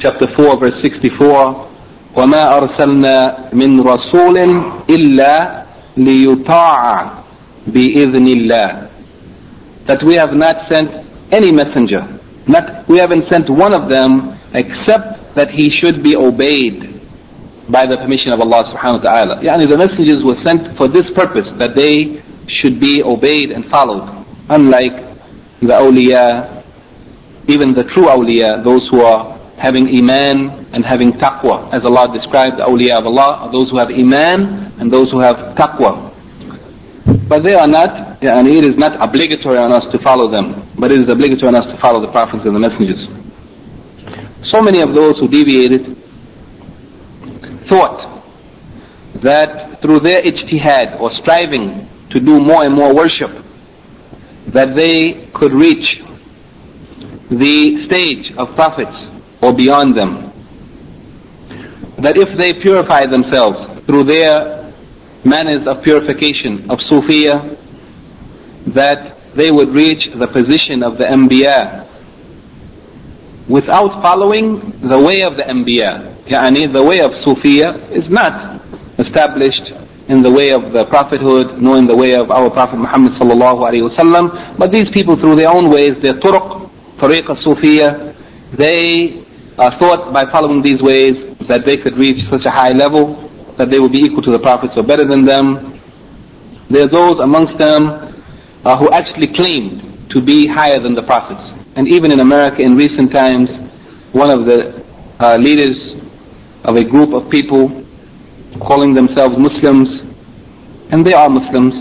chapter 0.00 0.26
4 0.34 0.58
verse 0.58 0.82
64, 0.82 1.70
وَمَا 2.14 2.42
أَرْسَلْنَا 2.60 3.52
مِن 3.52 3.80
رَسُولٍ 3.80 4.86
إِلَّا 4.86 5.65
لِيُطَاعَ 5.96 7.22
بِإِذْنِ 7.68 8.26
اللَّهِ 8.28 8.88
That 9.86 10.02
we 10.02 10.14
have 10.16 10.32
not 10.32 10.68
sent 10.68 10.90
any 11.32 11.52
messenger. 11.52 12.06
Not, 12.46 12.88
we 12.88 12.98
haven't 12.98 13.28
sent 13.28 13.48
one 13.50 13.74
of 13.74 13.88
them 13.88 14.38
except 14.54 15.34
that 15.34 15.50
he 15.50 15.70
should 15.80 16.02
be 16.02 16.16
obeyed 16.16 17.00
by 17.70 17.86
the 17.86 17.96
permission 17.96 18.32
of 18.32 18.40
Allah 18.40 18.64
subhanahu 18.74 19.04
wa 19.04 19.10
ta'ala. 19.10 19.34
Yani 19.42 19.68
the 19.70 19.78
messengers 19.78 20.24
were 20.24 20.36
sent 20.44 20.76
for 20.76 20.88
this 20.88 21.06
purpose, 21.14 21.46
that 21.58 21.74
they 21.74 22.20
should 22.60 22.80
be 22.80 23.02
obeyed 23.02 23.50
and 23.50 23.64
followed. 23.70 24.04
Unlike 24.50 25.12
the 25.60 25.72
awliya, 25.78 26.62
even 27.48 27.72
the 27.74 27.84
true 27.94 28.06
awliya, 28.06 28.62
those 28.64 28.86
who 28.90 29.00
are 29.02 29.35
having 29.57 29.87
iman 29.89 30.67
and 30.73 30.85
having 30.85 31.13
taqwa. 31.13 31.73
As 31.73 31.83
Allah 31.83 32.13
described 32.13 32.57
the 32.57 32.63
awliya 32.63 32.99
of 32.99 33.07
Allah, 33.07 33.49
those 33.51 33.69
who 33.71 33.77
have 33.77 33.89
iman 33.89 34.71
and 34.79 34.91
those 34.91 35.09
who 35.11 35.19
have 35.19 35.57
taqwa. 35.57 36.13
But 37.27 37.43
they 37.43 37.55
are 37.55 37.67
not, 37.67 38.21
and 38.23 38.47
it 38.47 38.65
is 38.65 38.77
not 38.77 39.01
obligatory 39.01 39.57
on 39.57 39.73
us 39.73 39.83
to 39.91 39.99
follow 39.99 40.29
them, 40.29 40.69
but 40.77 40.91
it 40.91 41.01
is 41.01 41.09
obligatory 41.09 41.49
on 41.49 41.55
us 41.55 41.67
to 41.73 41.77
follow 41.81 41.99
the 42.05 42.11
prophets 42.11 42.45
and 42.45 42.55
the 42.55 42.59
messengers. 42.59 43.01
So 44.51 44.61
many 44.61 44.81
of 44.81 44.93
those 44.93 45.17
who 45.19 45.27
deviated 45.27 45.97
thought 47.67 48.23
that 49.21 49.81
through 49.81 49.99
their 50.01 50.21
ijtihad 50.21 51.01
or 51.01 51.11
striving 51.19 51.89
to 52.11 52.19
do 52.19 52.39
more 52.39 52.63
and 52.63 52.73
more 52.73 52.93
worship, 52.93 53.43
that 54.47 54.75
they 54.75 55.27
could 55.33 55.51
reach 55.51 56.01
the 57.29 57.85
stage 57.87 58.31
of 58.37 58.55
prophets 58.55 58.95
or 59.41 59.53
beyond 59.53 59.95
them. 59.95 60.33
That 61.97 62.15
if 62.15 62.37
they 62.37 62.61
purify 62.61 63.05
themselves 63.09 63.85
through 63.85 64.05
their 64.05 64.73
manners 65.25 65.67
of 65.67 65.83
purification 65.83 66.69
of 66.69 66.79
Sufiya, 66.89 67.57
that 68.73 69.17
they 69.35 69.51
would 69.51 69.69
reach 69.69 70.03
the 70.15 70.27
position 70.27 70.83
of 70.83 70.97
the 70.97 71.05
Anbiya 71.05 71.87
without 73.47 74.01
following 74.01 74.59
the 74.81 74.99
way 74.99 75.21
of 75.23 75.37
the 75.37 75.43
Anbiya. 75.43 76.25
Yani 76.27 76.71
the 76.71 76.83
way 76.83 76.99
of 76.99 77.11
Sufiya 77.25 77.95
is 77.95 78.09
not 78.09 78.61
established 78.99 79.71
in 80.09 80.21
the 80.21 80.31
way 80.31 80.51
of 80.55 80.71
the 80.71 80.85
prophethood, 80.85 81.61
nor 81.61 81.77
in 81.77 81.85
the 81.85 81.95
way 81.95 82.15
of 82.15 82.31
our 82.31 82.49
Prophet 82.49 82.77
Muhammad 82.77 83.13
sallallahu 83.19 83.59
alaihi 83.67 83.83
wasallam. 83.83 84.57
But 84.57 84.71
these 84.71 84.87
people, 84.93 85.17
through 85.17 85.35
their 85.35 85.49
own 85.49 85.69
ways, 85.69 85.99
their 86.01 86.13
turuq, 86.13 86.71
tariqa 86.97 87.35
Sufiya, 87.43 88.15
they 88.55 89.26
uh, 89.57 89.77
thought 89.79 90.13
by 90.13 90.25
following 90.31 90.61
these 90.61 90.81
ways 90.81 91.35
that 91.47 91.65
they 91.65 91.77
could 91.77 91.97
reach 91.97 92.23
such 92.29 92.45
a 92.45 92.51
high 92.51 92.71
level 92.71 93.27
that 93.57 93.69
they 93.69 93.79
would 93.79 93.91
be 93.91 93.99
equal 93.99 94.21
to 94.21 94.31
the 94.31 94.39
prophets 94.39 94.73
or 94.77 94.83
better 94.83 95.05
than 95.05 95.25
them. 95.25 95.79
There 96.69 96.83
are 96.85 96.87
those 96.87 97.19
amongst 97.19 97.57
them 97.57 98.13
uh, 98.63 98.77
who 98.77 98.91
actually 98.91 99.33
claimed 99.33 100.09
to 100.11 100.21
be 100.21 100.47
higher 100.47 100.79
than 100.79 100.93
the 100.93 101.01
prophets. 101.01 101.41
And 101.75 101.87
even 101.87 102.11
in 102.11 102.19
America 102.19 102.61
in 102.61 102.75
recent 102.75 103.11
times, 103.11 103.49
one 104.13 104.31
of 104.33 104.45
the 104.45 104.85
uh, 105.19 105.37
leaders 105.37 105.97
of 106.63 106.75
a 106.75 106.83
group 106.83 107.13
of 107.13 107.29
people 107.29 107.83
calling 108.61 108.93
themselves 108.93 109.37
Muslims, 109.37 109.89
and 110.91 111.05
they 111.05 111.13
are 111.13 111.29
Muslims. 111.29 111.73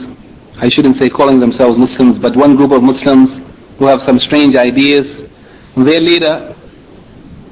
I 0.59 0.71
shouldn't 0.71 0.99
say 0.99 1.09
calling 1.09 1.41
themselves 1.41 1.77
Muslims, 1.79 2.19
but 2.19 2.37
one 2.37 2.57
group 2.57 2.73
of 2.73 2.83
Muslims 2.83 3.45
who 3.79 3.87
have 3.87 4.01
some 4.07 4.19
strange 4.21 4.57
ideas. 4.57 5.29
Their 5.77 6.01
leader 6.01 6.57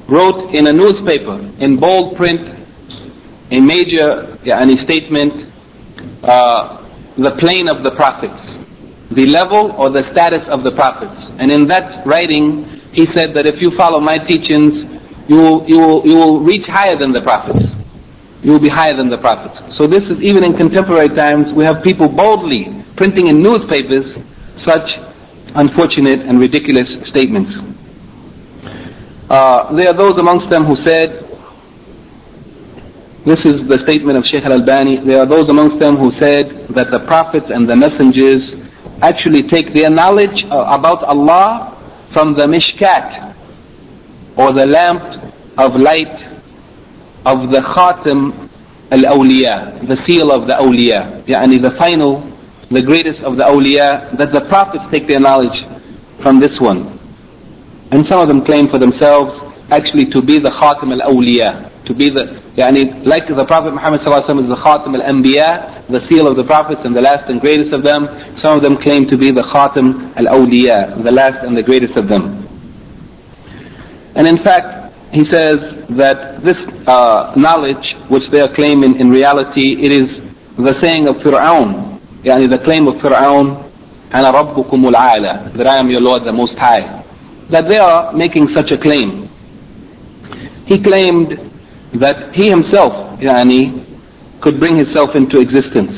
wrote 0.09 0.55
in 0.55 0.67
a 0.69 0.73
newspaper 0.73 1.39
in 1.61 1.79
bold 1.79 2.17
print 2.17 2.65
a 3.51 3.61
major 3.61 4.37
yani, 4.43 4.83
statement, 4.85 5.53
uh, 6.23 6.83
the 7.17 7.31
plane 7.39 7.69
of 7.69 7.83
the 7.83 7.93
prophets, 7.95 8.41
the 9.13 9.27
level 9.27 9.73
or 9.79 9.91
the 9.91 10.03
status 10.11 10.43
of 10.49 10.65
the 10.65 10.73
prophets. 10.73 11.15
And 11.39 11.53
in 11.53 11.69
that 11.69 12.07
writing, 12.07 12.65
he 12.93 13.07
said 13.13 13.35
that 13.35 13.47
if 13.47 13.61
you 13.61 13.77
follow 13.77 14.01
my 14.01 14.19
teachings, 14.19 14.91
you 15.29 15.37
will, 15.37 15.69
you 15.69 15.79
will, 15.79 16.07
you 16.07 16.17
will 16.17 16.41
reach 16.41 16.67
higher 16.67 16.97
than 16.97 17.13
the 17.13 17.21
prophets. 17.21 17.65
You 18.43 18.53
will 18.53 18.61
be 18.61 18.69
higher 18.69 18.97
than 18.97 19.09
the 19.09 19.19
prophets. 19.19 19.77
So 19.79 19.87
this 19.87 20.05
is 20.05 20.21
even 20.21 20.45
in 20.45 20.57
contemporary 20.57 21.09
times, 21.09 21.53
we 21.53 21.65
have 21.65 21.83
people 21.83 22.09
boldly 22.09 22.69
printing 22.97 23.29
in 23.29 23.43
newspapers 23.43 24.05
such 24.65 24.89
unfortunate 25.55 26.21
and 26.21 26.41
ridiculous 26.41 26.89
statements. 27.09 27.53
Uh, 29.29 29.73
there 29.73 29.89
are 29.89 29.97
those 29.97 30.19
amongst 30.19 30.51
them 30.51 30.65
who 30.65 30.77
said, 30.85 31.25
this 33.25 33.41
is 33.47 33.67
the 33.69 33.81
statement 33.85 34.19
of 34.19 34.25
Sheikh 34.31 34.45
al-Albani, 34.45 34.99
there 34.99 35.23
are 35.23 35.27
those 35.27 35.49
amongst 35.49 35.79
them 35.79 35.97
who 35.97 36.13
said 36.21 36.69
that 36.77 36.91
the 36.91 37.01
prophets 37.07 37.47
and 37.49 37.67
the 37.67 37.75
messengers 37.75 38.43
actually 39.01 39.49
take 39.49 39.73
their 39.73 39.89
knowledge 39.89 40.37
uh, 40.53 40.77
about 40.77 41.03
Allah 41.05 41.73
from 42.13 42.35
the 42.35 42.45
mishkat, 42.45 43.35
or 44.37 44.53
the 44.53 44.67
lamp 44.67 45.33
of 45.57 45.75
light 45.81 46.21
of 47.25 47.49
the 47.49 47.65
khatim 47.65 48.51
al-awliya, 48.93 49.89
the 49.89 49.97
seal 50.05 50.31
of 50.31 50.47
the 50.47 50.53
awliya, 50.53 51.25
yani 51.25 51.63
the 51.63 51.73
final, 51.79 52.21
the 52.71 52.83
greatest 52.83 53.25
of 53.25 53.39
the 53.39 53.45
awliya, 53.45 54.19
that 54.19 54.33
the 54.33 54.43
prophets 54.51 54.85
take 54.91 55.07
their 55.07 55.21
knowledge 55.21 55.65
from 56.21 56.41
this 56.41 56.53
one. 56.61 57.01
And 57.94 58.06
some 58.08 58.22
of 58.22 58.28
them 58.28 58.46
claim 58.46 58.70
for 58.70 58.78
themselves 58.78 59.50
actually 59.72 60.06
to 60.06 60.22
be 60.22 60.40
the 60.40 60.50
Khatim 60.50 60.94
al-Awliya, 60.94 61.86
to 61.86 61.94
be 61.94 62.10
the, 62.10 62.42
yani, 62.58 63.06
like 63.06 63.28
the 63.28 63.46
Prophet 63.46 63.74
Muhammad 63.74 64.02
is 64.02 64.06
the 64.06 64.62
Khatim 64.62 64.94
al-Anbiya, 64.98 65.88
the 65.88 66.06
seal 66.08 66.28
of 66.28 66.36
the 66.36 66.44
prophets 66.44 66.82
and 66.86 66.96
the 66.96 67.02
last 67.02 67.30
and 67.30 67.42
greatest 67.42 67.74
of 67.74 67.84
them. 67.84 68.06
Some 68.42 68.58
of 68.58 68.64
them 68.64 68.78
claim 68.78 69.10
to 69.10 69.18
be 69.18 69.32
the 69.32 69.42
Khatim 69.42 70.16
al-Awliya, 70.18 71.04
the 71.04 71.12
last 71.12 71.46
and 71.46 71.58
the 71.58 71.64
greatest 71.64 71.98
of 71.98 72.08
them. 72.08 72.46
And 74.16 74.28
in 74.28 74.42
fact, 74.44 74.94
he 75.14 75.26
says 75.26 75.86
that 75.98 76.42
this 76.42 76.58
uh, 76.86 77.34
knowledge 77.36 77.82
which 78.10 78.30
they 78.32 78.42
are 78.42 78.54
claiming 78.54 79.00
in 79.00 79.10
reality, 79.10 79.82
it 79.82 79.94
is 79.94 80.10
the 80.58 80.78
saying 80.82 81.10
of 81.10 81.18
Fir'aun, 81.18 82.00
yani 82.22 82.50
the 82.50 82.62
claim 82.64 82.88
of 82.88 82.96
Fir'aun, 83.02 83.66
أنا 84.10 84.32
ربكم 84.32 84.90
العالى, 84.90 85.54
that 85.54 85.68
I 85.68 85.80
am 85.80 85.90
your 85.90 86.02
Lord 86.02 86.24
the 86.24 86.32
Most 86.32 86.58
High 86.58 87.03
that 87.51 87.69
they 87.69 87.79
are 87.79 88.13
making 88.13 88.49
such 88.55 88.71
a 88.71 88.79
claim. 88.79 89.29
he 90.67 90.83
claimed 90.83 91.31
that 91.93 92.35
he 92.35 92.49
himself, 92.49 93.21
yani, 93.21 93.85
could 94.41 94.59
bring 94.59 94.77
himself 94.77 95.15
into 95.15 95.39
existence. 95.39 95.93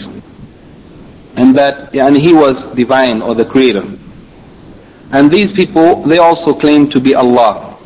And 1.36 1.56
that 1.56 1.92
yani, 1.92 2.20
he 2.20 2.32
was 2.32 2.74
divine 2.74 3.22
or 3.22 3.34
the 3.34 3.44
creator. 3.44 3.84
And 5.12 5.30
these 5.30 5.54
people, 5.54 6.02
they 6.04 6.18
also 6.18 6.58
claim 6.58 6.90
to 6.90 7.00
be 7.00 7.14
Allah. 7.14 7.78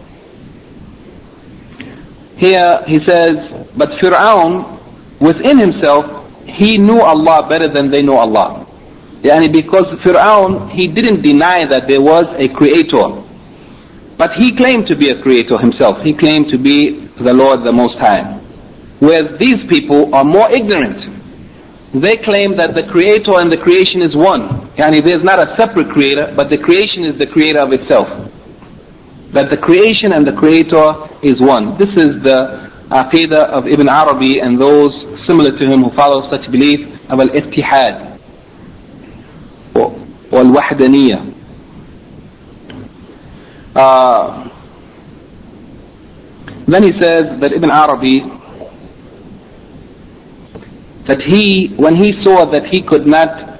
Here 2.36 2.82
he 2.86 2.98
says, 3.04 3.68
but 3.76 3.90
Fir'aun, 4.00 4.80
within 5.20 5.58
himself, 5.58 6.26
he 6.46 6.78
knew 6.78 7.00
Allah 7.00 7.46
better 7.48 7.68
than 7.68 7.90
they 7.90 8.00
know 8.00 8.16
Allah. 8.16 8.66
Yani 9.22 9.52
because 9.52 9.84
Fir'aun, 10.00 10.70
he 10.70 10.86
didn't 10.86 11.20
deny 11.20 11.66
that 11.68 11.86
there 11.86 12.00
was 12.00 12.24
a 12.38 12.48
creator. 12.48 13.22
But 14.20 14.36
he 14.36 14.52
claimed 14.54 14.86
to 14.88 14.96
be 14.96 15.08
a 15.08 15.16
creator 15.22 15.56
himself. 15.56 16.04
He 16.04 16.12
claimed 16.12 16.52
to 16.52 16.58
be 16.58 17.08
the 17.16 17.32
Lord 17.32 17.64
the 17.64 17.72
Most 17.72 17.96
High. 17.96 18.36
Whereas 19.00 19.40
these 19.40 19.64
people 19.64 20.14
are 20.14 20.24
more 20.28 20.52
ignorant. 20.52 21.00
They 21.96 22.20
claim 22.20 22.52
that 22.60 22.76
the 22.76 22.84
creator 22.92 23.40
and 23.40 23.48
the 23.48 23.56
creation 23.56 24.04
is 24.04 24.12
one. 24.12 24.68
Yani 24.76 25.00
there's 25.00 25.24
not 25.24 25.40
a 25.40 25.56
separate 25.56 25.88
creator, 25.88 26.36
but 26.36 26.52
the 26.52 26.60
creation 26.60 27.08
is 27.08 27.16
the 27.16 27.26
creator 27.32 27.64
of 27.64 27.72
itself. 27.72 28.12
That 29.32 29.48
the 29.48 29.56
creation 29.56 30.12
and 30.12 30.28
the 30.28 30.36
creator 30.36 30.84
is 31.24 31.40
one. 31.40 31.80
This 31.80 31.88
is 31.96 32.20
the 32.20 32.68
aqidah 32.92 33.56
of 33.56 33.72
Ibn 33.72 33.88
Arabi 33.88 34.36
and 34.44 34.60
those 34.60 34.92
similar 35.24 35.56
to 35.56 35.64
him 35.64 35.80
who 35.80 35.96
follow 35.96 36.28
such 36.28 36.44
belief 36.52 36.92
of 37.08 37.24
al-ittihad 37.24 38.20
or 39.72 39.96
al-wahdaniyah. 40.44 41.39
Uh, 43.74 44.48
then 46.66 46.82
he 46.84 46.92
says 47.00 47.40
that 47.40 47.52
Ibn 47.52 47.70
Arabi, 47.70 48.20
that 51.06 51.20
he, 51.22 51.74
when 51.76 51.96
he 51.96 52.12
saw 52.22 52.46
that 52.50 52.66
he 52.70 52.82
could 52.82 53.06
not 53.06 53.58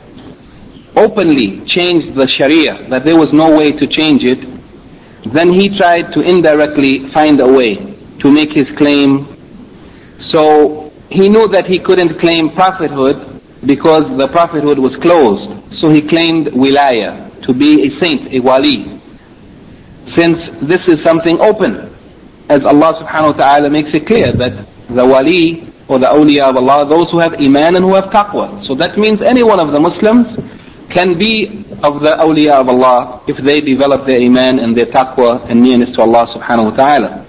openly 0.96 1.62
change 1.66 2.14
the 2.14 2.26
Sharia, 2.38 2.88
that 2.90 3.04
there 3.04 3.16
was 3.16 3.30
no 3.32 3.56
way 3.56 3.70
to 3.70 3.86
change 3.86 4.22
it, 4.22 4.38
then 5.32 5.52
he 5.52 5.76
tried 5.76 6.12
to 6.14 6.20
indirectly 6.20 7.10
find 7.12 7.40
a 7.40 7.50
way 7.50 7.76
to 8.20 8.30
make 8.30 8.52
his 8.52 8.66
claim. 8.78 9.26
So 10.30 10.92
he 11.10 11.28
knew 11.28 11.48
that 11.48 11.66
he 11.66 11.78
couldn't 11.78 12.18
claim 12.18 12.50
prophethood 12.50 13.42
because 13.66 14.06
the 14.18 14.28
prophethood 14.28 14.78
was 14.78 14.94
closed. 15.02 15.78
So 15.80 15.90
he 15.90 16.06
claimed 16.06 16.48
wilaya, 16.54 17.42
to 17.46 17.52
be 17.54 17.86
a 17.86 18.00
saint, 18.00 18.34
a 18.34 18.40
wali 18.40 18.99
since 20.16 20.38
this 20.62 20.80
is 20.88 21.02
something 21.04 21.38
open. 21.40 21.88
As 22.48 22.64
Allah 22.66 22.98
subhanahu 23.02 23.36
wa 23.36 23.44
ta'ala 23.44 23.70
makes 23.70 23.94
it 23.94 24.06
clear 24.06 24.32
that 24.34 24.66
the 24.90 25.06
wali 25.06 25.70
or 25.88 25.98
the 25.98 26.06
awliya 26.06 26.50
of 26.50 26.56
Allah, 26.56 26.86
those 26.88 27.10
who 27.10 27.18
have 27.18 27.34
iman 27.34 27.76
and 27.76 27.84
who 27.84 27.94
have 27.94 28.10
taqwa. 28.10 28.66
So 28.66 28.74
that 28.76 28.98
means 28.98 29.22
any 29.22 29.42
one 29.42 29.58
of 29.58 29.72
the 29.72 29.80
Muslims 29.80 30.26
can 30.90 31.18
be 31.18 31.66
of 31.82 32.00
the 32.02 32.14
awliya 32.18 32.60
of 32.62 32.68
Allah 32.68 33.22
if 33.28 33.36
they 33.38 33.60
develop 33.60 34.06
their 34.06 34.18
iman 34.22 34.58
and 34.58 34.76
their 34.76 34.86
taqwa 34.86 35.48
and 35.50 35.62
nearness 35.62 35.94
to 35.96 36.02
Allah 36.02 36.26
subhanahu 36.34 36.70
wa 36.70 36.76
ta'ala. 36.76 37.26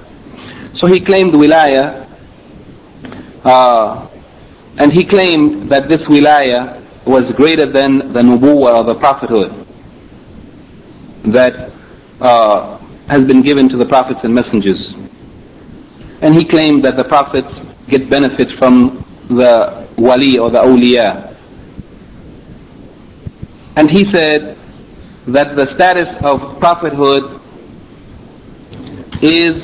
So 0.77 0.87
he 0.87 0.99
claimed 1.05 1.33
wilaya, 1.33 2.09
uh, 3.45 4.07
and 4.77 4.91
he 4.91 5.05
claimed 5.05 5.69
that 5.69 5.87
this 5.87 6.01
wilaya 6.09 6.81
was 7.05 7.31
greater 7.35 7.65
than 7.71 8.13
the 8.13 8.21
nubuwa 8.21 8.77
or 8.77 8.83
the 8.85 8.95
prophethood. 8.95 9.53
That 11.33 11.71
uh, 12.21 12.77
has 13.07 13.25
been 13.27 13.41
given 13.41 13.67
to 13.69 13.77
the 13.77 13.85
prophets 13.85 14.19
and 14.23 14.33
messengers. 14.33 14.79
And 16.21 16.35
he 16.35 16.45
claimed 16.45 16.83
that 16.83 16.95
the 16.95 17.03
prophets 17.03 17.49
get 17.89 18.09
benefit 18.09 18.47
from 18.57 19.03
the 19.27 19.87
wali 19.97 20.37
or 20.37 20.51
the 20.51 20.59
awliya. 20.59 21.35
And 23.75 23.89
he 23.89 24.05
said 24.11 24.57
that 25.27 25.55
the 25.55 25.73
status 25.75 26.07
of 26.23 26.59
prophethood 26.59 27.41
is 29.21 29.57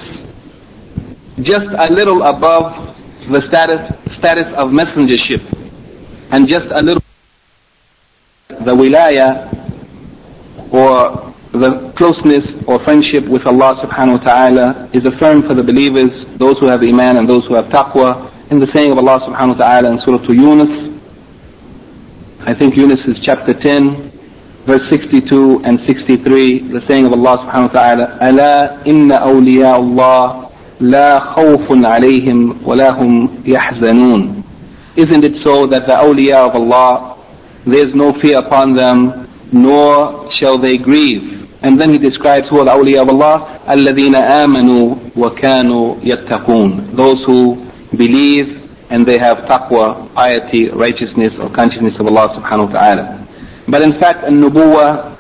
just 1.44 1.68
a 1.68 1.94
little 1.94 2.24
above 2.24 2.96
the 3.30 3.42
status 3.48 3.96
status 4.18 4.48
of 4.56 4.70
messengership 4.72 5.44
and 6.32 6.48
just 6.48 6.66
a 6.72 6.80
little 6.82 7.04
the 8.50 8.74
wilaya 8.74 9.54
or 10.72 11.27
the 11.57 11.93
closeness 11.97 12.45
or 12.67 12.83
friendship 12.83 13.25
with 13.29 13.47
Allah 13.47 13.77
subhanahu 13.85 14.19
wa 14.19 14.25
ta'ala 14.25 14.91
is 14.95 15.05
affirmed 15.05 15.45
for 15.45 15.55
the 15.55 15.63
believers, 15.63 16.11
those 16.39 16.59
who 16.59 16.69
have 16.69 16.83
iman 16.83 17.19
and 17.19 17.29
those 17.29 17.45
who 17.47 17.55
have 17.55 17.67
taqwa, 17.67 18.33
in 18.51 18.59
the 18.59 18.67
saying 18.73 18.91
of 18.91 18.99
Allah 18.99 19.21
subhanahu 19.21 19.59
wa 19.59 19.65
ta'ala 19.65 19.93
in 19.93 20.01
Surah 20.01 20.23
Yunus. 20.33 20.93
I 22.41 22.55
think 22.55 22.77
Yunus 22.77 23.01
is 23.07 23.23
chapter 23.23 23.53
10, 23.53 24.13
verse 24.65 24.89
62 24.89 25.63
and 25.65 25.79
63, 25.87 26.69
the 26.73 26.81
saying 26.87 27.05
of 27.07 27.13
Allah 27.13 27.37
subhanahu 27.45 27.69
wa 27.69 27.81
ta'ala, 27.81 28.19
أَلَا 28.21 28.85
إِنَّ 28.85 29.13
أَوْلِيَاءَ 29.13 29.77
اللَّهِ 29.77 30.51
لَا 30.81 31.35
خَوْفٌ 31.35 31.69
عَلَيْهِمْ 31.69 32.63
وَلَا 32.65 32.91
هُمْ 32.99 33.45
يَحْزَنُونَ 33.45 34.43
Isn't 34.97 35.25
it 35.25 35.43
so 35.45 35.67
that 35.69 35.87
the 35.87 35.93
awliya 35.95 36.49
of 36.49 36.55
Allah, 36.57 37.19
there 37.67 37.87
is 37.87 37.95
no 37.95 38.13
fear 38.21 38.39
upon 38.39 38.75
them, 38.75 39.29
nor 39.53 40.29
shall 40.41 40.59
they 40.59 40.77
grieve. 40.79 41.36
And 41.63 41.81
then 41.81 41.91
he 41.93 41.99
describes 41.99 42.47
who 42.51 42.59
are 42.59 42.65
the 42.65 42.73
awliya 42.73 43.03
of 43.03 43.09
Allah, 43.09 43.63
الَّذِينَ 43.69 44.15
آمَنُوا 44.15 45.15
وَكَانُوا 45.15 46.03
يَتَّقُونَ 46.03 46.97
Those 46.97 47.25
who 47.25 47.71
believe 47.97 48.63
and 48.91 49.07
they 49.07 49.17
have 49.19 49.39
taqwa, 49.49 50.13
piety, 50.13 50.69
righteousness 50.69 51.33
or 51.41 51.49
consciousness 51.49 51.95
of 51.99 52.07
Allah 52.07 52.29
subhanahu 52.37 52.73
wa 52.73 52.79
ta'ala. 52.79 53.05
But 53.67 53.83
in 53.83 53.93
fact, 53.99 54.25
an-nubuwa, 54.25 55.17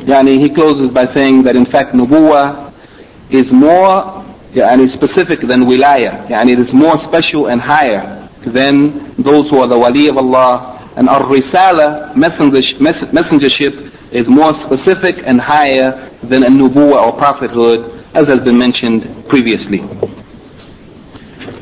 yani 0.00 0.40
he 0.40 0.48
closes 0.48 0.90
by 0.94 1.04
saying 1.12 1.42
that 1.42 1.56
in 1.56 1.66
fact 1.66 1.92
nubuwa 1.92 2.72
is 3.30 3.50
more 3.52 4.24
yani 4.54 4.88
specific 4.96 5.40
than 5.40 5.66
wilaya. 5.68 6.26
Yani 6.28 6.52
it 6.52 6.68
is 6.68 6.72
more 6.72 6.96
special 7.08 7.48
and 7.48 7.60
higher 7.60 8.28
than 8.46 9.12
those 9.20 9.50
who 9.50 9.58
are 9.60 9.68
the 9.68 9.78
wali 9.78 10.08
of 10.08 10.16
Allah. 10.16 10.79
and 10.95 11.07
our 11.07 11.23
risala, 11.23 12.13
messengership, 12.15 13.91
is 14.11 14.27
more 14.27 14.53
specific 14.65 15.23
and 15.25 15.39
higher 15.39 16.09
than 16.23 16.43
a 16.43 16.49
nubuwa 16.49 17.01
or 17.05 17.13
prophethood, 17.13 18.05
as 18.13 18.27
has 18.27 18.43
been 18.43 18.57
mentioned 18.57 19.27
previously. 19.29 19.79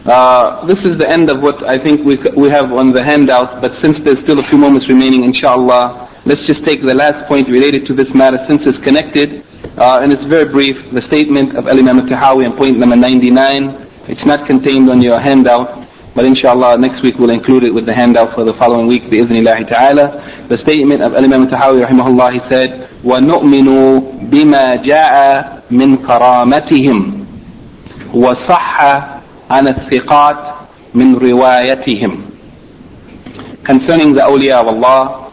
Uh, 0.06 0.66
this 0.66 0.80
is 0.90 0.98
the 0.98 1.06
end 1.06 1.30
of 1.30 1.44
what 1.44 1.62
I 1.68 1.78
think 1.78 2.02
we, 2.02 2.18
we 2.34 2.50
have 2.50 2.74
on 2.74 2.92
the 2.92 3.04
handout, 3.04 3.62
but 3.62 3.78
since 3.82 4.02
there's 4.04 4.18
still 4.24 4.40
a 4.40 4.48
few 4.50 4.58
moments 4.58 4.90
remaining, 4.90 5.24
inshallah, 5.24 6.10
let's 6.26 6.42
just 6.48 6.66
take 6.66 6.82
the 6.82 6.96
last 6.98 7.28
point 7.28 7.48
related 7.48 7.86
to 7.88 7.94
this 7.94 8.10
matter 8.16 8.42
since 8.48 8.66
it's 8.66 8.82
connected, 8.82 9.46
uh, 9.78 10.02
and 10.02 10.12
it's 10.12 10.26
very 10.26 10.50
brief, 10.50 10.74
the 10.90 11.06
statement 11.06 11.56
of 11.56 11.68
Al-Imam 11.68 12.00
al-Tahawi 12.00 12.50
on 12.50 12.58
point 12.58 12.80
number 12.80 12.96
99. 12.96 13.86
It's 14.08 14.26
not 14.26 14.48
contained 14.48 14.90
on 14.90 15.02
your 15.04 15.20
handout, 15.22 15.89
but 16.15 16.25
inshallah 16.27 16.79
next 16.79 17.03
week 17.03 17.19
we'll 17.19 17.31
include 17.31 17.65
it 17.65 17.75
with 17.75 17.87
the 17.87 17.95
handout 17.95 18.35
for 18.35 18.45
the 18.45 18.55
following 18.55 18.87
week, 18.87 19.03
bi'iznillahi 19.05 19.69
ta'ala 19.69 20.35
the 20.49 20.59
statement 20.63 21.01
of 21.03 21.15
Imam 21.15 21.49
Tahawi 21.49 21.81
rahimahullah, 21.87 22.33
he 22.35 22.41
said, 22.53 22.89
وَنُؤْمِنُ 23.03 24.29
بِمَا 24.29 24.85
جَاءَ 24.85 25.63
مِنْ 25.71 25.97
كَرَامَتِهِمْ 26.05 27.27
وَصَحَّ 28.13 28.85
عَنَ 29.51 29.69
الثِّقَاتِ 29.69 30.55
مِنْ 30.95 31.15
رِوَايَتِهِمْ 31.17 32.13
Concerning 33.65 34.13
the 34.13 34.21
awliya 34.21 34.61
of 34.61 34.67
Allah, 34.69 35.33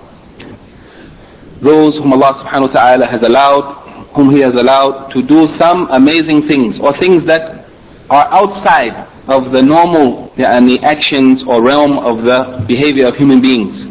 those 1.61 1.95
whom 1.99 2.13
Allah 2.13 2.31
subhanahu 2.45 2.73
wa 2.73 2.79
ta'ala 2.79 3.05
has 3.11 3.21
allowed, 3.21 3.75
whom 4.15 4.31
He 4.31 4.41
has 4.41 4.53
allowed 4.55 5.11
to 5.11 5.21
do 5.21 5.45
some 5.59 5.89
amazing 5.91 6.47
things, 6.47 6.79
or 6.79 6.97
things 6.99 7.25
that 7.27 7.65
are 8.09 8.27
outside 8.31 8.95
of 9.28 9.50
the 9.50 9.60
normal 9.62 10.30
yani, 10.38 10.82
actions 10.82 11.42
or 11.46 11.62
realm 11.62 11.98
of 11.98 12.22
the 12.22 12.64
behavior 12.66 13.08
of 13.08 13.16
human 13.16 13.40
beings. 13.42 13.90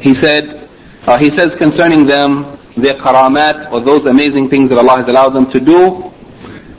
He 0.00 0.16
said, 0.20 0.68
uh, 1.04 1.18
he 1.18 1.28
says 1.36 1.52
concerning 1.58 2.06
them, 2.06 2.56
their 2.76 2.94
karamat 2.94 3.72
or 3.72 3.82
those 3.84 4.06
amazing 4.06 4.48
things 4.48 4.70
that 4.70 4.78
Allah 4.78 5.02
has 5.02 5.08
allowed 5.08 5.34
them 5.34 5.50
to 5.52 5.60
do, 5.60 6.08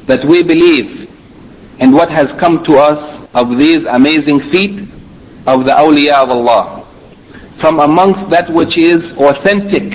that 0.08 0.26
we 0.26 0.42
believe 0.42 1.10
and 1.80 1.94
what 1.94 2.10
has 2.10 2.28
come 2.40 2.64
to 2.66 2.78
us 2.78 3.00
of 3.34 3.50
these 3.58 3.86
amazing 3.86 4.40
feats 4.52 4.90
of 5.46 5.64
the 5.64 5.74
awliya 5.76 6.24
of 6.24 6.30
Allah. 6.34 6.88
From 7.62 7.80
amongst 7.80 8.32
that 8.32 8.50
which 8.50 8.74
is 8.78 9.04
authentic 9.18 9.92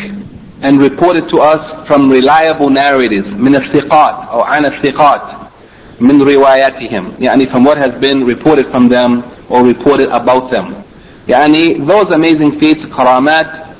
and 0.62 0.78
reported 0.78 1.28
to 1.30 1.40
us 1.40 1.86
from 1.88 2.08
reliable 2.08 2.70
narratives, 2.70 3.26
min 3.36 3.56
al-thiqat 3.56 4.32
or 4.32 4.48
an 4.48 4.64
al-thiqat, 4.66 5.43
من 5.99 6.21
رواياتهم, 6.21 7.11
يعني 7.19 7.51
from 7.51 7.63
what 7.63 7.77
has 7.77 7.93
been 7.99 8.23
reported 8.25 8.65
from 8.71 8.89
them 8.89 9.23
or 9.49 9.63
reported 9.63 10.07
about 10.09 10.49
them. 10.51 10.83
Yani 11.27 11.85
those 11.85 12.09
amazing 12.11 12.59
feats, 12.59 12.81
karamat, 12.89 13.75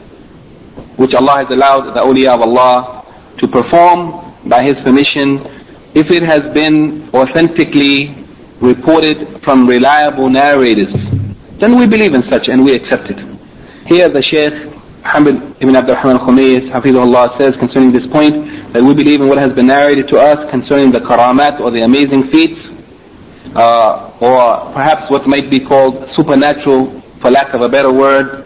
which 0.97 1.13
Allah 1.13 1.45
has 1.45 1.49
allowed 1.49 1.93
the 1.95 2.01
awliya 2.01 2.35
of 2.35 2.41
Allah 2.41 3.05
to 3.39 3.47
perform 3.47 4.35
by 4.47 4.63
His 4.63 4.77
permission, 4.83 5.39
if 5.95 6.11
it 6.11 6.23
has 6.23 6.53
been 6.53 7.09
authentically 7.13 8.13
reported 8.61 9.41
from 9.41 9.65
reliable 9.67 10.29
narrators, 10.29 10.91
then 11.59 11.79
we 11.79 11.87
believe 11.87 12.13
in 12.13 12.23
such 12.29 12.47
and 12.47 12.63
we 12.63 12.75
accept 12.75 13.09
it. 13.09 13.19
Here 13.87 14.09
the 14.09 14.21
Shaykh 14.21 14.69
Muhammad 15.03 15.55
ibn 15.61 15.75
Abdul 15.75 15.95
Rahman 15.95 16.17
Khumayis, 16.19 16.69
Hafizullah, 16.69 17.37
says 17.39 17.55
concerning 17.57 17.91
this 17.91 18.05
point 18.11 18.62
that 18.74 18.82
we 18.82 18.92
believe 18.92 19.22
in 19.22 19.28
what 19.30 19.38
has 19.38 19.54
been 19.54 19.70
narrated 19.70 20.08
to 20.08 20.18
us 20.18 20.50
concerning 20.50 20.90
the 20.90 20.98
karamat 20.98 21.60
or 21.62 21.70
the 21.70 21.86
amazing 21.86 22.26
feats, 22.34 22.58
uh, 23.54 24.10
or 24.18 24.74
perhaps 24.74 25.06
what 25.14 25.22
might 25.30 25.48
be 25.48 25.60
called 25.62 26.10
supernatural, 26.18 27.00
for 27.22 27.30
lack 27.30 27.54
of 27.54 27.62
a 27.62 27.68
better 27.68 27.92
word. 27.94 28.42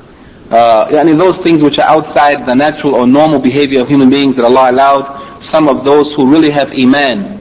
Uh, 0.52 0.92
I 0.92 1.02
mean 1.02 1.16
those 1.16 1.40
things 1.42 1.64
which 1.64 1.78
are 1.80 1.88
outside 1.88 2.44
the 2.44 2.52
natural 2.52 2.94
or 2.94 3.06
normal 3.08 3.40
behavior 3.40 3.80
of 3.80 3.88
human 3.88 4.10
beings 4.10 4.36
that 4.36 4.44
Allah 4.44 4.70
allowed 4.70 5.48
some 5.50 5.66
of 5.66 5.82
those 5.84 6.12
who 6.14 6.28
really 6.28 6.52
have 6.52 6.76
iman 6.76 7.40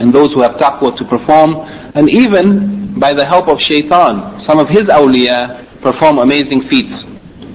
and 0.00 0.12
those 0.12 0.32
who 0.32 0.40
have 0.40 0.56
taqwa 0.56 0.96
to 0.96 1.04
perform, 1.04 1.60
and 1.92 2.08
even 2.08 2.98
by 2.98 3.12
the 3.12 3.24
help 3.24 3.48
of 3.48 3.60
shaitan, 3.68 4.44
some 4.48 4.58
of 4.58 4.68
his 4.68 4.88
awliya 4.88 5.60
perform 5.84 6.18
amazing 6.18 6.62
feats 6.72 7.04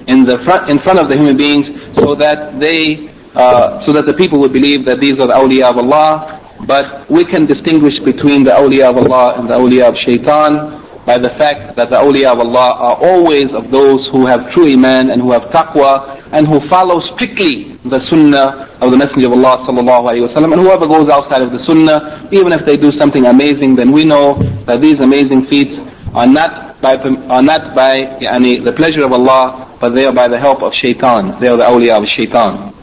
in 0.06 0.22
the 0.22 0.38
front, 0.46 0.70
in 0.70 0.78
front 0.78 0.98
of 0.98 1.10
the 1.10 1.16
human 1.18 1.36
beings, 1.36 1.66
so 1.94 2.14
that 2.14 2.58
they, 2.62 3.10
uh, 3.38 3.86
so 3.86 3.92
that 3.94 4.02
the 4.04 4.14
people 4.18 4.40
would 4.42 4.52
believe 4.52 4.84
that 4.84 4.98
these 4.98 5.14
are 5.22 5.30
the 5.30 5.38
awliya 5.38 5.70
of 5.70 5.78
Allah. 5.78 6.42
But 6.66 7.06
we 7.08 7.22
can 7.24 7.46
distinguish 7.46 7.94
between 8.02 8.42
the 8.42 8.50
awliya 8.50 8.90
of 8.90 8.98
Allah 8.98 9.38
and 9.38 9.46
the 9.46 9.54
awliya 9.54 9.94
of 9.94 9.96
shaitan 10.02 10.74
by 11.06 11.16
the 11.16 11.30
fact 11.40 11.78
that 11.78 11.88
the 11.88 11.96
awliya 12.02 12.34
of 12.34 12.42
Allah 12.42 12.68
are 12.82 12.96
always 12.98 13.54
of 13.54 13.70
those 13.70 14.02
who 14.10 14.26
have 14.26 14.50
true 14.52 14.66
iman 14.74 15.14
and 15.14 15.22
who 15.22 15.30
have 15.32 15.48
taqwa 15.54 16.18
and 16.34 16.50
who 16.50 16.60
follow 16.68 17.00
strictly 17.14 17.78
the 17.86 18.02
sunnah 18.10 18.68
of 18.82 18.90
the 18.90 18.98
Messenger 18.98 19.30
of 19.30 19.38
Allah 19.38 19.62
sallallahu 19.64 20.04
alaihi 20.10 20.26
wasallam. 20.26 20.52
And 20.52 20.60
whoever 20.60 20.90
goes 20.90 21.08
outside 21.08 21.40
of 21.40 21.54
the 21.54 21.62
sunnah, 21.64 22.28
even 22.34 22.52
if 22.52 22.66
they 22.66 22.76
do 22.76 22.90
something 22.98 23.24
amazing, 23.24 23.78
then 23.78 23.94
we 23.94 24.02
know 24.04 24.36
that 24.66 24.82
these 24.82 24.98
amazing 25.00 25.46
feats 25.46 25.78
are 26.12 26.26
not 26.26 26.82
by 26.82 26.98
are 26.98 27.42
not 27.46 27.74
by 27.74 28.18
yani, 28.18 28.60
the 28.66 28.74
pleasure 28.74 29.06
of 29.06 29.12
Allah, 29.14 29.78
but 29.80 29.94
they 29.94 30.04
are 30.04 30.12
by 30.12 30.26
the 30.28 30.38
help 30.38 30.60
of 30.60 30.74
shaitan. 30.74 31.40
They 31.40 31.48
are 31.48 31.56
the 31.56 31.64
awliya 31.70 32.02
of 32.02 32.04
shaitan. 32.18 32.74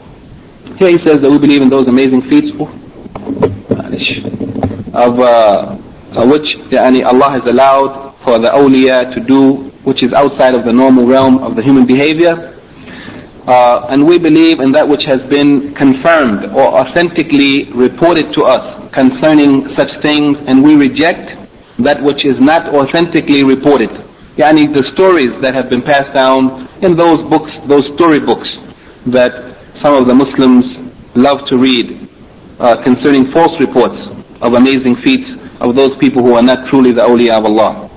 Here 0.74 0.90
he 0.90 0.98
says 1.06 1.22
that 1.22 1.30
we 1.30 1.38
believe 1.38 1.62
in 1.62 1.70
those 1.70 1.88
amazing 1.88 2.22
feats 2.28 2.52
of 4.92 5.18
uh, 5.20 5.76
which 6.26 6.48
yani, 6.68 7.04
Allah 7.04 7.30
has 7.30 7.44
allowed 7.46 8.16
for 8.24 8.38
the 8.38 8.48
awliya 8.48 9.14
to 9.14 9.20
do 9.20 9.70
which 9.86 10.02
is 10.02 10.12
outside 10.12 10.54
of 10.54 10.64
the 10.64 10.72
normal 10.72 11.06
realm 11.06 11.38
of 11.38 11.54
the 11.54 11.62
human 11.62 11.86
behavior. 11.86 12.52
Uh, 13.46 13.86
and 13.90 14.04
we 14.04 14.18
believe 14.18 14.58
in 14.58 14.72
that 14.72 14.88
which 14.88 15.04
has 15.06 15.22
been 15.30 15.72
confirmed 15.74 16.44
or 16.50 16.82
authentically 16.82 17.70
reported 17.72 18.34
to 18.34 18.42
us 18.42 18.90
concerning 18.92 19.70
such 19.76 19.88
things, 20.02 20.36
and 20.48 20.64
we 20.64 20.74
reject 20.74 21.38
that 21.78 22.02
which 22.02 22.24
is 22.26 22.40
not 22.40 22.66
authentically 22.74 23.44
reported. 23.44 23.90
Yani 24.36 24.68
the 24.74 24.90
stories 24.92 25.32
that 25.40 25.54
have 25.54 25.70
been 25.70 25.82
passed 25.82 26.12
down 26.12 26.68
in 26.82 26.96
those 26.96 27.22
books, 27.30 27.52
those 27.68 27.86
story 27.94 28.18
books 28.18 28.48
that 29.06 29.55
some 29.82 29.94
of 29.94 30.06
the 30.06 30.14
Muslims 30.14 30.64
love 31.14 31.46
to 31.48 31.56
read 31.56 32.08
uh, 32.58 32.82
concerning 32.82 33.30
false 33.32 33.58
reports 33.60 33.96
of 34.40 34.54
amazing 34.54 34.96
feats 34.96 35.28
of 35.60 35.74
those 35.74 35.96
people 35.98 36.22
who 36.22 36.34
are 36.34 36.42
not 36.42 36.68
truly 36.68 36.92
the 36.92 37.00
awliya 37.00 37.38
of 37.38 37.44
Allah. 37.44 37.88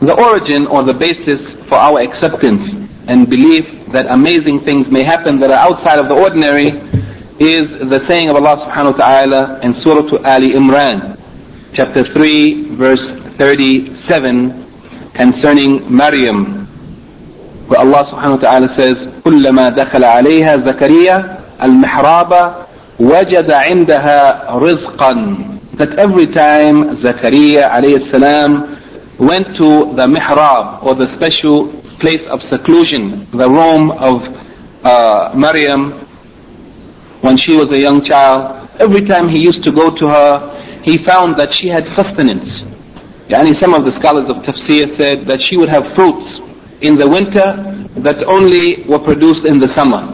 The 0.00 0.14
origin 0.14 0.66
or 0.66 0.84
the 0.84 0.92
basis 0.92 1.40
for 1.68 1.76
our 1.76 2.00
acceptance 2.02 2.84
and 3.08 3.28
belief 3.28 3.64
that 3.92 4.06
amazing 4.08 4.60
things 4.60 4.88
may 4.90 5.04
happen 5.04 5.38
that 5.40 5.50
are 5.50 5.60
outside 5.60 5.98
of 5.98 6.08
the 6.08 6.14
ordinary 6.14 6.68
is 7.40 7.66
the 7.90 8.00
saying 8.08 8.30
of 8.30 8.36
Allah 8.36 8.64
subhanahu 8.68 8.98
wa 8.98 9.04
ta'ala 9.04 9.60
in 9.62 9.74
Surah 9.82 10.06
Ali 10.24 10.52
Imran, 10.54 11.18
chapter 11.74 12.04
3, 12.04 12.76
verse 12.76 13.02
37, 13.36 15.12
concerning 15.14 15.84
Maryam, 15.94 16.63
where 17.67 17.79
Allah 17.79 18.05
subhanahu 18.11 18.41
wa 18.41 18.49
ta'ala 18.49 18.67
says, 18.75 18.97
كلما 19.23 19.69
دخل 19.69 20.03
عليها 20.03 20.57
زكريا 20.57 21.37
المحراب 21.63 22.53
وجد 22.99 23.51
عندها 23.51 24.45
رزقا 24.55 25.59
that 25.79 25.97
every 25.97 26.27
time 26.27 26.97
Zakaria 26.99 27.71
alayhi 27.71 28.11
salam 28.11 28.75
went 29.17 29.47
to 29.55 29.95
the 29.95 30.03
mihrab 30.11 30.83
or 30.83 30.93
the 30.95 31.07
special 31.15 31.71
place 32.03 32.19
of 32.27 32.41
seclusion, 32.51 33.27
the 33.31 33.47
room 33.47 33.91
of 33.91 34.23
uh, 34.83 35.31
Maryam 35.35 35.91
when 37.21 37.37
she 37.37 37.55
was 37.55 37.71
a 37.71 37.79
young 37.79 38.03
child. 38.03 38.67
Every 38.79 39.05
time 39.07 39.29
he 39.29 39.39
used 39.39 39.63
to 39.63 39.71
go 39.71 39.87
to 39.91 40.05
her, 40.07 40.81
he 40.83 40.97
found 41.05 41.35
that 41.39 41.51
she 41.59 41.67
had 41.67 41.83
sustenance. 41.95 42.47
Yani 43.31 43.55
some 43.61 43.73
of 43.73 43.83
the 43.85 43.91
scholars 43.99 44.27
of 44.27 44.43
tafsir 44.43 44.83
said 44.99 45.27
that 45.27 45.39
she 45.49 45.55
would 45.55 45.69
have 45.69 45.95
fruits 45.95 46.32
in 46.81 46.95
the 46.95 47.07
winter 47.07 47.59
that 47.99 48.23
only 48.23 48.83
were 48.87 48.99
produced 48.99 49.45
in 49.45 49.59
the 49.59 49.67
summer, 49.75 50.07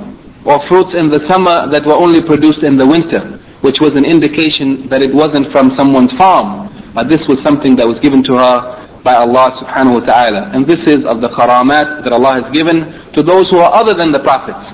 or 0.45 0.61
fruits 0.67 0.93
in 0.97 1.09
the 1.09 1.21
summer 1.27 1.69
that 1.69 1.85
were 1.85 1.97
only 1.97 2.21
produced 2.21 2.63
in 2.63 2.77
the 2.77 2.85
winter, 2.85 3.37
which 3.61 3.77
was 3.81 3.95
an 3.95 4.05
indication 4.05 4.87
that 4.89 5.01
it 5.01 5.13
wasn't 5.13 5.51
from 5.51 5.73
someone's 5.77 6.13
farm, 6.17 6.69
but 6.93 7.09
this 7.09 7.21
was 7.27 7.37
something 7.43 7.75
that 7.75 7.85
was 7.85 7.99
given 7.99 8.23
to 8.23 8.37
her 8.37 8.57
by 9.05 9.13
Allah 9.13 9.53
subhanahu 9.61 10.01
wa 10.01 10.05
ta'ala. 10.05 10.41
And 10.53 10.65
this 10.65 10.81
is 10.89 11.05
of 11.05 11.21
the 11.21 11.29
karamat 11.29 12.03
that 12.03 12.13
Allah 12.13 12.41
has 12.41 12.47
given 12.49 12.89
to 13.13 13.21
those 13.21 13.45
who 13.53 13.59
are 13.61 13.69
other 13.69 13.93
than 13.93 14.11
the 14.11 14.23
prophets. 14.25 14.65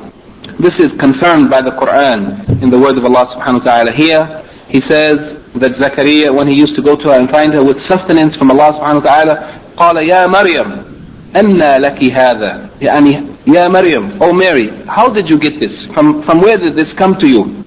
This 0.60 0.76
is 0.80 0.96
confirmed 1.00 1.50
by 1.50 1.60
the 1.60 1.72
Quran 1.76 2.62
in 2.64 2.70
the 2.70 2.80
words 2.80 2.98
of 2.98 3.04
Allah 3.04 3.28
subhanahu 3.36 3.66
wa 3.66 3.76
ta'ala. 3.76 3.92
Here, 3.92 4.24
he 4.72 4.80
says 4.88 5.36
that 5.60 5.76
Zakaria, 5.76 6.32
when 6.32 6.48
he 6.48 6.56
used 6.56 6.76
to 6.76 6.82
go 6.82 6.96
to 6.96 7.12
her 7.12 7.20
and 7.20 7.28
find 7.30 7.52
her 7.52 7.64
with 7.64 7.76
sustenance 7.92 8.36
from 8.40 8.52
Allah 8.52 8.80
subhanahu 8.80 9.04
wa 9.04 9.08
ta'ala, 9.12 9.36
قال 9.76 9.96
يا 10.08 10.24
مريم 10.32 10.95
أنى 11.36 11.78
لك 11.78 12.12
هذا 12.12 12.70
يعني 12.82 13.24
يا 13.48 13.68
مريم 13.68 14.12
Oh 14.20 14.34
Mary 14.34 14.70
how 14.88 15.08
did 15.10 15.28
you 15.30 15.38
get 15.40 15.60
this 15.60 15.72
from, 15.94 16.24
from 16.24 16.42
where 16.42 16.58
did 16.58 16.76
this 16.76 16.92
come 16.98 17.16
to 17.20 17.28
you 17.28 17.62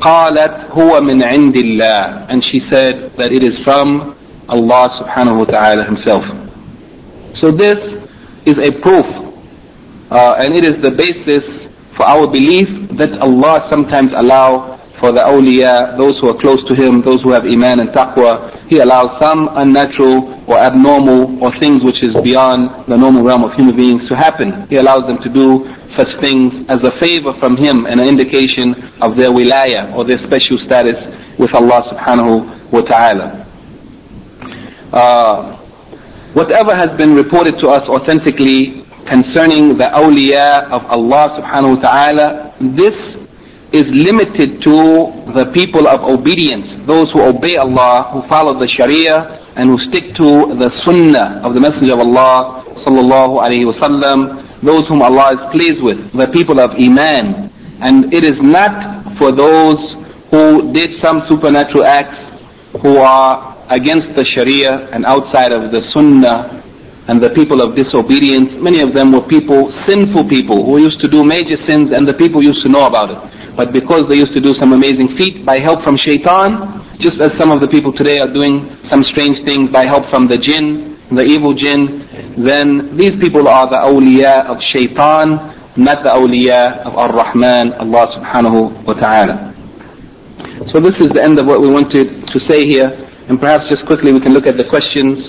قالت 0.00 0.70
هو 0.70 1.00
من 1.00 1.22
عند 1.24 1.56
الله 1.56 2.26
and 2.28 2.42
she 2.44 2.60
said 2.70 3.10
that 3.16 3.30
it 3.32 3.42
is 3.42 3.54
from 3.64 4.14
Allah 4.48 4.88
subhanahu 5.00 5.38
wa 5.38 5.44
ta'ala 5.44 5.84
himself. 5.84 6.24
So 7.40 7.52
this 7.52 7.78
is 8.46 8.56
a 8.58 8.72
proof 8.80 9.06
uh, 10.10 10.34
and 10.42 10.56
it 10.58 10.64
is 10.64 10.82
the 10.82 10.90
basis 10.90 11.44
for 11.96 12.04
our 12.04 12.26
belief 12.26 12.68
that 12.98 13.12
Allah 13.20 13.68
sometimes 13.70 14.10
allow 14.16 14.80
for 14.98 15.12
the 15.12 15.20
awliya, 15.20 15.96
those 15.96 16.18
who 16.20 16.28
are 16.28 16.38
close 16.40 16.60
to 16.68 16.74
Him, 16.74 17.00
those 17.02 17.22
who 17.22 17.32
have 17.32 17.44
iman 17.44 17.80
and 17.80 17.88
taqwa, 17.90 18.53
he 18.67 18.79
allows 18.79 19.19
some 19.19 19.49
unnatural 19.53 20.33
or 20.49 20.57
abnormal 20.57 21.43
or 21.43 21.51
things 21.59 21.83
which 21.83 22.01
is 22.01 22.13
beyond 22.23 22.85
the 22.87 22.97
normal 22.97 23.23
realm 23.23 23.43
of 23.43 23.53
human 23.53 23.75
beings 23.75 24.07
to 24.09 24.15
happen. 24.15 24.67
He 24.67 24.77
allows 24.77 25.05
them 25.07 25.17
to 25.21 25.29
do 25.29 25.69
such 25.95 26.09
things 26.19 26.67
as 26.69 26.83
a 26.83 26.91
favor 26.99 27.33
from 27.39 27.55
Him 27.57 27.85
and 27.85 27.99
an 28.01 28.07
indication 28.07 28.73
of 29.01 29.15
their 29.15 29.29
wilaya 29.29 29.93
or 29.95 30.03
their 30.03 30.19
special 30.25 30.57
status 30.65 30.97
with 31.39 31.53
Allah 31.53 31.83
subhanahu 31.93 32.71
wa 32.71 32.81
ta'ala 32.81 33.45
uh, 34.95 35.57
whatever 36.33 36.75
has 36.75 36.95
been 36.97 37.15
reported 37.15 37.55
to 37.59 37.67
us 37.69 37.83
authentically 37.89 38.83
concerning 39.05 39.77
the 39.77 39.85
awliya 39.91 40.71
of 40.71 40.85
Allah 40.85 41.37
subhanahu 41.39 41.77
wa 41.77 41.81
ta'ala, 41.81 42.55
this 42.59 42.95
is 43.75 43.87
limited 43.91 44.61
to 44.63 45.11
the 45.35 45.51
people 45.53 45.87
of 45.87 46.01
obedience, 46.03 46.67
those 46.87 47.11
who 47.11 47.21
obey 47.21 47.57
Allah, 47.57 48.09
who 48.13 48.21
follow 48.27 48.57
the 48.57 48.67
Sharia, 48.67 49.43
and 49.55 49.69
who 49.69 49.77
stick 49.89 50.15
to 50.15 50.55
the 50.55 50.71
Sunnah 50.85 51.41
of 51.43 51.53
the 51.53 51.59
Messenger 51.59 51.93
of 51.95 51.99
Allah 52.07 52.63
sallallahu 52.87 53.43
alaihi 53.43 53.67
wasallam, 53.67 54.61
those 54.61 54.87
whom 54.87 55.01
Allah 55.01 55.33
is 55.33 55.41
pleased 55.51 55.81
with, 55.83 56.11
the 56.13 56.27
people 56.31 56.59
of 56.59 56.71
Iman. 56.71 57.51
And 57.81 58.13
it 58.13 58.23
is 58.23 58.39
not 58.41 59.17
for 59.17 59.31
those 59.31 59.79
who 60.31 60.71
did 60.71 61.01
some 61.01 61.27
supernatural 61.27 61.85
acts, 61.85 62.17
who 62.81 62.97
are 62.97 63.55
against 63.69 64.15
the 64.15 64.23
Sharia 64.23 64.89
and 64.91 65.05
outside 65.05 65.51
of 65.51 65.71
the 65.71 65.81
Sunnah 65.91 66.63
and 67.07 67.21
the 67.21 67.29
people 67.29 67.61
of 67.61 67.75
disobedience, 67.75 68.53
many 68.61 68.81
of 68.81 68.93
them 68.93 69.11
were 69.11 69.21
people, 69.21 69.71
sinful 69.85 70.27
people, 70.27 70.65
who 70.65 70.81
used 70.81 70.99
to 71.01 71.07
do 71.07 71.23
major 71.23 71.57
sins 71.65 71.91
and 71.93 72.07
the 72.07 72.13
people 72.13 72.43
used 72.43 72.61
to 72.63 72.69
know 72.69 72.85
about 72.85 73.11
it. 73.11 73.19
But 73.55 73.71
because 73.71 74.07
they 74.09 74.19
used 74.19 74.33
to 74.33 74.41
do 74.41 74.53
some 74.59 74.73
amazing 74.73 75.15
feat 75.15 75.45
by 75.45 75.59
help 75.59 75.83
from 75.83 75.97
shaitan, 76.03 76.83
just 76.99 77.19
as 77.21 77.31
some 77.39 77.51
of 77.51 77.61
the 77.61 77.67
people 77.67 77.91
today 77.91 78.19
are 78.19 78.31
doing 78.31 78.67
some 78.91 79.03
strange 79.11 79.43
things 79.45 79.71
by 79.71 79.87
help 79.87 80.09
from 80.09 80.27
the 80.27 80.37
jinn, 80.37 80.99
the 81.11 81.23
evil 81.23 81.53
jinn, 81.53 82.03
then 82.35 82.95
these 82.97 83.15
people 83.21 83.47
are 83.47 83.69
the 83.69 83.79
awliya 83.79 84.45
of 84.51 84.59
shaitan, 84.73 85.55
not 85.77 86.03
the 86.03 86.11
awliya 86.11 86.83
of 86.83 86.95
ar-Rahman, 86.95 87.73
Allah 87.79 88.11
subhanahu 88.15 88.83
wa 88.83 88.93
ta'ala. 88.93 89.55
So 90.71 90.79
this 90.79 90.95
is 90.99 91.09
the 91.15 91.23
end 91.23 91.39
of 91.39 91.47
what 91.47 91.61
we 91.61 91.69
wanted 91.71 92.27
to 92.27 92.39
say 92.47 92.63
here. 92.67 92.91
And 93.27 93.39
perhaps 93.39 93.65
just 93.71 93.85
quickly 93.85 94.13
we 94.13 94.19
can 94.19 94.33
look 94.33 94.47
at 94.47 94.57
the 94.57 94.63
questions 94.63 95.19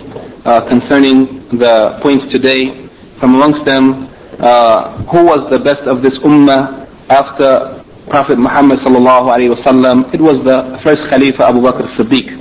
uh, 0.45 0.67
concerning 0.69 1.49
the 1.51 1.99
points 2.03 2.31
today. 2.33 2.87
From 3.19 3.35
amongst 3.35 3.65
them, 3.65 4.11
uh, 4.39 5.03
who 5.11 5.25
was 5.25 5.49
the 5.51 5.59
best 5.59 5.83
of 5.89 6.03
this 6.03 6.15
ummah 6.21 6.87
after 7.09 7.76
Prophet 8.09 8.39
Muhammad 8.39 8.79
sallallahu 8.87 9.27
alaihi 9.35 9.51
wasallam, 9.51 10.13
it 10.15 10.21
was 10.21 10.39
the 10.45 10.79
first 10.85 11.03
Khalifa 11.11 11.49
Abu 11.49 11.61
Bakr 11.61 11.91
Siddiq, 11.99 12.39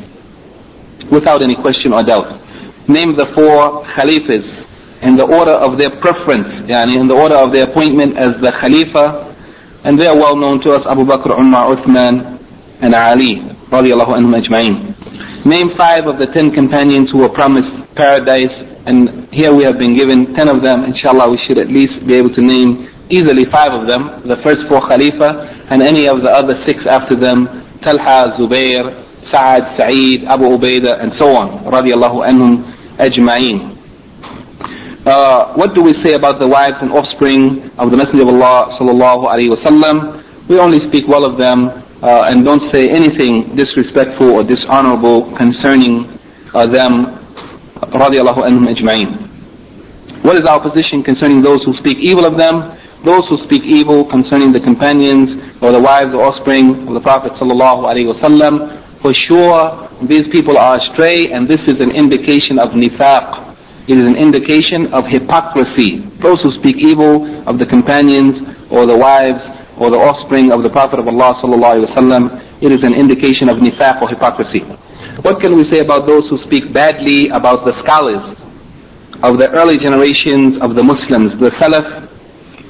without 1.09 1.41
any 1.41 1.55
question 1.55 1.91
or 1.93 2.03
doubt. 2.03 2.39
Name 2.87 3.15
the 3.17 3.25
four 3.33 3.81
Khalifas 3.97 4.45
in 5.01 5.15
the 5.17 5.25
order 5.25 5.53
of 5.53 5.77
their 5.77 5.89
preference, 5.99 6.47
yani 6.69 6.99
in 7.01 7.07
the 7.07 7.15
order 7.15 7.35
of 7.35 7.51
their 7.51 7.65
appointment 7.69 8.15
as 8.17 8.39
the 8.41 8.51
Khalifa, 8.61 9.33
and 9.83 9.99
they 9.99 10.05
are 10.05 10.15
well 10.15 10.35
known 10.35 10.61
to 10.61 10.71
us, 10.71 10.85
Abu 10.85 11.01
Bakr, 11.03 11.33
Umar, 11.37 11.75
Uthman, 11.75 12.37
and 12.81 12.93
Ali, 12.93 13.41
radiallahu 13.73 14.13
anhum 14.21 14.37
ajma'in. 14.37 15.45
Name 15.45 15.69
five 15.77 16.05
of 16.05 16.17
the 16.17 16.27
ten 16.27 16.51
companions 16.51 17.09
who 17.11 17.19
were 17.19 17.29
promised 17.29 17.73
paradise, 17.95 18.53
and 18.85 19.27
here 19.33 19.53
we 19.53 19.63
have 19.65 19.79
been 19.79 19.95
given 19.97 20.33
ten 20.33 20.47
of 20.47 20.61
them. 20.61 20.85
Inshallah, 20.85 21.29
we 21.29 21.39
should 21.47 21.57
at 21.57 21.67
least 21.69 22.05
be 22.05 22.13
able 22.17 22.33
to 22.33 22.41
name 22.41 22.89
easily 23.09 23.45
five 23.45 23.71
of 23.73 23.85
them, 23.87 24.21
the 24.27 24.37
first 24.43 24.65
four 24.67 24.81
Khalifa, 24.87 25.65
and 25.69 25.81
any 25.81 26.07
of 26.07 26.21
the 26.21 26.29
other 26.29 26.55
six 26.65 26.85
after 26.87 27.15
them, 27.15 27.45
Talha, 27.81 28.33
Zubair, 28.37 29.05
Sa'ad, 29.31 29.77
Sa'id, 29.77 30.23
Abu 30.25 30.45
Ubaidah, 30.57 31.01
and 31.01 31.13
so 31.19 31.35
on, 31.35 31.65
radiallahu 31.65 32.25
anhum 32.25 32.65
ajma'in. 32.97 33.75
Uh, 35.05 35.53
what 35.53 35.75
do 35.75 35.83
we 35.83 35.93
say 36.03 36.13
about 36.13 36.39
the 36.39 36.47
wives 36.47 36.77
and 36.81 36.91
offspring 36.91 37.69
of 37.77 37.91
the 37.91 37.97
Messenger 37.97 38.23
of 38.23 38.29
Allah 38.33 38.73
sallallahu 38.79 39.29
alaihi 39.29 39.53
wasallam? 39.53 40.23
We 40.49 40.57
only 40.57 40.81
speak 40.89 41.07
well 41.07 41.25
of 41.25 41.37
them 41.37 41.69
uh, 42.01 42.25
and 42.29 42.43
don't 42.43 42.71
say 42.73 42.89
anything 42.89 43.55
disrespectful 43.55 44.31
or 44.31 44.43
dishonorable 44.43 45.29
concerning 45.37 46.09
uh, 46.53 46.65
them 46.65 47.21
radiallahu 47.93 48.49
anhum 48.49 48.65
ajma'in. 48.73 49.25
What 50.25 50.37
is 50.41 50.45
our 50.49 50.59
position 50.59 51.03
concerning 51.03 51.43
those 51.43 51.63
who 51.65 51.73
speak 51.77 51.97
evil 52.01 52.25
of 52.25 52.35
them? 52.37 52.73
Those 53.03 53.27
who 53.29 53.37
speak 53.43 53.63
evil 53.63 54.05
concerning 54.05 54.51
the 54.51 54.59
companions 54.59 55.41
or 55.61 55.71
the 55.71 55.79
wives 55.79 56.13
or 56.13 56.23
offspring 56.25 56.87
of 56.87 56.93
the 56.93 57.01
Prophet 57.01 57.33
wasallam, 57.33 58.81
for 59.01 59.13
sure 59.13 59.89
these 60.01 60.27
people 60.31 60.57
are 60.57 60.77
astray 60.77 61.31
and 61.31 61.47
this 61.47 61.61
is 61.67 61.81
an 61.81 61.91
indication 61.91 62.57
of 62.57 62.71
nifaq. 62.71 63.43
It 63.87 63.97
is 63.97 64.05
an 64.05 64.17
indication 64.17 64.93
of 64.93 65.05
hypocrisy. 65.05 66.01
Those 66.17 66.41
who 66.41 66.51
speak 66.57 66.77
evil 66.77 67.25
of 67.47 67.59
the 67.59 67.65
companions 67.65 68.41
or 68.71 68.87
the 68.87 68.97
wives 68.97 69.43
or 69.77 69.91
the 69.91 69.97
offspring 70.01 70.51
of 70.51 70.63
the 70.63 70.69
Prophet 70.69 70.99
of 70.99 71.07
Allah 71.07 71.37
wasallam, 71.41 72.41
it 72.61 72.71
is 72.71 72.81
an 72.83 72.95
indication 72.95 73.49
of 73.49 73.57
nifaq 73.57 74.01
or 74.01 74.09
hypocrisy. 74.09 74.61
What 75.21 75.39
can 75.39 75.55
we 75.55 75.69
say 75.69 75.79
about 75.79 76.07
those 76.07 76.27
who 76.29 76.37
speak 76.45 76.73
badly 76.73 77.29
about 77.29 77.63
the 77.65 77.77
scholars 77.83 78.35
of 79.23 79.37
the 79.37 79.49
early 79.53 79.77
generations 79.77 80.59
of 80.61 80.75
the 80.75 80.83
Muslims, 80.83 81.39
the 81.39 81.49
Salaf 81.61 82.09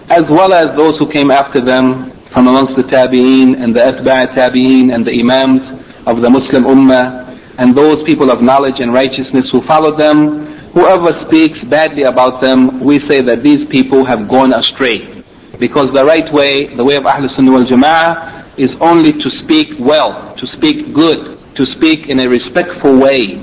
as 0.10 0.30
well 0.30 0.54
as 0.54 0.76
those 0.76 0.98
who 1.00 1.10
came 1.10 1.32
after 1.32 1.62
them 1.62 2.12
from 2.32 2.48
amongst 2.48 2.76
the 2.76 2.84
tabi'een 2.84 3.62
and 3.62 3.76
the 3.76 3.82
atba' 3.82 4.36
tabi'een 4.38 4.94
and 4.94 5.04
the 5.04 5.12
imams 5.12 5.64
of 6.06 6.22
the 6.22 6.30
Muslim 6.30 6.64
ummah 6.64 7.26
and 7.58 7.74
those 7.74 8.04
people 8.04 8.30
of 8.30 8.42
knowledge 8.42 8.80
and 8.80 8.94
righteousness 8.94 9.46
who 9.52 9.62
followed 9.62 9.98
them, 9.98 10.46
whoever 10.74 11.26
speaks 11.26 11.58
badly 11.68 12.04
about 12.04 12.42
them, 12.42 12.82
we 12.82 13.00
say 13.08 13.22
that 13.22 13.42
these 13.42 13.68
people 13.68 14.06
have 14.06 14.28
gone 14.28 14.54
astray. 14.54 15.24
Because 15.58 15.88
the 15.94 16.06
right 16.06 16.32
way, 16.32 16.76
the 16.76 16.84
way 16.84 16.96
of 16.96 17.04
Ahlul 17.04 17.34
Sunnah 17.36 17.52
wal 17.52 17.66
Jama'ah, 17.66 18.60
is 18.60 18.70
only 18.82 19.14
to 19.14 19.30
speak 19.42 19.80
well, 19.80 20.36
to 20.36 20.48
speak 20.56 20.94
good, 20.94 21.40
to 21.56 21.66
speak 21.78 22.10
in 22.10 22.20
a 22.20 22.30
respectful 22.30 23.00
way 23.00 23.42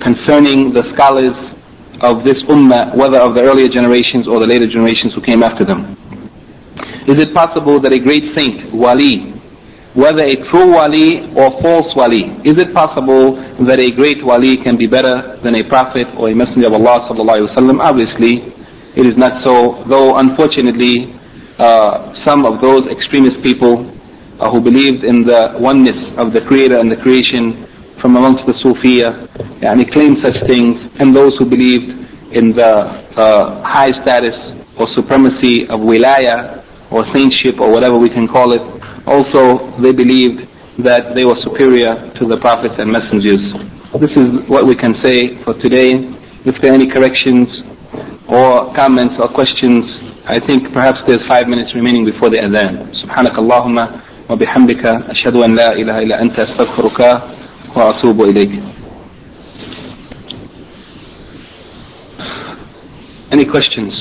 concerning 0.00 0.72
the 0.72 0.82
scholars 0.94 1.53
of 2.04 2.24
this 2.24 2.42
ummah, 2.44 2.94
whether 2.94 3.18
of 3.18 3.34
the 3.34 3.40
earlier 3.40 3.68
generations 3.68 4.28
or 4.28 4.38
the 4.40 4.46
later 4.46 4.66
generations 4.66 5.14
who 5.14 5.20
came 5.20 5.42
after 5.42 5.64
them. 5.64 5.96
Is 7.08 7.18
it 7.20 7.32
possible 7.34 7.80
that 7.80 7.92
a 7.92 7.98
great 8.00 8.34
saint, 8.36 8.72
wali, 8.72 9.32
whether 9.94 10.24
a 10.24 10.36
true 10.50 10.72
wali 10.74 11.22
or 11.38 11.50
false 11.62 11.94
wali, 11.94 12.32
is 12.44 12.58
it 12.58 12.74
possible 12.74 13.36
that 13.64 13.78
a 13.78 13.90
great 13.94 14.24
wali 14.24 14.56
can 14.58 14.76
be 14.76 14.86
better 14.86 15.36
than 15.42 15.54
a 15.54 15.64
prophet 15.68 16.08
or 16.18 16.28
a 16.28 16.34
messenger 16.34 16.66
of 16.66 16.74
Allah 16.74 17.06
sallallahu 17.08 17.48
wasallam? 17.48 17.78
Obviously, 17.80 18.52
it 18.96 19.06
is 19.06 19.16
not 19.16 19.42
so. 19.44 19.84
Though 19.86 20.16
unfortunately, 20.18 21.14
uh, 21.58 22.14
some 22.24 22.44
of 22.44 22.60
those 22.60 22.88
extremist 22.90 23.42
people 23.42 23.86
uh, 24.40 24.50
who 24.50 24.60
believed 24.60 25.04
in 25.04 25.22
the 25.22 25.54
oneness 25.60 25.96
of 26.18 26.32
the 26.32 26.40
Creator 26.40 26.78
and 26.78 26.90
the 26.90 26.96
creation 26.96 27.63
from 28.03 28.15
amongst 28.15 28.45
the 28.45 28.53
Sufiya, 28.63 29.27
and 29.61 29.79
he 29.79 29.85
claimed 29.85 30.17
such 30.23 30.39
things, 30.47 30.79
and 30.99 31.15
those 31.15 31.37
who 31.37 31.45
believed 31.45 32.07
in 32.31 32.53
the 32.53 32.71
uh, 33.17 33.61
high 33.63 33.91
status 34.01 34.35
or 34.77 34.87
supremacy 34.95 35.67
of 35.67 35.79
wilaya 35.81 36.63
or 36.91 37.03
saintship 37.13 37.59
or 37.59 37.71
whatever 37.71 37.97
we 37.97 38.09
can 38.09 38.27
call 38.27 38.53
it. 38.53 38.61
Also, 39.05 39.69
they 39.81 39.91
believed 39.91 40.47
that 40.79 41.13
they 41.15 41.25
were 41.25 41.39
superior 41.41 42.09
to 42.15 42.25
the 42.25 42.37
prophets 42.37 42.75
and 42.77 42.89
messengers. 42.91 43.41
This 43.99 44.11
is 44.15 44.47
what 44.47 44.65
we 44.65 44.75
can 44.75 44.95
say 45.03 45.35
for 45.43 45.53
today. 45.55 45.91
If 46.45 46.55
there 46.61 46.71
are 46.71 46.75
any 46.75 46.87
corrections 46.89 47.49
or 48.29 48.73
comments 48.73 49.15
or 49.19 49.27
questions, 49.27 49.83
I 50.25 50.39
think 50.39 50.71
perhaps 50.71 50.99
there's 51.07 51.25
five 51.27 51.47
minutes 51.47 51.73
remaining 51.75 52.05
before 52.05 52.29
the 52.29 52.37
adhan. 52.37 52.93
سبحانك 53.03 53.35
اللهم 53.39 53.77
وبحمدك 54.29 54.85
أشهد 54.85 55.35
أن 55.35 55.55
لا 55.55 55.73
إله 55.73 55.97
إلا 55.99 56.21
أنت 56.21 56.39
أستغفرك 56.39 57.01
وأتوب 57.75 58.21
إليك 58.21 58.63
Any 63.31 63.45
questions, 63.45 63.93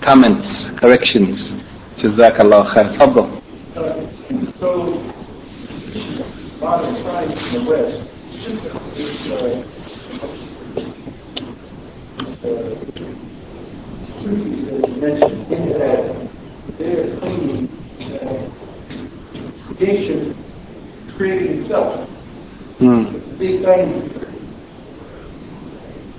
comments, 0.00 0.46
corrections? 0.80 1.40
جزاك 2.02 2.40
الله 2.40 2.62
خير. 2.64 2.98
تفضل. 2.98 3.26
So, 4.60 4.70
modern 6.60 7.02
science 7.02 7.38
in 7.46 7.64
the 7.64 7.70
West 7.70 8.02
is 8.96 9.18
uh, 9.32 9.64
uh, 12.46 12.74
mentioned 15.00 15.52
in 15.52 15.62
that 15.78 16.28
they're 16.78 17.16
claiming 17.18 17.68
uh, 18.22 19.74
creation 19.76 20.36
creating 21.16 21.62
itself. 21.64 22.08
Hmm. 22.77 23.05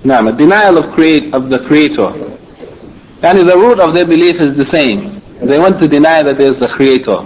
Now, 0.03 0.27
a 0.27 0.31
denial 0.31 0.77
of 0.77 0.93
create 0.93 1.33
of 1.33 1.49
the 1.49 1.59
creator. 1.67 2.09
And 3.21 3.49
the 3.49 3.57
root 3.57 3.79
of 3.79 3.93
their 3.93 4.05
belief 4.05 4.41
is 4.41 4.57
the 4.57 4.65
same. 4.73 5.21
They 5.45 5.57
want 5.57 5.79
to 5.81 5.87
deny 5.87 6.23
that 6.23 6.37
there 6.37 6.53
is 6.53 6.61
a 6.61 6.69
creator. 6.73 7.17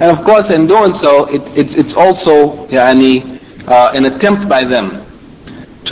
And 0.00 0.16
of 0.16 0.24
course, 0.24 0.48
in 0.48 0.66
doing 0.66 0.96
so, 1.02 1.28
it, 1.28 1.42
it, 1.58 1.68
it's 1.76 1.94
also 1.96 2.68
yani, 2.68 3.36
uh, 3.68 3.92
an 3.92 4.06
attempt 4.06 4.48
by 4.48 4.64
them 4.64 5.04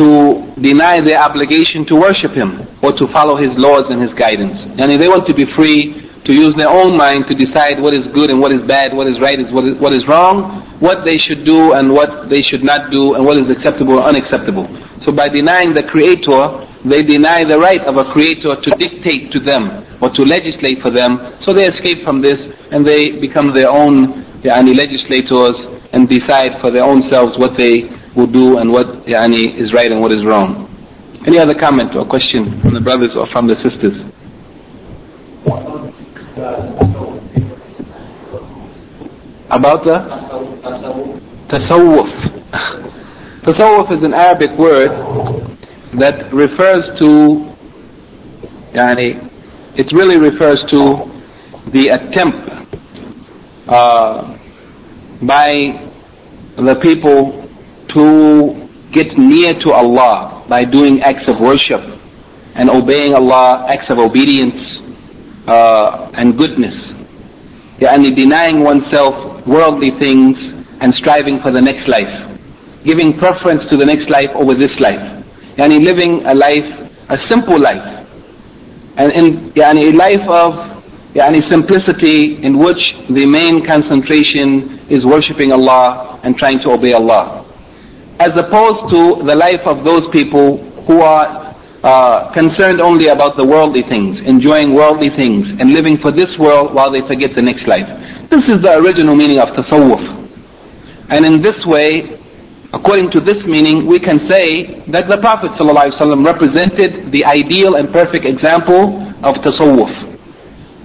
to 0.00 0.48
deny 0.56 1.04
their 1.04 1.20
obligation 1.20 1.84
to 1.86 1.96
worship 1.96 2.32
Him 2.32 2.64
or 2.82 2.92
to 2.96 3.08
follow 3.08 3.36
His 3.36 3.52
laws 3.58 3.90
and 3.90 4.00
His 4.00 4.14
guidance. 4.14 4.56
And 4.80 4.92
if 4.92 5.00
they 5.00 5.08
want 5.08 5.28
to 5.28 5.34
be 5.34 5.44
free 5.44 6.07
to 6.28 6.36
use 6.36 6.52
their 6.60 6.68
own 6.68 6.92
mind 6.92 7.24
to 7.24 7.34
decide 7.34 7.80
what 7.80 7.96
is 7.96 8.04
good 8.12 8.28
and 8.28 8.36
what 8.38 8.52
is 8.52 8.60
bad, 8.68 8.92
what 8.92 9.08
is 9.08 9.16
right, 9.18 9.40
and 9.40 9.48
what 9.48 9.64
is, 9.64 9.80
what 9.80 9.96
is 9.96 10.04
wrong, 10.06 10.60
what 10.76 11.00
they 11.00 11.16
should 11.16 11.40
do 11.48 11.72
and 11.72 11.88
what 11.88 12.28
they 12.28 12.44
should 12.44 12.62
not 12.62 12.92
do, 12.92 13.16
and 13.16 13.24
what 13.24 13.40
is 13.40 13.48
acceptable 13.48 13.96
or 13.96 14.04
unacceptable. 14.04 14.68
So 15.08 15.10
by 15.10 15.32
denying 15.32 15.72
the 15.72 15.88
Creator, 15.88 16.68
they 16.84 17.00
deny 17.00 17.48
the 17.48 17.56
right 17.56 17.80
of 17.80 17.96
a 17.96 18.12
Creator 18.12 18.60
to 18.60 18.70
dictate 18.76 19.32
to 19.32 19.40
them 19.40 19.72
or 20.04 20.12
to 20.12 20.20
legislate 20.20 20.84
for 20.84 20.92
them. 20.92 21.16
So 21.48 21.56
they 21.56 21.64
escape 21.64 22.04
from 22.04 22.20
this 22.20 22.36
and 22.76 22.84
they 22.84 23.16
become 23.16 23.56
their 23.56 23.72
own 23.72 24.20
yani, 24.44 24.76
legislators 24.76 25.80
and 25.96 26.12
decide 26.12 26.60
for 26.60 26.70
their 26.70 26.84
own 26.84 27.08
selves 27.08 27.40
what 27.40 27.56
they 27.56 27.88
will 28.12 28.28
do 28.28 28.60
and 28.60 28.68
what 28.68 29.08
is 29.08 29.72
right 29.72 29.88
and 29.88 30.04
what 30.04 30.12
is 30.12 30.20
wrong. 30.28 30.68
Any 31.24 31.40
other 31.40 31.56
comment 31.56 31.96
or 31.96 32.04
question 32.04 32.60
from 32.60 32.74
the 32.74 32.84
brothers 32.84 33.16
or 33.16 33.26
from 33.32 33.48
the 33.48 33.56
sisters? 33.64 33.96
About 39.50 39.82
the 39.82 39.98
tasawwuf. 41.48 42.10
Tasawwuf 43.42 43.90
is 43.96 44.04
an 44.04 44.14
Arabic 44.14 44.52
word 44.56 44.90
that 45.94 46.32
refers 46.32 46.84
to, 47.00 47.52
yani, 48.72 49.18
it 49.76 49.90
really 49.92 50.20
refers 50.20 50.60
to 50.70 51.10
the 51.72 51.88
attempt 51.88 52.48
uh, 53.66 54.38
by 55.22 55.90
the 56.56 56.76
people 56.80 57.48
to 57.88 58.68
get 58.92 59.18
near 59.18 59.54
to 59.54 59.72
Allah 59.72 60.44
by 60.48 60.62
doing 60.62 61.02
acts 61.02 61.26
of 61.26 61.40
worship 61.40 61.98
and 62.54 62.70
obeying 62.70 63.14
Allah, 63.14 63.66
acts 63.68 63.90
of 63.90 63.98
obedience 63.98 64.77
uh, 65.48 66.10
and 66.12 66.36
goodness. 66.36 66.76
Yani 67.80 68.14
denying 68.14 68.60
oneself 68.60 69.46
worldly 69.46 69.90
things 69.98 70.36
and 70.80 70.94
striving 70.94 71.40
for 71.40 71.50
the 71.50 71.60
next 71.60 71.88
life. 71.88 72.28
Giving 72.84 73.16
preference 73.18 73.62
to 73.70 73.76
the 73.76 73.86
next 73.86 74.10
life 74.10 74.30
over 74.34 74.54
this 74.54 74.74
life. 74.78 75.24
Yani 75.56 75.80
living 75.82 76.26
a 76.26 76.34
life, 76.34 76.68
a 77.08 77.16
simple 77.28 77.58
life. 77.58 78.06
And 78.96 79.12
in 79.12 79.50
yani 79.52 79.88
a 79.88 79.96
life 79.96 80.26
of 80.28 80.50
yani 81.14 81.48
simplicity 81.48 82.36
in 82.44 82.58
which 82.58 82.82
the 83.08 83.24
main 83.24 83.64
concentration 83.64 84.78
is 84.90 85.04
worshipping 85.04 85.52
Allah 85.52 86.20
and 86.22 86.36
trying 86.36 86.60
to 86.60 86.70
obey 86.70 86.92
Allah. 86.92 87.44
As 88.20 88.36
opposed 88.36 88.90
to 88.92 89.24
the 89.24 89.36
life 89.36 89.64
of 89.66 89.84
those 89.84 90.10
people 90.10 90.58
who 90.86 91.00
are 91.00 91.47
uh, 91.82 92.32
concerned 92.32 92.80
only 92.80 93.06
about 93.08 93.36
the 93.36 93.44
worldly 93.44 93.82
things, 93.82 94.18
enjoying 94.26 94.74
worldly 94.74 95.10
things, 95.14 95.46
and 95.60 95.70
living 95.70 95.96
for 95.98 96.10
this 96.10 96.30
world 96.38 96.74
while 96.74 96.90
they 96.90 97.06
forget 97.06 97.34
the 97.34 97.42
next 97.42 97.66
life. 97.68 97.86
This 98.30 98.42
is 98.50 98.60
the 98.62 98.74
original 98.82 99.14
meaning 99.14 99.38
of 99.38 99.54
tasawwuf. 99.54 100.02
And 101.10 101.24
in 101.24 101.40
this 101.40 101.56
way, 101.64 102.18
according 102.74 103.10
to 103.12 103.20
this 103.20 103.38
meaning, 103.46 103.86
we 103.86 103.98
can 103.98 104.26
say 104.28 104.82
that 104.90 105.08
the 105.08 105.18
Prophet 105.22 105.52
ﷺ 105.54 106.26
represented 106.26 107.10
the 107.12 107.24
ideal 107.24 107.76
and 107.76 107.92
perfect 107.92 108.26
example 108.26 108.98
of 109.22 109.38
tasawwuf. 109.40 109.94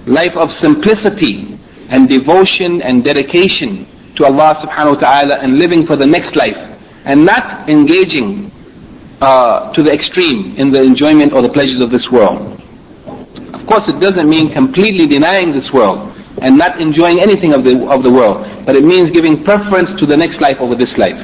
Life 0.06 0.36
of 0.36 0.48
simplicity 0.62 1.58
and 1.90 2.08
devotion 2.08 2.80
and 2.80 3.02
dedication 3.04 3.84
to 4.16 4.24
Allah 4.24 4.62
subhanahu 4.62 4.94
wa 4.96 5.00
ta'ala 5.00 5.34
and 5.42 5.58
living 5.58 5.86
for 5.86 5.96
the 5.96 6.06
next 6.06 6.36
life 6.36 6.56
and 7.04 7.24
not 7.26 7.68
engaging 7.68 8.50
uh, 9.20 9.72
to 9.72 9.82
the 9.82 9.92
extreme 9.92 10.56
in 10.56 10.70
the 10.70 10.82
enjoyment 10.82 11.32
or 11.32 11.42
the 11.42 11.52
pleasures 11.52 11.82
of 11.82 11.90
this 11.90 12.04
world. 12.10 12.60
Of 13.54 13.66
course, 13.66 13.86
it 13.88 14.00
doesn't 14.00 14.28
mean 14.28 14.52
completely 14.52 15.06
denying 15.06 15.52
this 15.52 15.70
world 15.72 16.12
and 16.42 16.58
not 16.58 16.80
enjoying 16.80 17.20
anything 17.22 17.54
of 17.54 17.64
the, 17.64 17.86
of 17.88 18.02
the 18.02 18.10
world, 18.10 18.42
but 18.66 18.76
it 18.76 18.82
means 18.82 19.10
giving 19.12 19.44
preference 19.44 19.88
to 20.00 20.06
the 20.06 20.16
next 20.16 20.40
life 20.40 20.58
over 20.60 20.74
this 20.74 20.90
life. 20.98 21.16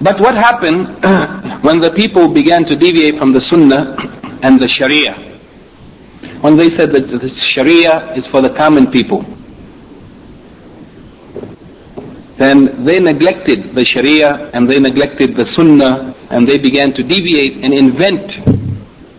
But 0.00 0.20
what 0.20 0.34
happened 0.34 0.86
when 1.66 1.78
the 1.78 1.92
people 1.94 2.32
began 2.32 2.64
to 2.66 2.74
deviate 2.74 3.18
from 3.18 3.32
the 3.32 3.42
Sunnah 3.50 3.98
and 4.42 4.58
the 4.58 4.68
Sharia? 4.78 5.14
When 6.40 6.56
they 6.56 6.70
said 6.78 6.90
that 6.94 7.10
the 7.10 7.30
Sharia 7.54 8.14
is 8.14 8.24
for 8.30 8.40
the 8.40 8.54
common 8.54 8.90
people, 8.90 9.26
then 12.38 12.86
they 12.86 13.02
neglected 13.02 13.74
the 13.74 13.82
Sharia 13.84 14.50
and 14.54 14.70
they 14.70 14.78
neglected 14.78 15.34
the 15.34 15.42
Sunnah 15.58 16.14
and 16.30 16.46
they 16.46 16.56
began 16.62 16.94
to 16.94 17.02
deviate 17.02 17.58
and 17.66 17.74
invent 17.74 18.30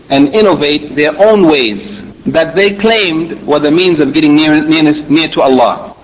and 0.08 0.32
innovate 0.32 0.96
their 0.96 1.12
own 1.20 1.44
ways 1.44 2.00
that 2.32 2.56
they 2.56 2.80
claimed 2.80 3.44
were 3.46 3.60
the 3.60 3.70
means 3.70 4.00
of 4.00 4.14
getting 4.14 4.34
near, 4.34 4.56
near, 4.64 5.04
near 5.08 5.28
to 5.36 5.40
Allah. 5.42 5.94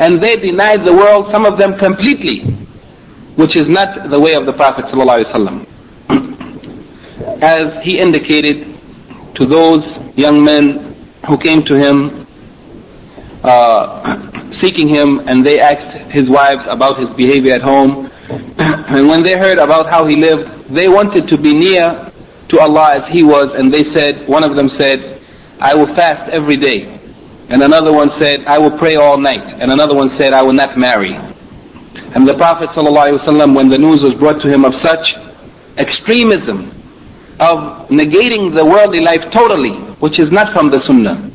And 0.00 0.16
they 0.16 0.32
denied 0.40 0.88
the 0.88 0.96
world, 0.96 1.28
some 1.30 1.44
of 1.44 1.58
them 1.58 1.76
completely, 1.78 2.40
which 3.36 3.52
is 3.52 3.68
not 3.68 4.08
the 4.08 4.18
way 4.20 4.32
of 4.32 4.46
the 4.48 4.56
Prophet. 4.56 4.88
As 7.42 7.84
he 7.84 7.98
indicated 8.00 8.64
to 9.36 9.44
those 9.46 9.84
young 10.16 10.42
men 10.42 10.96
who 11.28 11.36
came 11.36 11.62
to 11.68 11.74
him 11.76 12.26
uh, 13.44 14.31
seeking 14.62 14.86
him 14.88 15.26
and 15.26 15.44
they 15.44 15.58
asked 15.58 16.10
his 16.14 16.30
wives 16.30 16.62
about 16.70 17.00
his 17.02 17.10
behavior 17.18 17.52
at 17.58 17.62
home. 17.62 18.06
and 18.58 19.08
when 19.08 19.22
they 19.26 19.34
heard 19.36 19.58
about 19.58 19.90
how 19.90 20.06
he 20.06 20.14
lived, 20.16 20.70
they 20.70 20.86
wanted 20.88 21.26
to 21.28 21.36
be 21.36 21.50
near 21.50 22.08
to 22.48 22.60
Allah 22.60 23.02
as 23.02 23.04
he 23.12 23.24
was 23.26 23.50
and 23.58 23.74
they 23.74 23.82
said, 23.92 24.28
one 24.28 24.44
of 24.48 24.54
them 24.54 24.70
said, 24.78 25.18
I 25.60 25.74
will 25.74 25.90
fast 25.94 26.30
every 26.32 26.56
day. 26.56 26.86
And 27.50 27.62
another 27.62 27.92
one 27.92 28.10
said, 28.18 28.46
I 28.46 28.58
will 28.58 28.78
pray 28.78 28.96
all 28.96 29.18
night. 29.18 29.42
And 29.60 29.70
another 29.70 29.94
one 29.94 30.10
said, 30.18 30.32
I 30.32 30.42
will 30.42 30.54
not 30.54 30.78
marry. 30.78 31.12
And 32.14 32.26
the 32.26 32.34
Prophet 32.38 32.70
ﷺ, 32.70 33.56
when 33.56 33.68
the 33.68 33.78
news 33.78 34.00
was 34.00 34.14
brought 34.18 34.40
to 34.42 34.48
him 34.48 34.64
of 34.64 34.72
such 34.80 35.04
extremism, 35.76 36.70
of 37.40 37.88
negating 37.88 38.54
the 38.54 38.64
worldly 38.64 39.00
life 39.00 39.24
totally, 39.32 39.74
which 40.00 40.18
is 40.20 40.30
not 40.30 40.52
from 40.52 40.70
the 40.70 40.80
Sunnah, 40.86 41.30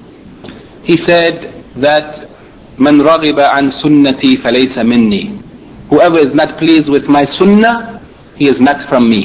he 0.84 0.98
said 1.06 1.64
that 1.76 2.27
من 2.79 3.01
رغب 3.01 3.39
عن 3.41 3.73
سنتي 3.83 4.37
فليس 4.37 4.79
مني 4.79 5.31
whoever 5.91 6.19
is 6.27 6.35
not 6.35 6.57
pleased 6.59 6.89
with 6.89 7.05
my 7.09 7.25
sunnah 7.39 8.01
he 8.37 8.47
is 8.47 8.59
not 8.61 8.89
from 8.89 9.09
me 9.11 9.23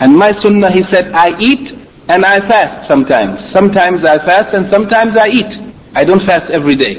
and 0.00 0.16
my 0.16 0.30
sunnah 0.42 0.70
he 0.72 0.82
said 0.92 1.10
I 1.12 1.28
eat 1.40 1.64
and 2.08 2.24
I 2.24 2.36
fast 2.50 2.88
sometimes 2.88 3.52
sometimes 3.52 4.04
I 4.04 4.16
fast 4.28 4.54
and 4.54 4.70
sometimes 4.70 5.16
I 5.16 5.28
eat 5.28 5.52
I 5.96 6.04
don't 6.04 6.24
fast 6.26 6.50
every 6.50 6.76
day 6.76 6.94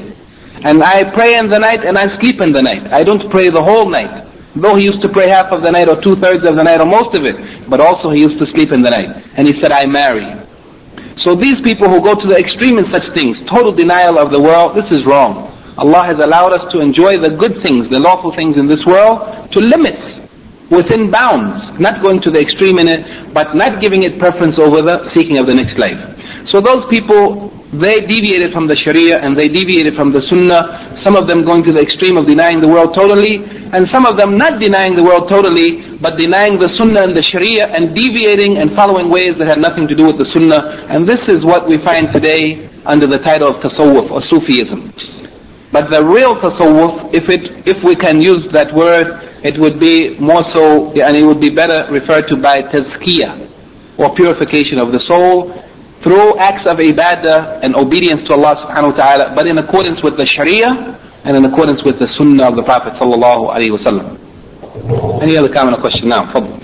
and 0.63 0.83
I 0.83 0.97
pray 1.17 1.35
in 1.37 1.47
the 1.49 1.59
night 1.59 1.85
and 1.85 1.97
I 1.97 2.05
sleep 2.19 2.41
in 2.41 2.51
the 2.51 2.61
night 2.61 2.91
I 2.91 3.03
don't 3.03 3.29
pray 3.29 3.49
the 3.49 3.63
whole 3.63 3.89
night 3.89 4.27
though 4.55 4.75
he 4.75 4.83
used 4.85 5.01
to 5.01 5.09
pray 5.09 5.29
half 5.29 5.51
of 5.51 5.61
the 5.61 5.71
night 5.71 5.87
or 5.87 6.01
two 6.01 6.15
thirds 6.17 6.43
of 6.47 6.55
the 6.55 6.63
night 6.63 6.79
or 6.79 6.85
most 6.87 7.15
of 7.15 7.23
it 7.23 7.69
but 7.69 7.79
also 7.79 8.09
he 8.11 8.19
used 8.27 8.39
to 8.39 8.47
sleep 8.51 8.71
in 8.71 8.81
the 8.81 8.89
night 8.89 9.11
and 9.37 9.47
he 9.47 9.59
said 9.61 9.71
I 9.71 9.85
marry 9.85 10.25
so 11.24 11.34
these 11.36 11.60
people 11.60 11.88
who 11.88 12.00
go 12.00 12.14
to 12.14 12.26
the 12.26 12.36
extreme 12.36 12.78
in 12.78 12.90
such 12.90 13.04
things, 13.12 13.36
total 13.46 13.72
denial 13.72 14.18
of 14.18 14.32
the 14.32 14.40
world, 14.40 14.74
this 14.74 14.90
is 14.90 15.04
wrong. 15.04 15.52
Allah 15.76 16.04
has 16.04 16.18
allowed 16.18 16.52
us 16.52 16.72
to 16.72 16.80
enjoy 16.80 17.20
the 17.20 17.36
good 17.36 17.62
things, 17.62 17.88
the 17.90 17.98
lawful 17.98 18.34
things 18.34 18.56
in 18.56 18.66
this 18.66 18.84
world, 18.84 19.50
to 19.52 19.58
limits, 19.60 20.00
within 20.70 21.10
bounds, 21.10 21.78
not 21.78 22.00
going 22.00 22.20
to 22.22 22.30
the 22.30 22.38
extreme 22.38 22.78
in 22.78 22.88
it, 22.88 23.34
but 23.34 23.54
not 23.54 23.80
giving 23.80 24.02
it 24.04 24.18
preference 24.18 24.58
over 24.58 24.80
the 24.80 25.10
seeking 25.12 25.38
of 25.38 25.46
the 25.46 25.54
next 25.54 25.76
life. 25.76 25.98
So 26.50 26.58
those 26.60 26.82
people, 26.90 27.54
they 27.70 28.02
deviated 28.02 28.50
from 28.50 28.66
the 28.66 28.74
Sharia 28.74 29.22
and 29.22 29.38
they 29.38 29.46
deviated 29.46 29.94
from 29.94 30.10
the 30.10 30.18
Sunnah, 30.26 30.98
some 31.06 31.14
of 31.14 31.30
them 31.30 31.46
going 31.46 31.62
to 31.62 31.72
the 31.72 31.78
extreme 31.78 32.18
of 32.18 32.26
denying 32.26 32.58
the 32.58 32.66
world 32.66 32.90
totally, 32.98 33.38
and 33.70 33.86
some 33.94 34.02
of 34.02 34.18
them 34.18 34.34
not 34.34 34.58
denying 34.58 34.98
the 34.98 35.06
world 35.06 35.30
totally, 35.30 35.94
but 36.02 36.18
denying 36.18 36.58
the 36.58 36.66
Sunnah 36.74 37.06
and 37.06 37.14
the 37.14 37.22
Sharia 37.22 37.70
and 37.70 37.94
deviating 37.94 38.58
and 38.58 38.74
following 38.74 39.14
ways 39.14 39.38
that 39.38 39.46
had 39.46 39.62
nothing 39.62 39.86
to 39.86 39.94
do 39.94 40.10
with 40.10 40.18
the 40.18 40.26
Sunnah. 40.34 40.90
And 40.90 41.06
this 41.06 41.22
is 41.30 41.46
what 41.46 41.70
we 41.70 41.78
find 41.78 42.10
today 42.10 42.66
under 42.82 43.06
the 43.06 43.22
title 43.22 43.54
of 43.54 43.62
Tasawwuf 43.62 44.10
or 44.10 44.20
Sufism. 44.26 44.90
But 45.70 45.86
the 45.86 46.02
real 46.02 46.34
Tasawwuf, 46.34 47.14
if, 47.14 47.30
it, 47.30 47.62
if 47.62 47.78
we 47.86 47.94
can 47.94 48.18
use 48.18 48.50
that 48.50 48.74
word, 48.74 49.22
it 49.46 49.54
would 49.54 49.78
be 49.78 50.18
more 50.18 50.42
so, 50.50 50.90
and 50.98 51.14
it 51.14 51.22
would 51.22 51.40
be 51.40 51.54
better 51.54 51.86
referred 51.94 52.26
to 52.26 52.36
by 52.36 52.58
Tazkiyah, 52.74 54.02
or 54.02 54.12
purification 54.18 54.82
of 54.82 54.90
the 54.90 54.98
soul, 55.06 55.54
through 56.02 56.38
acts 56.38 56.64
of 56.66 56.78
ibadah 56.78 57.60
and 57.62 57.76
obedience 57.76 58.26
to 58.28 58.32
Allah 58.32 58.56
subhanahu 58.64 58.96
wa 58.96 58.98
ta'ala, 58.98 59.34
but 59.34 59.46
in 59.46 59.58
accordance 59.58 60.02
with 60.02 60.16
the 60.16 60.24
Sharia 60.24 60.96
and 61.24 61.36
in 61.36 61.44
accordance 61.44 61.84
with 61.84 61.98
the 61.98 62.08
Sunnah 62.16 62.48
of 62.48 62.56
the 62.56 62.62
Prophet 62.62 62.94
sallallahu 62.96 63.52
alayhi 63.52 63.72
wa 63.76 63.84
sallam. 63.84 64.16
Any 65.22 65.36
other 65.36 65.52
comment 65.52 65.76
or 65.76 65.80
question 65.80 66.08
now? 66.08 66.32
Fadl. 66.32 66.56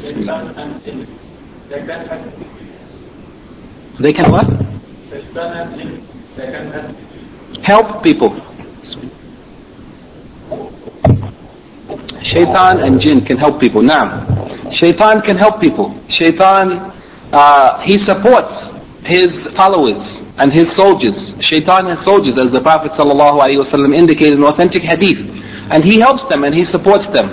They 4.01 4.13
can 4.13 4.31
what? 4.31 4.47
Help 7.65 8.03
people. 8.03 8.31
Shaitan 12.33 12.81
and 12.81 13.01
jinn 13.01 13.25
can 13.25 13.37
help 13.37 13.61
people. 13.61 13.83
Now, 13.83 14.25
shaitan 14.81 15.23
can 15.23 15.37
help 15.37 15.61
people. 15.61 15.99
Shaitan, 16.19 16.93
uh, 17.33 17.81
he 17.85 17.97
supports 18.07 18.66
his 19.07 19.31
followers 19.55 19.99
and 20.39 20.53
his 20.53 20.69
soldiers. 20.77 21.17
Shaitan 21.49 21.87
has 21.89 22.05
soldiers, 22.05 22.37
as 22.37 22.53
the 22.53 22.61
Prophet 22.61 22.93
ﷺ 22.93 23.73
indicated 23.97 24.37
in 24.37 24.45
authentic 24.45 24.83
hadith. 24.83 25.23
And 25.73 25.83
he 25.83 25.99
helps 25.99 26.29
them 26.29 26.45
and 26.45 26.55
he 26.55 26.67
supports 26.71 27.09
them. 27.11 27.31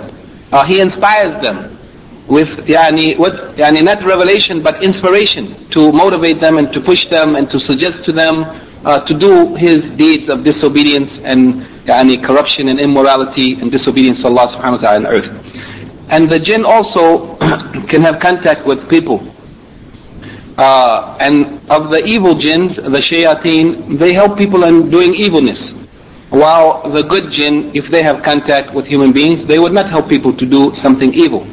Uh, 0.52 0.66
he 0.66 0.80
inspires 0.80 1.36
them 1.44 1.74
with 2.28 2.48
yani, 2.66 3.18
what, 3.20 3.34
yani 3.60 3.84
not 3.84 4.00
revelation 4.06 4.64
but 4.64 4.82
inspiration 4.84 5.70
to 5.72 5.92
motivate 5.92 6.40
them 6.40 6.58
and 6.58 6.72
to 6.72 6.80
push 6.80 7.02
them 7.12 7.36
and 7.36 7.50
to 7.52 7.60
suggest 7.68 8.00
to 8.06 8.14
them 8.14 8.48
uh, 8.86 9.00
to 9.06 9.14
do 9.18 9.56
his 9.56 9.84
deeds 10.00 10.30
of 10.32 10.44
disobedience 10.44 11.12
and 11.24 11.68
yani, 11.84 12.24
corruption 12.24 12.70
and 12.70 12.80
immorality 12.80 13.60
and 13.60 13.72
disobedience 13.72 14.20
to 14.22 14.28
Allah 14.28 14.56
subhanahu 14.56 14.80
wa 14.80 14.84
ta'ala 14.84 15.00
on 15.00 15.08
earth. 15.08 15.30
And 16.10 16.30
the 16.30 16.40
jinn 16.40 16.64
also 16.64 17.36
can 17.92 18.02
have 18.04 18.20
contact 18.22 18.66
with 18.66 18.88
people. 18.90 19.20
Uh, 20.58 21.18
and 21.20 21.58
of 21.70 21.90
the 21.90 22.02
evil 22.06 22.38
jinns, 22.38 22.78
the 22.78 23.02
shayateen, 23.10 23.98
they 23.98 24.14
help 24.14 24.38
people 24.38 24.64
in 24.66 24.90
doing 24.92 25.16
evilness. 25.18 25.58
While 26.30 26.90
the 26.94 27.02
good 27.02 27.34
jinn, 27.34 27.74
if 27.74 27.90
they 27.90 28.02
have 28.02 28.22
contact 28.22 28.74
with 28.74 28.86
human 28.86 29.14
beings, 29.14 29.48
they 29.48 29.58
would 29.58 29.74
not 29.74 29.90
help 29.90 30.10
people 30.10 30.36
to 30.38 30.46
do 30.46 30.74
something 30.82 31.14
evil. 31.14 31.46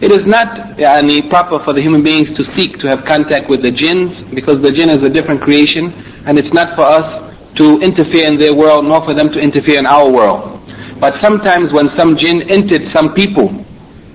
It 0.00 0.14
is 0.14 0.22
not 0.26 0.78
yani, 0.78 1.28
proper 1.28 1.58
for 1.58 1.74
the 1.74 1.82
human 1.82 2.02
beings 2.06 2.30
to 2.38 2.46
seek 2.54 2.78
to 2.78 2.86
have 2.86 3.02
contact 3.04 3.50
with 3.50 3.62
the 3.62 3.74
jinns 3.74 4.14
because 4.30 4.62
the 4.62 4.70
jinn 4.70 4.90
is 4.90 5.02
a 5.02 5.10
different 5.10 5.42
creation 5.42 5.90
and 6.22 6.38
it's 6.38 6.54
not 6.54 6.78
for 6.78 6.86
us 6.86 7.34
to 7.58 7.82
interfere 7.82 8.22
in 8.30 8.38
their 8.38 8.54
world 8.54 8.86
nor 8.86 9.02
for 9.02 9.14
them 9.14 9.34
to 9.34 9.40
interfere 9.42 9.78
in 9.82 9.86
our 9.86 10.06
world. 10.06 10.62
But 11.02 11.18
sometimes 11.18 11.74
when 11.74 11.90
some 11.98 12.14
jinn 12.14 12.46
entered 12.46 12.86
some 12.94 13.14
people 13.14 13.50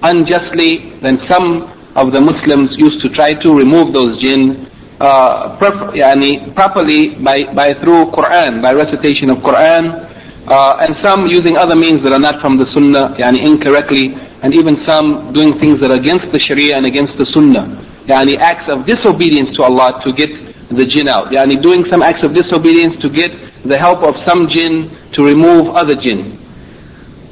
unjustly, 0.04 0.96
then 1.04 1.20
some 1.28 1.68
of 1.96 2.12
the 2.12 2.22
Muslims 2.22 2.78
used 2.78 3.02
to 3.02 3.10
try 3.10 3.34
to 3.34 3.54
remove 3.54 3.94
those 3.94 4.20
jinn 4.22 4.66
uh, 5.00 5.58
yani, 5.94 6.54
properly 6.56 7.16
by, 7.22 7.44
by 7.54 7.74
through 7.82 8.10
Quran, 8.12 8.62
by 8.62 8.74
recitation 8.74 9.30
of 9.30 9.38
Quran, 9.38 10.10
uh, 10.48 10.84
and 10.84 10.96
some 11.02 11.28
using 11.28 11.58
other 11.58 11.76
means 11.76 12.04
that 12.04 12.12
are 12.14 12.20
not 12.20 12.41
from 12.41 12.58
the 12.58 12.66
Sunnah, 12.72 13.16
yani 13.20 13.46
incorrectly, 13.46 14.16
and 14.44 14.54
even 14.54 14.80
some 14.86 15.32
doing 15.34 15.58
things 15.60 15.80
that 15.80 15.91
are 15.91 16.00
against 16.00 16.32
the 16.32 16.39
Sharia 16.39 16.78
and 16.78 16.86
against 16.86 17.18
the 17.18 17.26
Sunnah, 17.32 17.80
yani 18.08 18.38
acts 18.39 18.70
of 18.72 18.86
disobedience 18.86 19.56
to 19.56 19.64
Allah 19.64 20.02
to 20.04 20.12
get 20.12 20.32
the 20.70 20.86
jinn 20.86 21.08
out. 21.08 21.32
Yani 21.32 21.62
doing 21.62 21.86
some 21.89 22.02
acts 22.02 22.24
of 22.26 22.34
disobedience 22.34 23.00
to 23.02 23.10
get 23.10 23.32
the 23.64 23.78
help 23.78 24.04
of 24.04 24.16
some 24.26 24.50
jinn 24.50 24.89
to 25.14 25.24
remove 25.24 25.70
other 25.76 25.96
jinn. 25.96 26.39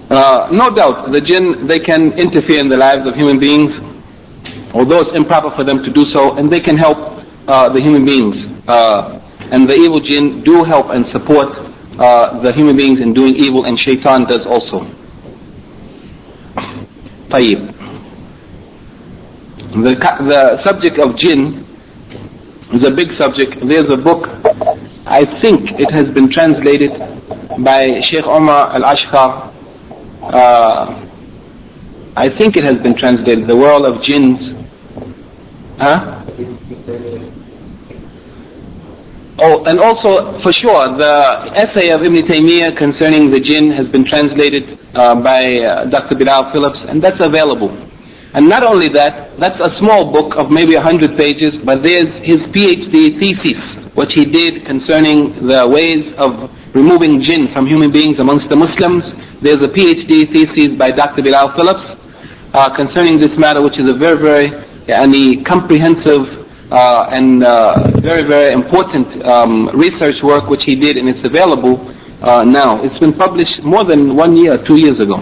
Uh, 0.09 0.49
no 0.51 0.70
doubt, 0.70 1.12
the 1.12 1.22
jinn, 1.24 1.68
they 1.68 1.80
can 1.80 2.12
interfere 2.20 2.59
in 2.59 2.68
the 2.68 2.76
lives 2.76 3.07
of 3.07 3.16
human 3.16 3.39
beings, 3.39 3.72
although 4.72 5.01
it's 5.03 5.16
improper 5.16 5.51
for 5.55 5.64
them 5.64 5.82
to 5.82 5.91
do 5.91 6.05
so, 6.12 6.37
and 6.37 6.51
they 6.51 6.61
can 6.61 6.76
help 6.76 6.99
uh, 7.49 7.72
the 7.72 7.80
human 7.80 8.05
beings. 8.05 8.37
Uh, 8.68 9.20
and 9.53 9.68
the 9.68 9.74
evil 9.74 10.01
jinn 10.01 10.43
do 10.43 10.64
help 10.64 10.91
and 10.91 11.07
support 11.12 11.49
uh, 11.99 12.41
the 12.41 12.53
human 12.53 12.76
beings 12.76 13.01
in 13.01 13.14
doing 13.14 13.34
evil, 13.37 13.64
and 13.64 13.78
shaitan 13.78 14.24
does 14.26 14.45
also. 14.47 14.87
طيب. 17.30 17.74
The, 19.76 19.95
the 19.95 20.62
subject 20.64 20.99
of 20.99 21.16
jinn 21.18 21.66
is 22.72 22.87
a 22.87 22.91
big 22.91 23.16
subject. 23.18 23.61
There's 23.61 23.91
a 23.91 23.97
book, 23.97 24.28
I 25.07 25.24
think 25.41 25.70
it 25.78 25.93
has 25.95 26.12
been 26.12 26.30
translated 26.30 26.91
by 27.62 28.01
Sheikh 28.11 28.24
Omar 28.24 28.74
Al-Ashqar. 28.74 29.53
Uh, 30.22 31.07
I 32.16 32.28
think 32.28 32.57
it 32.57 32.64
has 32.64 32.82
been 32.82 32.97
translated, 32.97 33.47
The 33.47 33.57
World 33.57 33.84
of 33.87 34.03
Jinns. 34.03 34.59
Huh? 35.82 36.21
Oh, 39.41 39.65
and 39.65 39.82
also, 39.82 40.38
for 40.45 40.53
sure, 40.53 40.93
the 40.93 41.49
essay 41.57 41.89
of 41.89 42.05
Ibn 42.05 42.21
Taymiyyah 42.21 42.77
concerning 42.77 43.34
the 43.34 43.41
jinn 43.41 43.73
has 43.73 43.89
been 43.89 44.05
translated 44.05 44.77
uh, 44.93 45.17
by 45.17 45.41
uh, 45.57 45.89
Dr. 45.89 46.13
Bilal 46.13 46.53
Phillips, 46.53 46.77
and 46.86 47.01
that's 47.01 47.17
available. 47.17 47.73
And 48.38 48.45
not 48.47 48.61
only 48.61 48.93
that, 48.93 49.34
that's 49.41 49.57
a 49.57 49.73
small 49.82 50.13
book 50.13 50.38
of 50.38 50.51
maybe 50.53 50.77
100 50.77 51.17
pages, 51.17 51.57
but 51.65 51.82
there's 51.82 52.13
his 52.21 52.45
PhD 52.53 53.17
thesis, 53.17 53.57
which 53.97 54.13
he 54.13 54.29
did 54.29 54.61
concerning 54.69 55.34
the 55.34 55.65
ways 55.65 56.13
of 56.21 56.45
removing 56.75 57.25
jinn 57.25 57.49
from 57.57 57.65
human 57.65 57.89
beings 57.91 58.19
amongst 58.19 58.53
the 58.53 58.55
Muslims. 58.55 59.01
There's 59.41 59.65
a 59.65 59.71
PhD 59.73 60.29
thesis 60.29 60.77
by 60.77 60.93
Dr. 60.93 61.25
Bilal 61.25 61.57
Phillips 61.57 61.97
uh, 62.53 62.69
concerning 62.77 63.17
this 63.17 63.34
matter, 63.34 63.65
which 63.65 63.79
is 63.82 63.89
a 63.89 63.97
very, 63.97 64.21
very 64.21 64.70
yani, 64.88 65.45
comprehensive 65.45 66.47
uh, 66.71 67.09
and 67.11 67.43
uh, 67.43 67.91
very, 67.99 68.23
very 68.23 68.53
important 68.53 69.07
um, 69.25 69.69
research 69.73 70.21
work 70.23 70.49
which 70.49 70.63
he 70.65 70.75
did, 70.75 70.97
and 70.97 71.09
it's 71.09 71.25
available 71.25 71.79
uh, 72.21 72.43
now. 72.43 72.82
It's 72.84 72.97
been 72.99 73.13
published 73.13 73.63
more 73.63 73.84
than 73.84 74.15
one 74.15 74.38
year, 74.38 74.57
two 74.57 74.79
years 74.79 75.01
ago 75.01 75.19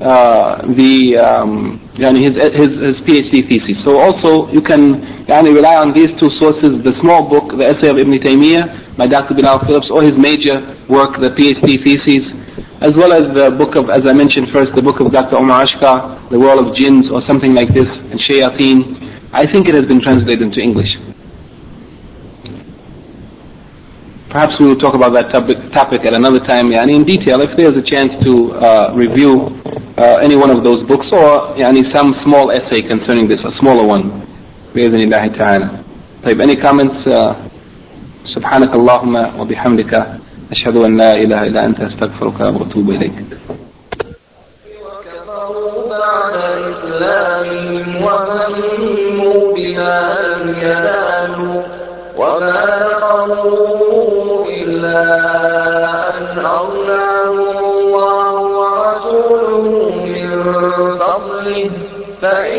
uh, 0.00 0.60
the 0.76 1.16
um, 1.16 1.80
his, 1.96 2.36
his 2.52 2.70
his 2.76 2.96
PhD 3.08 3.48
thesis. 3.48 3.80
So 3.84 3.96
also 3.96 4.52
you 4.52 4.60
can 4.60 5.00
yani 5.24 5.54
rely 5.54 5.76
on 5.76 5.92
these 5.96 6.12
two 6.20 6.28
sources: 6.36 6.84
the 6.84 6.92
small 7.00 7.28
book, 7.28 7.56
the 7.56 7.64
essay 7.64 7.88
of 7.88 7.96
Ibn 7.96 8.12
Taymiyyah 8.20 8.96
by 8.96 9.06
Dr. 9.06 9.34
Bilal 9.34 9.64
Phillips, 9.64 9.88
or 9.90 10.02
his 10.04 10.16
major 10.18 10.60
work, 10.88 11.16
the 11.16 11.32
PhD 11.32 11.80
thesis, 11.80 12.28
as 12.80 12.92
well 12.94 13.12
as 13.12 13.32
the 13.32 13.50
book 13.56 13.74
of, 13.76 13.88
as 13.88 14.04
I 14.04 14.12
mentioned 14.12 14.52
first, 14.52 14.74
the 14.76 14.82
book 14.82 15.00
of 15.00 15.10
Dr. 15.12 15.36
Omar 15.36 15.64
Ashkar, 15.64 16.28
The 16.28 16.38
World 16.38 16.60
of 16.66 16.76
Jinns 16.76 17.10
or 17.10 17.24
something 17.26 17.54
like 17.54 17.72
this, 17.72 17.88
and 17.88 18.20
Shayateen. 18.20 19.00
I 19.32 19.50
think 19.50 19.68
it 19.68 19.74
has 19.74 19.86
been 19.86 20.00
translated 20.00 20.42
into 20.42 20.60
English. 20.60 20.92
Perhaps 24.28 24.60
we 24.60 24.66
will 24.68 24.76
talk 24.78 24.94
about 24.94 25.12
that 25.16 25.32
topic, 25.32 25.56
topic 25.72 26.04
at 26.04 26.12
another 26.12 26.40
time, 26.44 26.68
yani 26.68 26.96
in 26.96 27.04
detail, 27.04 27.40
if 27.40 27.56
there's 27.56 27.76
a 27.76 27.82
chance 27.82 28.12
to 28.24 28.52
uh, 28.60 28.92
review 28.92 29.48
uh, 29.96 30.20
any 30.20 30.36
one 30.36 30.50
of 30.50 30.62
those 30.62 30.84
books 30.86 31.06
or 31.12 31.56
yani 31.56 31.88
some 31.96 32.12
small 32.24 32.52
essay 32.52 32.82
concerning 32.82 33.28
this, 33.28 33.40
a 33.44 33.56
smaller 33.58 33.86
one. 33.86 34.26
بإذن 34.74 35.08
any 36.40 36.56
comments? 36.56 37.06
Uh, 37.06 37.48
سبحانك 38.36 38.74
اللهم 38.74 39.40
وبحمدك 39.40 39.92
أشهد 40.52 40.76
أن 40.76 40.96
لا 40.96 41.10
إله 41.12 41.42
إلا 41.46 41.64
أنت 41.64 41.80
أستغفرك 41.80 42.40
وأتوب 42.40 42.90
إليك. 42.90 43.12
وكفروا 44.84 45.88
بعد 45.90 46.34
إسلامهم 46.72 48.02
وهموا 48.02 49.54
بما 49.54 49.96
لم 50.22 50.42
ينالوا 50.58 51.62
وما 52.18 52.60
نقموا 52.86 54.46
إلا 54.46 55.00
أن 56.18 56.38
أغناهم 56.38 57.58
الله 57.64 58.32
ورسوله 58.58 59.64
من 60.04 60.28
فضله 60.98 61.70
فإن 62.22 62.55